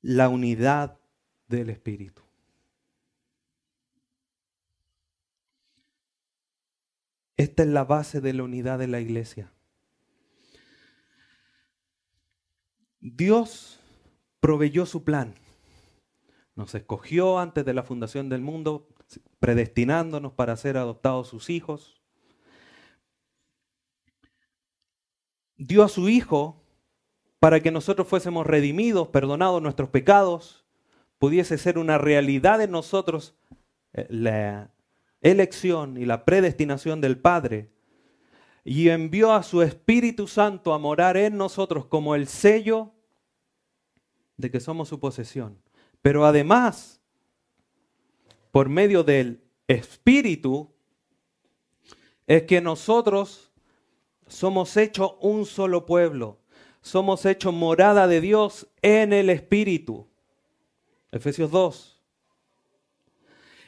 La 0.00 0.28
unidad 0.28 0.98
del 1.48 1.70
Espíritu. 1.70 2.21
Esta 7.36 7.62
es 7.62 7.68
la 7.68 7.84
base 7.84 8.20
de 8.20 8.32
la 8.32 8.42
unidad 8.42 8.78
de 8.78 8.88
la 8.88 9.00
iglesia. 9.00 9.52
Dios 13.00 13.80
proveyó 14.40 14.86
su 14.86 15.02
plan. 15.04 15.34
Nos 16.54 16.74
escogió 16.74 17.38
antes 17.38 17.64
de 17.64 17.74
la 17.74 17.82
fundación 17.82 18.28
del 18.28 18.42
mundo, 18.42 18.88
predestinándonos 19.40 20.32
para 20.32 20.56
ser 20.56 20.76
adoptados 20.76 21.28
sus 21.28 21.50
hijos. 21.50 22.00
Dio 25.56 25.82
a 25.82 25.88
su 25.88 26.08
Hijo 26.08 26.62
para 27.38 27.60
que 27.60 27.70
nosotros 27.70 28.06
fuésemos 28.06 28.46
redimidos, 28.46 29.08
perdonados 29.08 29.60
nuestros 29.60 29.88
pecados, 29.88 30.64
pudiese 31.18 31.58
ser 31.58 31.78
una 31.78 31.98
realidad 31.98 32.60
en 32.60 32.70
nosotros 32.70 33.36
eh, 33.92 34.06
la 34.10 34.72
elección 35.22 35.96
y 35.96 36.04
la 36.04 36.24
predestinación 36.24 37.00
del 37.00 37.18
Padre. 37.18 37.70
Y 38.64 38.90
envió 38.90 39.32
a 39.32 39.42
su 39.42 39.62
Espíritu 39.62 40.28
Santo 40.28 40.74
a 40.74 40.78
morar 40.78 41.16
en 41.16 41.36
nosotros 41.36 41.86
como 41.86 42.14
el 42.14 42.28
sello 42.28 42.92
de 44.36 44.50
que 44.50 44.60
somos 44.60 44.88
su 44.88 45.00
posesión. 45.00 45.58
Pero 46.02 46.26
además, 46.26 47.00
por 48.50 48.68
medio 48.68 49.02
del 49.04 49.42
Espíritu, 49.66 50.70
es 52.26 52.42
que 52.44 52.60
nosotros 52.60 53.52
somos 54.26 54.76
hechos 54.76 55.14
un 55.20 55.46
solo 55.46 55.86
pueblo, 55.86 56.38
somos 56.80 57.24
hechos 57.26 57.52
morada 57.52 58.06
de 58.06 58.20
Dios 58.20 58.68
en 58.82 59.12
el 59.12 59.30
Espíritu. 59.30 60.08
Efesios 61.10 61.50
2. 61.50 62.01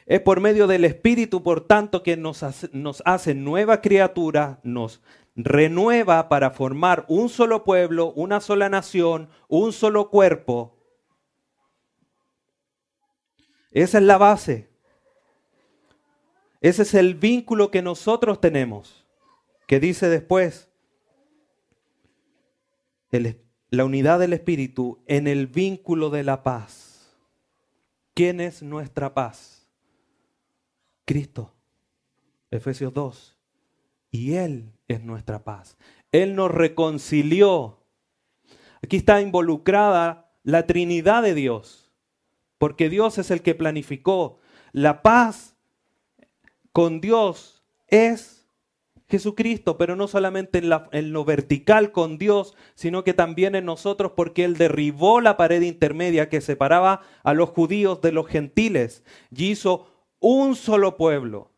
Es 0.05 0.21
por 0.21 0.39
medio 0.39 0.67
del 0.67 0.85
Espíritu, 0.85 1.41
por 1.41 1.61
tanto, 1.61 2.03
que 2.03 2.15
nos 2.15 2.43
hace, 2.43 2.69
nos 2.73 3.01
hace 3.05 3.33
nueva 3.33 3.81
criatura, 3.81 4.59
nos 4.63 5.01
renueva 5.35 6.29
para 6.29 6.51
formar 6.51 7.05
un 7.07 7.29
solo 7.29 7.63
pueblo, 7.63 8.13
una 8.13 8.39
sola 8.39 8.69
nación, 8.69 9.29
un 9.47 9.73
solo 9.73 10.09
cuerpo. 10.09 10.77
Esa 13.71 13.97
es 13.97 14.03
la 14.03 14.17
base. 14.17 14.69
Ese 16.61 16.83
es 16.83 16.93
el 16.93 17.15
vínculo 17.15 17.71
que 17.71 17.81
nosotros 17.81 18.39
tenemos, 18.39 19.05
que 19.67 19.79
dice 19.79 20.07
después, 20.07 20.69
la 23.69 23.85
unidad 23.85 24.19
del 24.19 24.33
Espíritu 24.33 25.03
en 25.07 25.27
el 25.27 25.47
vínculo 25.47 26.09
de 26.09 26.23
la 26.23 26.43
paz. 26.43 27.15
¿Quién 28.13 28.39
es 28.39 28.63
nuestra 28.63 29.13
paz? 29.13 29.54
Cristo. 31.05 31.53
Efesios 32.51 32.93
2. 32.93 33.37
Y 34.11 34.33
Él 34.33 34.73
es 34.87 35.03
nuestra 35.03 35.43
paz. 35.43 35.77
Él 36.11 36.35
nos 36.35 36.51
reconcilió. 36.51 37.79
Aquí 38.81 38.97
está 38.97 39.21
involucrada 39.21 40.31
la 40.43 40.67
Trinidad 40.67 41.23
de 41.23 41.33
Dios, 41.33 41.91
porque 42.57 42.89
Dios 42.89 43.17
es 43.17 43.31
el 43.31 43.41
que 43.41 43.55
planificó. 43.55 44.39
La 44.71 45.01
paz 45.01 45.55
con 46.71 47.01
Dios 47.01 47.63
es 47.87 48.47
Jesucristo, 49.07 49.77
pero 49.77 49.95
no 49.95 50.07
solamente 50.07 50.59
en, 50.59 50.71
en, 50.91 51.13
lo 51.13 51.25
vertical 51.25 51.91
con 51.91 52.17
Dios, 52.17 52.55
sino 52.75 53.03
que 53.03 53.13
también 53.13 53.55
en 53.55 53.65
nosotros, 53.65 54.13
porque 54.15 54.43
Él 54.43 54.57
derribó 54.57 55.21
la 55.21 55.37
pared 55.37 55.61
intermedia 55.61 56.29
que 56.29 56.41
separaba 56.41 57.01
a 57.23 57.33
los 57.33 57.49
judíos 57.49 58.01
de 58.01 58.11
los 58.11 58.27
gentiles 58.27 59.03
y 59.35 59.51
hizo 59.51 59.94
un 60.19 60.55
solo 60.55 60.97
pueblo 60.97 61.51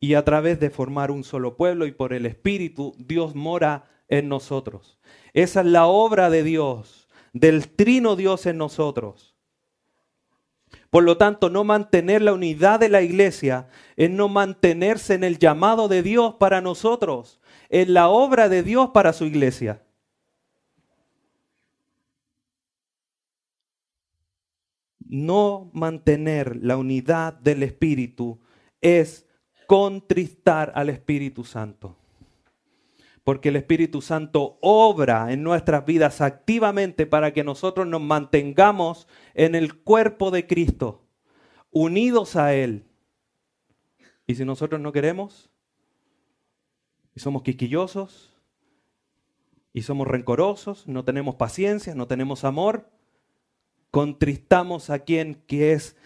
y 0.00 0.14
a 0.14 0.24
través 0.24 0.58
de 0.58 0.70
formar 0.70 1.10
un 1.10 1.24
solo 1.24 1.56
pueblo 1.56 1.86
y 1.86 1.92
por 1.92 2.12
el 2.12 2.24
Espíritu, 2.24 2.94
Dios 2.98 3.34
mora 3.34 3.84
en 4.08 4.28
nosotros. 4.28 4.98
Esa 5.34 5.60
es 5.60 5.66
la 5.66 5.86
obra 5.86 6.30
de 6.30 6.42
Dios, 6.42 7.08
del 7.32 7.68
trino 7.68 8.16
Dios 8.16 8.46
en 8.46 8.56
nosotros. 8.56 9.36
Por 10.88 11.04
lo 11.04 11.16
tanto, 11.18 11.50
no 11.50 11.62
mantener 11.62 12.22
la 12.22 12.32
unidad 12.32 12.80
de 12.80 12.88
la 12.88 13.02
iglesia 13.02 13.68
es 13.96 14.10
no 14.10 14.28
mantenerse 14.28 15.14
en 15.14 15.22
el 15.22 15.38
llamado 15.38 15.86
de 15.86 16.02
Dios 16.02 16.34
para 16.34 16.60
nosotros, 16.60 17.40
en 17.68 17.94
la 17.94 18.08
obra 18.08 18.48
de 18.48 18.62
Dios 18.62 18.90
para 18.92 19.12
su 19.12 19.24
iglesia. 19.24 19.82
No 25.10 25.72
mantener 25.72 26.56
la 26.62 26.76
unidad 26.76 27.32
del 27.32 27.64
Espíritu 27.64 28.38
es 28.80 29.26
contristar 29.66 30.70
al 30.76 30.88
Espíritu 30.88 31.42
Santo. 31.42 31.96
Porque 33.24 33.48
el 33.48 33.56
Espíritu 33.56 34.02
Santo 34.02 34.58
obra 34.62 35.32
en 35.32 35.42
nuestras 35.42 35.84
vidas 35.84 36.20
activamente 36.20 37.06
para 37.06 37.32
que 37.32 37.42
nosotros 37.42 37.88
nos 37.88 38.00
mantengamos 38.00 39.08
en 39.34 39.56
el 39.56 39.82
cuerpo 39.82 40.30
de 40.30 40.46
Cristo, 40.46 41.02
unidos 41.72 42.36
a 42.36 42.54
Él. 42.54 42.84
Y 44.28 44.36
si 44.36 44.44
nosotros 44.44 44.80
no 44.80 44.92
queremos, 44.92 45.50
y 47.16 47.18
somos 47.18 47.42
quisquillosos, 47.42 48.32
y 49.72 49.82
somos 49.82 50.06
rencorosos, 50.06 50.86
no 50.86 51.04
tenemos 51.04 51.34
paciencia, 51.34 51.96
no 51.96 52.06
tenemos 52.06 52.44
amor, 52.44 52.88
contristamos 53.90 54.90
a 54.90 55.00
quien 55.00 55.42
que 55.46 55.72
es 55.72 55.96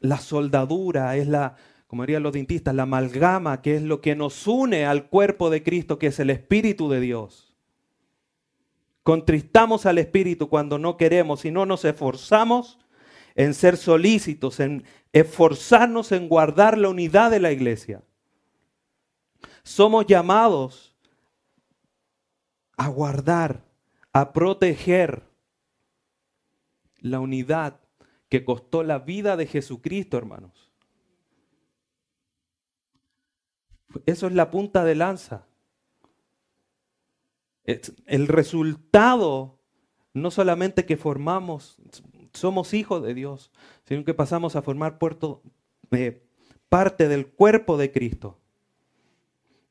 la 0.00 0.18
soldadura, 0.18 1.16
es 1.16 1.26
la, 1.26 1.56
como 1.86 2.02
dirían 2.02 2.22
los 2.22 2.32
dentistas, 2.32 2.74
la 2.74 2.84
amalgama, 2.84 3.62
que 3.62 3.76
es 3.76 3.82
lo 3.82 4.00
que 4.00 4.14
nos 4.14 4.46
une 4.46 4.86
al 4.86 5.08
cuerpo 5.08 5.50
de 5.50 5.62
Cristo, 5.62 5.98
que 5.98 6.08
es 6.08 6.20
el 6.20 6.30
Espíritu 6.30 6.88
de 6.88 7.00
Dios. 7.00 7.56
Contristamos 9.02 9.86
al 9.86 9.98
Espíritu 9.98 10.48
cuando 10.48 10.78
no 10.78 10.96
queremos 10.96 11.44
y 11.44 11.50
no 11.50 11.66
nos 11.66 11.84
esforzamos 11.84 12.78
en 13.34 13.54
ser 13.54 13.76
solícitos, 13.76 14.60
en 14.60 14.84
esforzarnos 15.12 16.12
en 16.12 16.28
guardar 16.28 16.76
la 16.76 16.88
unidad 16.88 17.30
de 17.30 17.40
la 17.40 17.52
iglesia. 17.52 18.02
Somos 19.62 20.06
llamados 20.06 20.94
a 22.76 22.88
guardar, 22.88 23.64
a 24.12 24.32
proteger 24.32 25.27
la 27.00 27.20
unidad 27.20 27.80
que 28.28 28.44
costó 28.44 28.82
la 28.82 28.98
vida 28.98 29.36
de 29.36 29.46
Jesucristo, 29.46 30.18
hermanos. 30.18 30.72
Eso 34.06 34.26
es 34.26 34.32
la 34.34 34.50
punta 34.50 34.84
de 34.84 34.94
lanza. 34.94 35.46
El 37.64 38.28
resultado, 38.28 39.58
no 40.14 40.30
solamente 40.30 40.86
que 40.86 40.96
formamos, 40.96 41.76
somos 42.32 42.72
hijos 42.74 43.02
de 43.02 43.14
Dios, 43.14 43.50
sino 43.84 44.04
que 44.04 44.14
pasamos 44.14 44.56
a 44.56 44.62
formar 44.62 44.98
eh, 45.90 46.26
parte 46.68 47.08
del 47.08 47.28
cuerpo 47.28 47.76
de 47.76 47.92
Cristo. 47.92 48.38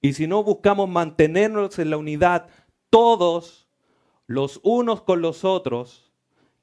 Y 0.01 0.13
si 0.13 0.27
no 0.27 0.43
buscamos 0.43 0.87
mantenernos 0.87 1.79
en 1.79 1.89
la 1.89 1.97
unidad, 1.97 2.49
todos, 2.89 3.67
los 4.27 4.59
unos 4.63 5.01
con 5.01 5.21
los 5.21 5.43
otros, 5.43 6.06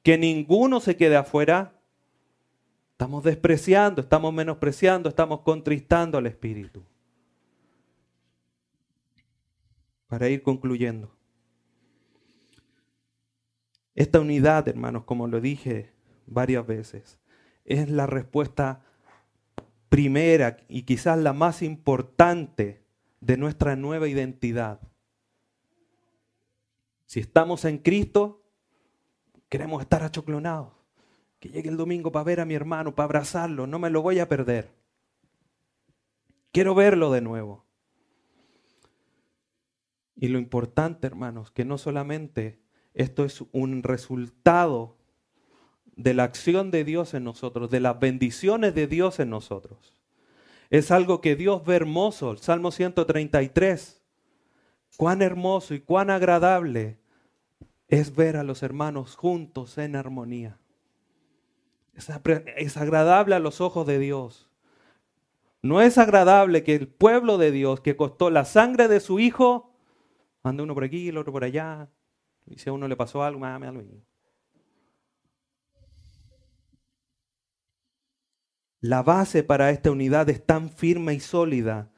que 0.04 0.18
ninguno 0.18 0.80
se 0.80 0.96
quede 0.96 1.16
afuera, 1.16 1.80
estamos 2.92 3.24
despreciando, 3.24 4.02
estamos 4.02 4.34
menospreciando, 4.34 5.08
estamos 5.08 5.40
contristando 5.40 6.18
al 6.18 6.26
Espíritu. 6.26 6.84
Para 10.06 10.28
ir 10.28 10.42
concluyendo. 10.42 11.10
Esta 13.94 14.20
unidad, 14.20 14.68
hermanos, 14.68 15.04
como 15.04 15.26
lo 15.26 15.40
dije 15.40 15.94
varias 16.26 16.66
veces, 16.66 17.18
es 17.64 17.88
la 17.88 18.06
respuesta 18.06 18.84
primera 19.88 20.58
y 20.68 20.82
quizás 20.82 21.18
la 21.18 21.32
más 21.32 21.62
importante 21.62 22.84
de 23.20 23.38
nuestra 23.38 23.74
nueva 23.74 24.06
identidad. 24.06 24.80
Si 27.06 27.20
estamos 27.20 27.64
en 27.64 27.78
Cristo, 27.78 28.43
queremos 29.54 29.82
estar 29.82 30.02
achoclonados. 30.02 30.72
Que 31.38 31.48
llegue 31.48 31.68
el 31.68 31.76
domingo 31.76 32.10
para 32.10 32.24
ver 32.24 32.40
a 32.40 32.44
mi 32.44 32.54
hermano, 32.54 32.92
para 32.92 33.04
abrazarlo, 33.04 33.68
no 33.68 33.78
me 33.78 33.88
lo 33.88 34.02
voy 34.02 34.18
a 34.18 34.28
perder. 34.28 34.72
Quiero 36.50 36.74
verlo 36.74 37.12
de 37.12 37.20
nuevo. 37.20 37.64
Y 40.16 40.26
lo 40.26 40.40
importante, 40.40 41.06
hermanos, 41.06 41.52
que 41.52 41.64
no 41.64 41.78
solamente 41.78 42.58
esto 42.94 43.24
es 43.24 43.44
un 43.52 43.84
resultado 43.84 44.96
de 45.94 46.14
la 46.14 46.24
acción 46.24 46.72
de 46.72 46.82
Dios 46.82 47.14
en 47.14 47.22
nosotros, 47.22 47.70
de 47.70 47.78
las 47.78 48.00
bendiciones 48.00 48.74
de 48.74 48.88
Dios 48.88 49.20
en 49.20 49.30
nosotros. 49.30 49.94
Es 50.68 50.90
algo 50.90 51.20
que 51.20 51.36
Dios 51.36 51.64
ve 51.64 51.76
hermoso. 51.76 52.32
El 52.32 52.38
Salmo 52.38 52.72
133. 52.72 54.02
Cuán 54.96 55.22
hermoso 55.22 55.74
y 55.74 55.80
cuán 55.80 56.10
agradable 56.10 57.03
es 57.88 58.14
ver 58.14 58.36
a 58.36 58.44
los 58.44 58.62
hermanos 58.62 59.16
juntos 59.16 59.78
en 59.78 59.96
armonía. 59.96 60.58
Es, 61.94 62.76
agradable 62.76 63.34
a 63.34 63.38
los 63.38 63.60
ojos 63.60 63.86
de 63.86 63.98
Dios. 63.98 64.50
No 65.62 65.80
es 65.80 65.96
agradable 65.96 66.64
que 66.64 66.74
el 66.74 66.88
pueblo 66.88 67.38
de 67.38 67.50
Dios, 67.50 67.80
que 67.80 67.96
costó 67.96 68.30
la 68.30 68.44
sangre 68.44 68.88
de 68.88 69.00
su 69.00 69.20
hijo, 69.20 69.72
ande 70.42 70.62
uno 70.62 70.74
por 70.74 70.84
aquí 70.84 71.08
el 71.08 71.18
otro 71.18 71.32
por 71.32 71.44
allá, 71.44 71.88
y 72.46 72.58
si 72.58 72.68
a 72.68 72.72
uno 72.72 72.88
le 72.88 72.96
pasó 72.96 73.22
algo, 73.22 73.40
más 73.40 73.60
me 73.60 73.84
La 78.80 79.02
base 79.02 79.42
para 79.42 79.70
esta 79.70 79.90
unidad 79.90 80.28
es 80.28 80.44
tan 80.44 80.68
firme 80.68 81.14
y 81.14 81.20
sólida 81.20 81.93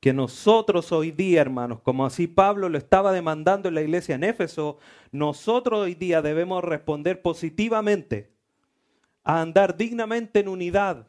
que 0.00 0.12
nosotros 0.12 0.92
hoy 0.92 1.10
día, 1.10 1.40
hermanos, 1.40 1.80
como 1.80 2.06
así 2.06 2.28
Pablo 2.28 2.68
lo 2.68 2.78
estaba 2.78 3.12
demandando 3.12 3.68
en 3.68 3.74
la 3.74 3.82
iglesia 3.82 4.14
en 4.14 4.24
Éfeso, 4.24 4.78
nosotros 5.10 5.80
hoy 5.80 5.94
día 5.94 6.22
debemos 6.22 6.62
responder 6.62 7.20
positivamente 7.20 8.30
a 9.24 9.40
andar 9.40 9.76
dignamente 9.76 10.40
en 10.40 10.48
unidad, 10.48 11.08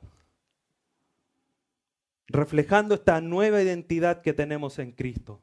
reflejando 2.27 2.95
esta 2.95 3.21
nueva 3.21 3.61
identidad 3.61 4.21
que 4.21 4.33
tenemos 4.33 4.79
en 4.79 4.91
Cristo. 4.91 5.41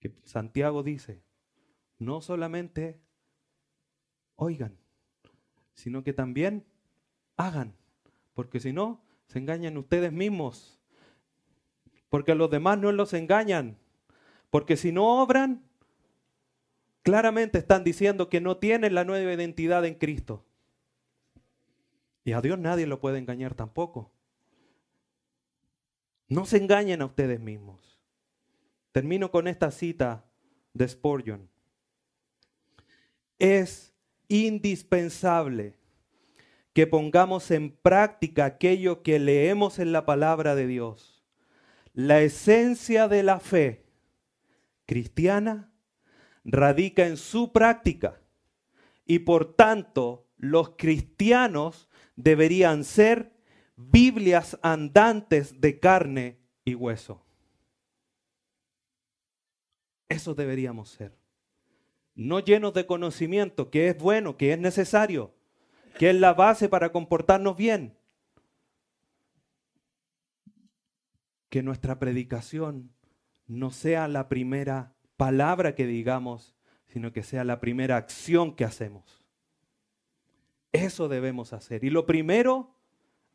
Que 0.00 0.12
Santiago 0.24 0.82
dice, 0.82 1.20
no 1.98 2.22
solamente 2.22 2.98
oigan, 4.36 4.78
sino 5.74 6.02
que 6.02 6.12
también 6.12 6.64
hagan, 7.36 7.74
porque 8.34 8.60
si 8.60 8.72
no, 8.72 9.02
se 9.26 9.38
engañan 9.38 9.76
ustedes 9.76 10.12
mismos, 10.12 10.77
porque 12.08 12.34
los 12.34 12.50
demás 12.50 12.78
no 12.78 12.90
los 12.92 13.12
engañan, 13.12 13.76
porque 14.50 14.76
si 14.76 14.92
no 14.92 15.22
obran, 15.22 15.62
claramente 17.02 17.58
están 17.58 17.84
diciendo 17.84 18.28
que 18.28 18.40
no 18.40 18.56
tienen 18.56 18.94
la 18.94 19.04
nueva 19.04 19.32
identidad 19.32 19.84
en 19.84 19.94
Cristo. 19.94 20.44
Y 22.24 22.32
a 22.32 22.40
Dios 22.40 22.58
nadie 22.58 22.86
lo 22.86 23.00
puede 23.00 23.18
engañar 23.18 23.54
tampoco. 23.54 24.10
No 26.28 26.44
se 26.44 26.58
engañen 26.58 27.00
a 27.00 27.06
ustedes 27.06 27.40
mismos. 27.40 27.98
Termino 28.92 29.30
con 29.30 29.48
esta 29.48 29.70
cita 29.70 30.26
de 30.74 30.88
Spurgeon. 30.88 31.48
Es 33.38 33.94
indispensable 34.28 35.74
que 36.74 36.86
pongamos 36.86 37.50
en 37.50 37.70
práctica 37.70 38.44
aquello 38.44 39.02
que 39.02 39.18
leemos 39.18 39.78
en 39.78 39.92
la 39.92 40.04
palabra 40.04 40.54
de 40.54 40.66
Dios. 40.66 41.17
La 41.98 42.20
esencia 42.20 43.08
de 43.08 43.24
la 43.24 43.40
fe 43.40 43.84
cristiana 44.86 45.72
radica 46.44 47.08
en 47.08 47.16
su 47.16 47.50
práctica 47.50 48.20
y 49.04 49.18
por 49.18 49.56
tanto 49.56 50.28
los 50.36 50.76
cristianos 50.76 51.88
deberían 52.14 52.84
ser 52.84 53.32
Biblias 53.74 54.60
andantes 54.62 55.60
de 55.60 55.80
carne 55.80 56.38
y 56.64 56.76
hueso. 56.76 57.26
Eso 60.08 60.36
deberíamos 60.36 60.90
ser. 60.90 61.18
No 62.14 62.38
llenos 62.38 62.74
de 62.74 62.86
conocimiento, 62.86 63.70
que 63.70 63.88
es 63.88 63.98
bueno, 63.98 64.36
que 64.36 64.52
es 64.52 64.58
necesario, 64.60 65.34
que 65.98 66.10
es 66.10 66.14
la 66.14 66.32
base 66.32 66.68
para 66.68 66.92
comportarnos 66.92 67.56
bien. 67.56 67.98
Que 71.48 71.62
nuestra 71.62 71.98
predicación 71.98 72.92
no 73.46 73.70
sea 73.70 74.08
la 74.08 74.28
primera 74.28 74.94
palabra 75.16 75.74
que 75.74 75.86
digamos, 75.86 76.54
sino 76.86 77.12
que 77.12 77.22
sea 77.22 77.44
la 77.44 77.60
primera 77.60 77.96
acción 77.96 78.54
que 78.54 78.64
hacemos. 78.64 79.24
Eso 80.72 81.08
debemos 81.08 81.52
hacer. 81.52 81.84
Y 81.84 81.90
lo 81.90 82.06
primero 82.06 82.74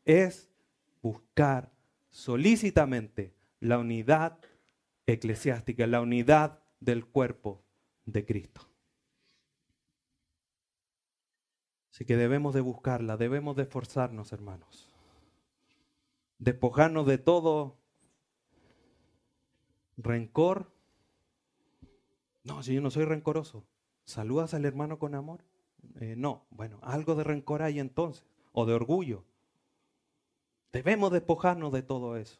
es 0.05 0.49
buscar 1.01 1.72
solícitamente 2.09 3.34
la 3.59 3.80
unidad 3.80 4.39
eclesiástica, 5.05 5.88
la 5.88 6.01
unidad 6.01 6.61
del 6.80 7.05
cuerpo 7.05 7.64
de 8.05 8.26
Cristo. 8.26 8.61
Así 11.91 12.05
que 12.05 12.18
debemos 12.18 12.53
de 12.53 12.61
buscarla, 12.61 13.18
debemos 13.18 13.55
de 13.55 13.64
esforzarnos, 13.64 14.34
hermanos. 14.34 14.91
Despojarnos 16.39 17.05
de 17.05 17.20
todo 17.20 17.78
rencor. 19.97 20.71
No, 22.43 22.63
si 22.63 22.73
yo 22.73 22.81
no 22.81 22.91
soy 22.91 23.05
rencoroso. 23.05 23.63
¿Saludas 24.05 24.53
al 24.53 24.65
hermano 24.65 24.99
con 24.99 25.15
amor? 25.15 25.41
Eh, 25.99 26.15
no, 26.17 26.45
bueno, 26.49 26.79
algo 26.81 27.15
de 27.15 27.23
rencor 27.23 27.61
hay 27.61 27.79
entonces, 27.79 28.25
o 28.51 28.65
de 28.65 28.73
orgullo. 28.73 29.23
Debemos 30.71 31.11
despojarnos 31.11 31.71
de 31.71 31.83
todo 31.83 32.17
eso 32.17 32.39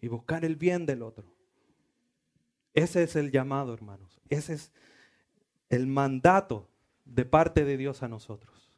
y 0.00 0.08
buscar 0.08 0.44
el 0.44 0.56
bien 0.56 0.86
del 0.86 1.02
otro. 1.02 1.26
Ese 2.72 3.02
es 3.02 3.16
el 3.16 3.30
llamado, 3.32 3.74
hermanos. 3.74 4.20
Ese 4.28 4.54
es 4.54 4.72
el 5.68 5.86
mandato 5.86 6.68
de 7.04 7.24
parte 7.24 7.64
de 7.64 7.76
Dios 7.76 8.02
a 8.02 8.08
nosotros. 8.08 8.72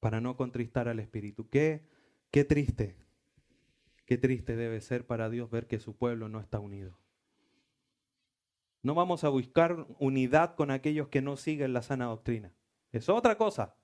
Para 0.00 0.20
no 0.20 0.36
contristar 0.36 0.88
al 0.88 1.00
Espíritu. 1.00 1.48
Qué, 1.48 1.82
qué 2.30 2.44
triste, 2.44 2.94
qué 4.08 4.16
triste 4.16 4.56
debe 4.56 4.80
ser 4.80 5.06
para 5.06 5.28
Dios 5.28 5.50
ver 5.50 5.66
que 5.66 5.78
su 5.78 5.94
pueblo 5.94 6.30
no 6.30 6.40
está 6.40 6.58
unido. 6.58 6.98
No 8.82 8.94
vamos 8.94 9.22
a 9.22 9.28
buscar 9.28 9.86
unidad 9.98 10.54
con 10.54 10.70
aquellos 10.70 11.08
que 11.08 11.20
no 11.20 11.36
siguen 11.36 11.74
la 11.74 11.82
sana 11.82 12.06
doctrina. 12.06 12.54
Es 12.90 13.10
otra 13.10 13.36
cosa. 13.36 13.76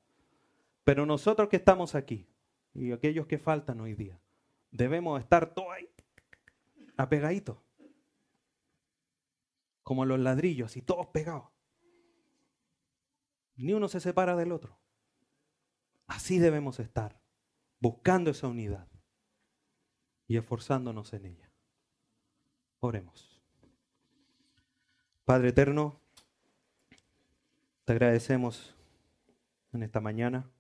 Pero 0.83 1.05
nosotros 1.05 1.51
que 1.51 1.57
estamos 1.57 1.95
aquí 1.95 2.27
y 2.73 2.93
aquellos 2.93 3.27
que 3.27 3.37
faltan 3.37 3.83
hoy 3.83 3.93
día, 3.93 4.19
debemos 4.71 5.21
estar 5.21 5.53
todos 5.53 5.73
ahí 5.73 5.91
apegadito. 6.97 7.63
Como 9.83 10.07
los 10.07 10.19
ladrillos, 10.19 10.79
y 10.79 10.81
todos 10.81 11.09
pegados. 11.09 11.51
Ni 13.57 13.75
uno 13.75 13.89
se 13.89 14.01
separa 14.01 14.37
del 14.37 14.53
otro. 14.53 14.79
Así 16.07 16.39
debemos 16.39 16.81
estar, 16.81 17.21
buscando 17.79 18.31
esa 18.31 18.49
unidad 18.49 18.89
y 20.27 20.37
esforzándonos 20.37 21.13
en 21.13 21.27
ella. 21.27 21.51
Oremos. 22.81 23.41
Padre 25.25 25.49
eterno, 25.49 26.01
te 27.85 27.93
agradecemos 27.93 28.75
en 29.73 29.83
esta 29.83 30.01
mañana 30.01 30.51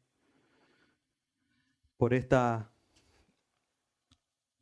por 1.96 2.14
esta 2.14 2.70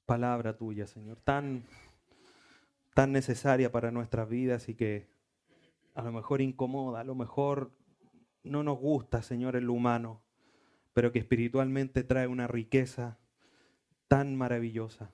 palabra 0.06 0.56
tuya, 0.56 0.86
Señor, 0.86 1.20
tan, 1.20 1.64
tan 2.94 3.12
necesaria 3.12 3.72
para 3.72 3.90
nuestras 3.90 4.28
vidas 4.28 4.68
y 4.68 4.74
que 4.74 5.08
a 5.94 6.02
lo 6.02 6.12
mejor 6.12 6.40
incomoda, 6.40 7.00
a 7.00 7.04
lo 7.04 7.14
mejor 7.14 7.72
no 8.42 8.62
nos 8.62 8.78
gusta, 8.78 9.22
Señor, 9.22 9.56
el 9.56 9.70
humano, 9.70 10.22
pero 10.92 11.12
que 11.12 11.20
espiritualmente 11.20 12.02
trae 12.02 12.26
una 12.26 12.46
riqueza 12.46 13.18
tan 14.12 14.36
maravillosa. 14.36 15.10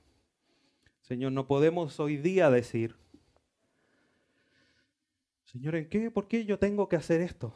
Señor, 1.03 1.31
no 1.31 1.47
podemos 1.47 2.01
hoy 2.01 2.17
día 2.17 2.51
decir, 2.51 2.97
Señor, 5.45 5.77
¿en 5.77 5.89
qué? 5.89 6.11
¿Por 6.11 6.27
qué 6.27 6.45
yo 6.45 6.59
tengo 6.59 6.89
que 6.89 6.97
hacer 6.97 7.21
esto? 7.21 7.55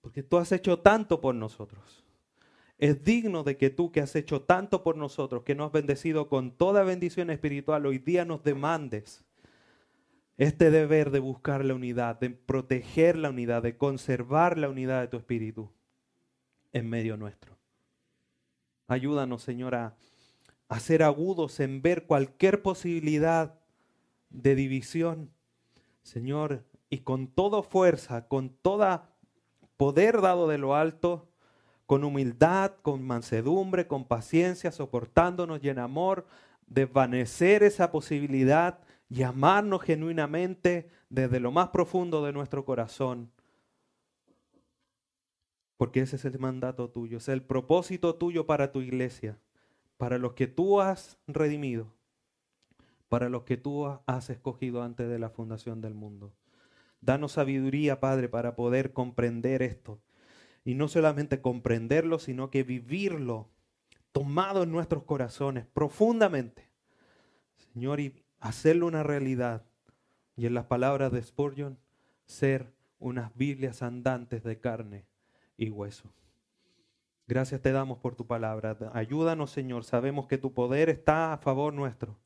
Porque 0.00 0.24
tú 0.24 0.38
has 0.38 0.50
hecho 0.50 0.80
tanto 0.80 1.20
por 1.20 1.36
nosotros. 1.36 2.04
Es 2.78 3.04
digno 3.04 3.44
de 3.44 3.56
que 3.56 3.70
tú 3.70 3.92
que 3.92 4.00
has 4.00 4.16
hecho 4.16 4.42
tanto 4.42 4.82
por 4.82 4.96
nosotros, 4.96 5.44
que 5.44 5.54
nos 5.54 5.66
has 5.66 5.72
bendecido 5.72 6.28
con 6.28 6.50
toda 6.50 6.82
bendición 6.82 7.30
espiritual, 7.30 7.86
hoy 7.86 7.98
día 7.98 8.24
nos 8.24 8.42
demandes 8.42 9.22
este 10.36 10.72
deber 10.72 11.12
de 11.12 11.20
buscar 11.20 11.64
la 11.64 11.74
unidad, 11.74 12.18
de 12.18 12.30
proteger 12.30 13.16
la 13.16 13.30
unidad, 13.30 13.62
de 13.62 13.76
conservar 13.76 14.58
la 14.58 14.68
unidad 14.68 15.02
de 15.02 15.06
tu 15.06 15.16
espíritu 15.16 15.70
en 16.72 16.90
medio 16.90 17.16
nuestro. 17.16 17.56
Ayúdanos, 18.88 19.42
Señor, 19.42 19.76
a, 19.76 19.96
a 20.72 20.80
ser 20.80 21.02
agudos 21.02 21.60
en 21.60 21.82
ver 21.82 22.06
cualquier 22.06 22.62
posibilidad 22.62 23.60
de 24.30 24.54
división. 24.54 25.30
Señor, 26.02 26.64
y 26.88 27.00
con 27.00 27.26
toda 27.26 27.62
fuerza, 27.62 28.26
con 28.26 28.48
todo 28.48 29.02
poder 29.76 30.22
dado 30.22 30.48
de 30.48 30.56
lo 30.56 30.74
alto, 30.74 31.28
con 31.84 32.04
humildad, 32.04 32.72
con 32.80 33.02
mansedumbre, 33.02 33.86
con 33.86 34.06
paciencia, 34.06 34.72
soportándonos 34.72 35.62
y 35.62 35.68
en 35.68 35.78
amor, 35.78 36.26
desvanecer 36.66 37.62
esa 37.62 37.92
posibilidad 37.92 38.78
y 39.10 39.24
amarnos 39.24 39.82
genuinamente 39.82 40.88
desde 41.10 41.38
lo 41.38 41.52
más 41.52 41.68
profundo 41.68 42.24
de 42.24 42.32
nuestro 42.32 42.64
corazón. 42.64 43.30
Porque 45.76 46.00
ese 46.00 46.16
es 46.16 46.24
el 46.24 46.38
mandato 46.38 46.88
tuyo, 46.88 47.18
es 47.18 47.28
el 47.28 47.42
propósito 47.42 48.14
tuyo 48.14 48.46
para 48.46 48.72
tu 48.72 48.80
iglesia, 48.80 49.38
para 50.02 50.18
los 50.18 50.32
que 50.32 50.48
tú 50.48 50.80
has 50.80 51.16
redimido, 51.28 51.94
para 53.08 53.28
los 53.28 53.44
que 53.44 53.56
tú 53.56 53.86
has 53.86 54.30
escogido 54.30 54.82
antes 54.82 55.08
de 55.08 55.20
la 55.20 55.30
fundación 55.30 55.80
del 55.80 55.94
mundo. 55.94 56.34
Danos 57.00 57.30
sabiduría, 57.30 58.00
Padre, 58.00 58.28
para 58.28 58.56
poder 58.56 58.92
comprender 58.92 59.62
esto. 59.62 60.00
Y 60.64 60.74
no 60.74 60.88
solamente 60.88 61.40
comprenderlo, 61.40 62.18
sino 62.18 62.50
que 62.50 62.64
vivirlo 62.64 63.48
tomado 64.10 64.64
en 64.64 64.72
nuestros 64.72 65.04
corazones 65.04 65.66
profundamente. 65.66 66.68
Señor, 67.72 68.00
y 68.00 68.24
hacerlo 68.40 68.88
una 68.88 69.04
realidad. 69.04 69.62
Y 70.34 70.46
en 70.46 70.54
las 70.54 70.64
palabras 70.64 71.12
de 71.12 71.22
Spurgeon, 71.22 71.78
ser 72.24 72.74
unas 72.98 73.32
Biblias 73.36 73.84
andantes 73.84 74.42
de 74.42 74.58
carne 74.58 75.06
y 75.56 75.70
hueso. 75.70 76.12
Gracias 77.26 77.62
te 77.62 77.72
damos 77.72 77.98
por 77.98 78.14
tu 78.14 78.26
palabra. 78.26 78.76
Ayúdanos, 78.92 79.50
Señor. 79.50 79.84
Sabemos 79.84 80.26
que 80.26 80.38
tu 80.38 80.52
poder 80.52 80.88
está 80.88 81.32
a 81.32 81.38
favor 81.38 81.72
nuestro. 81.72 82.18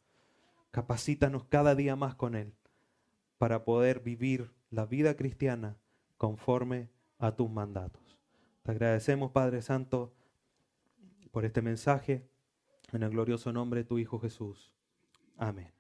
Capacítanos 0.71 1.45
cada 1.45 1.75
día 1.75 1.97
más 1.97 2.15
con 2.15 2.35
Él 2.35 2.55
para 3.39 3.65
poder 3.65 4.01
vivir 4.01 4.53
la 4.71 4.87
vida 4.87 5.17
cristiana 5.17 5.77
conforme 6.17 6.91
a 7.19 7.33
tus 7.37 7.51
mandatos. 7.51 8.19
Te 8.63 8.73
agradecemos, 8.73 9.31
Padre 9.31 9.63
Santo, 9.63 10.15
por 11.31 11.45
este 11.45 11.63
mensaje 11.63 12.29
en 12.93 13.03
el 13.03 13.11
glorioso 13.11 13.53
nombre 13.53 13.81
de 13.81 13.85
tu 13.85 13.99
Hijo 13.99 14.19
Jesús. 14.19 14.73
Amén. 15.37 15.76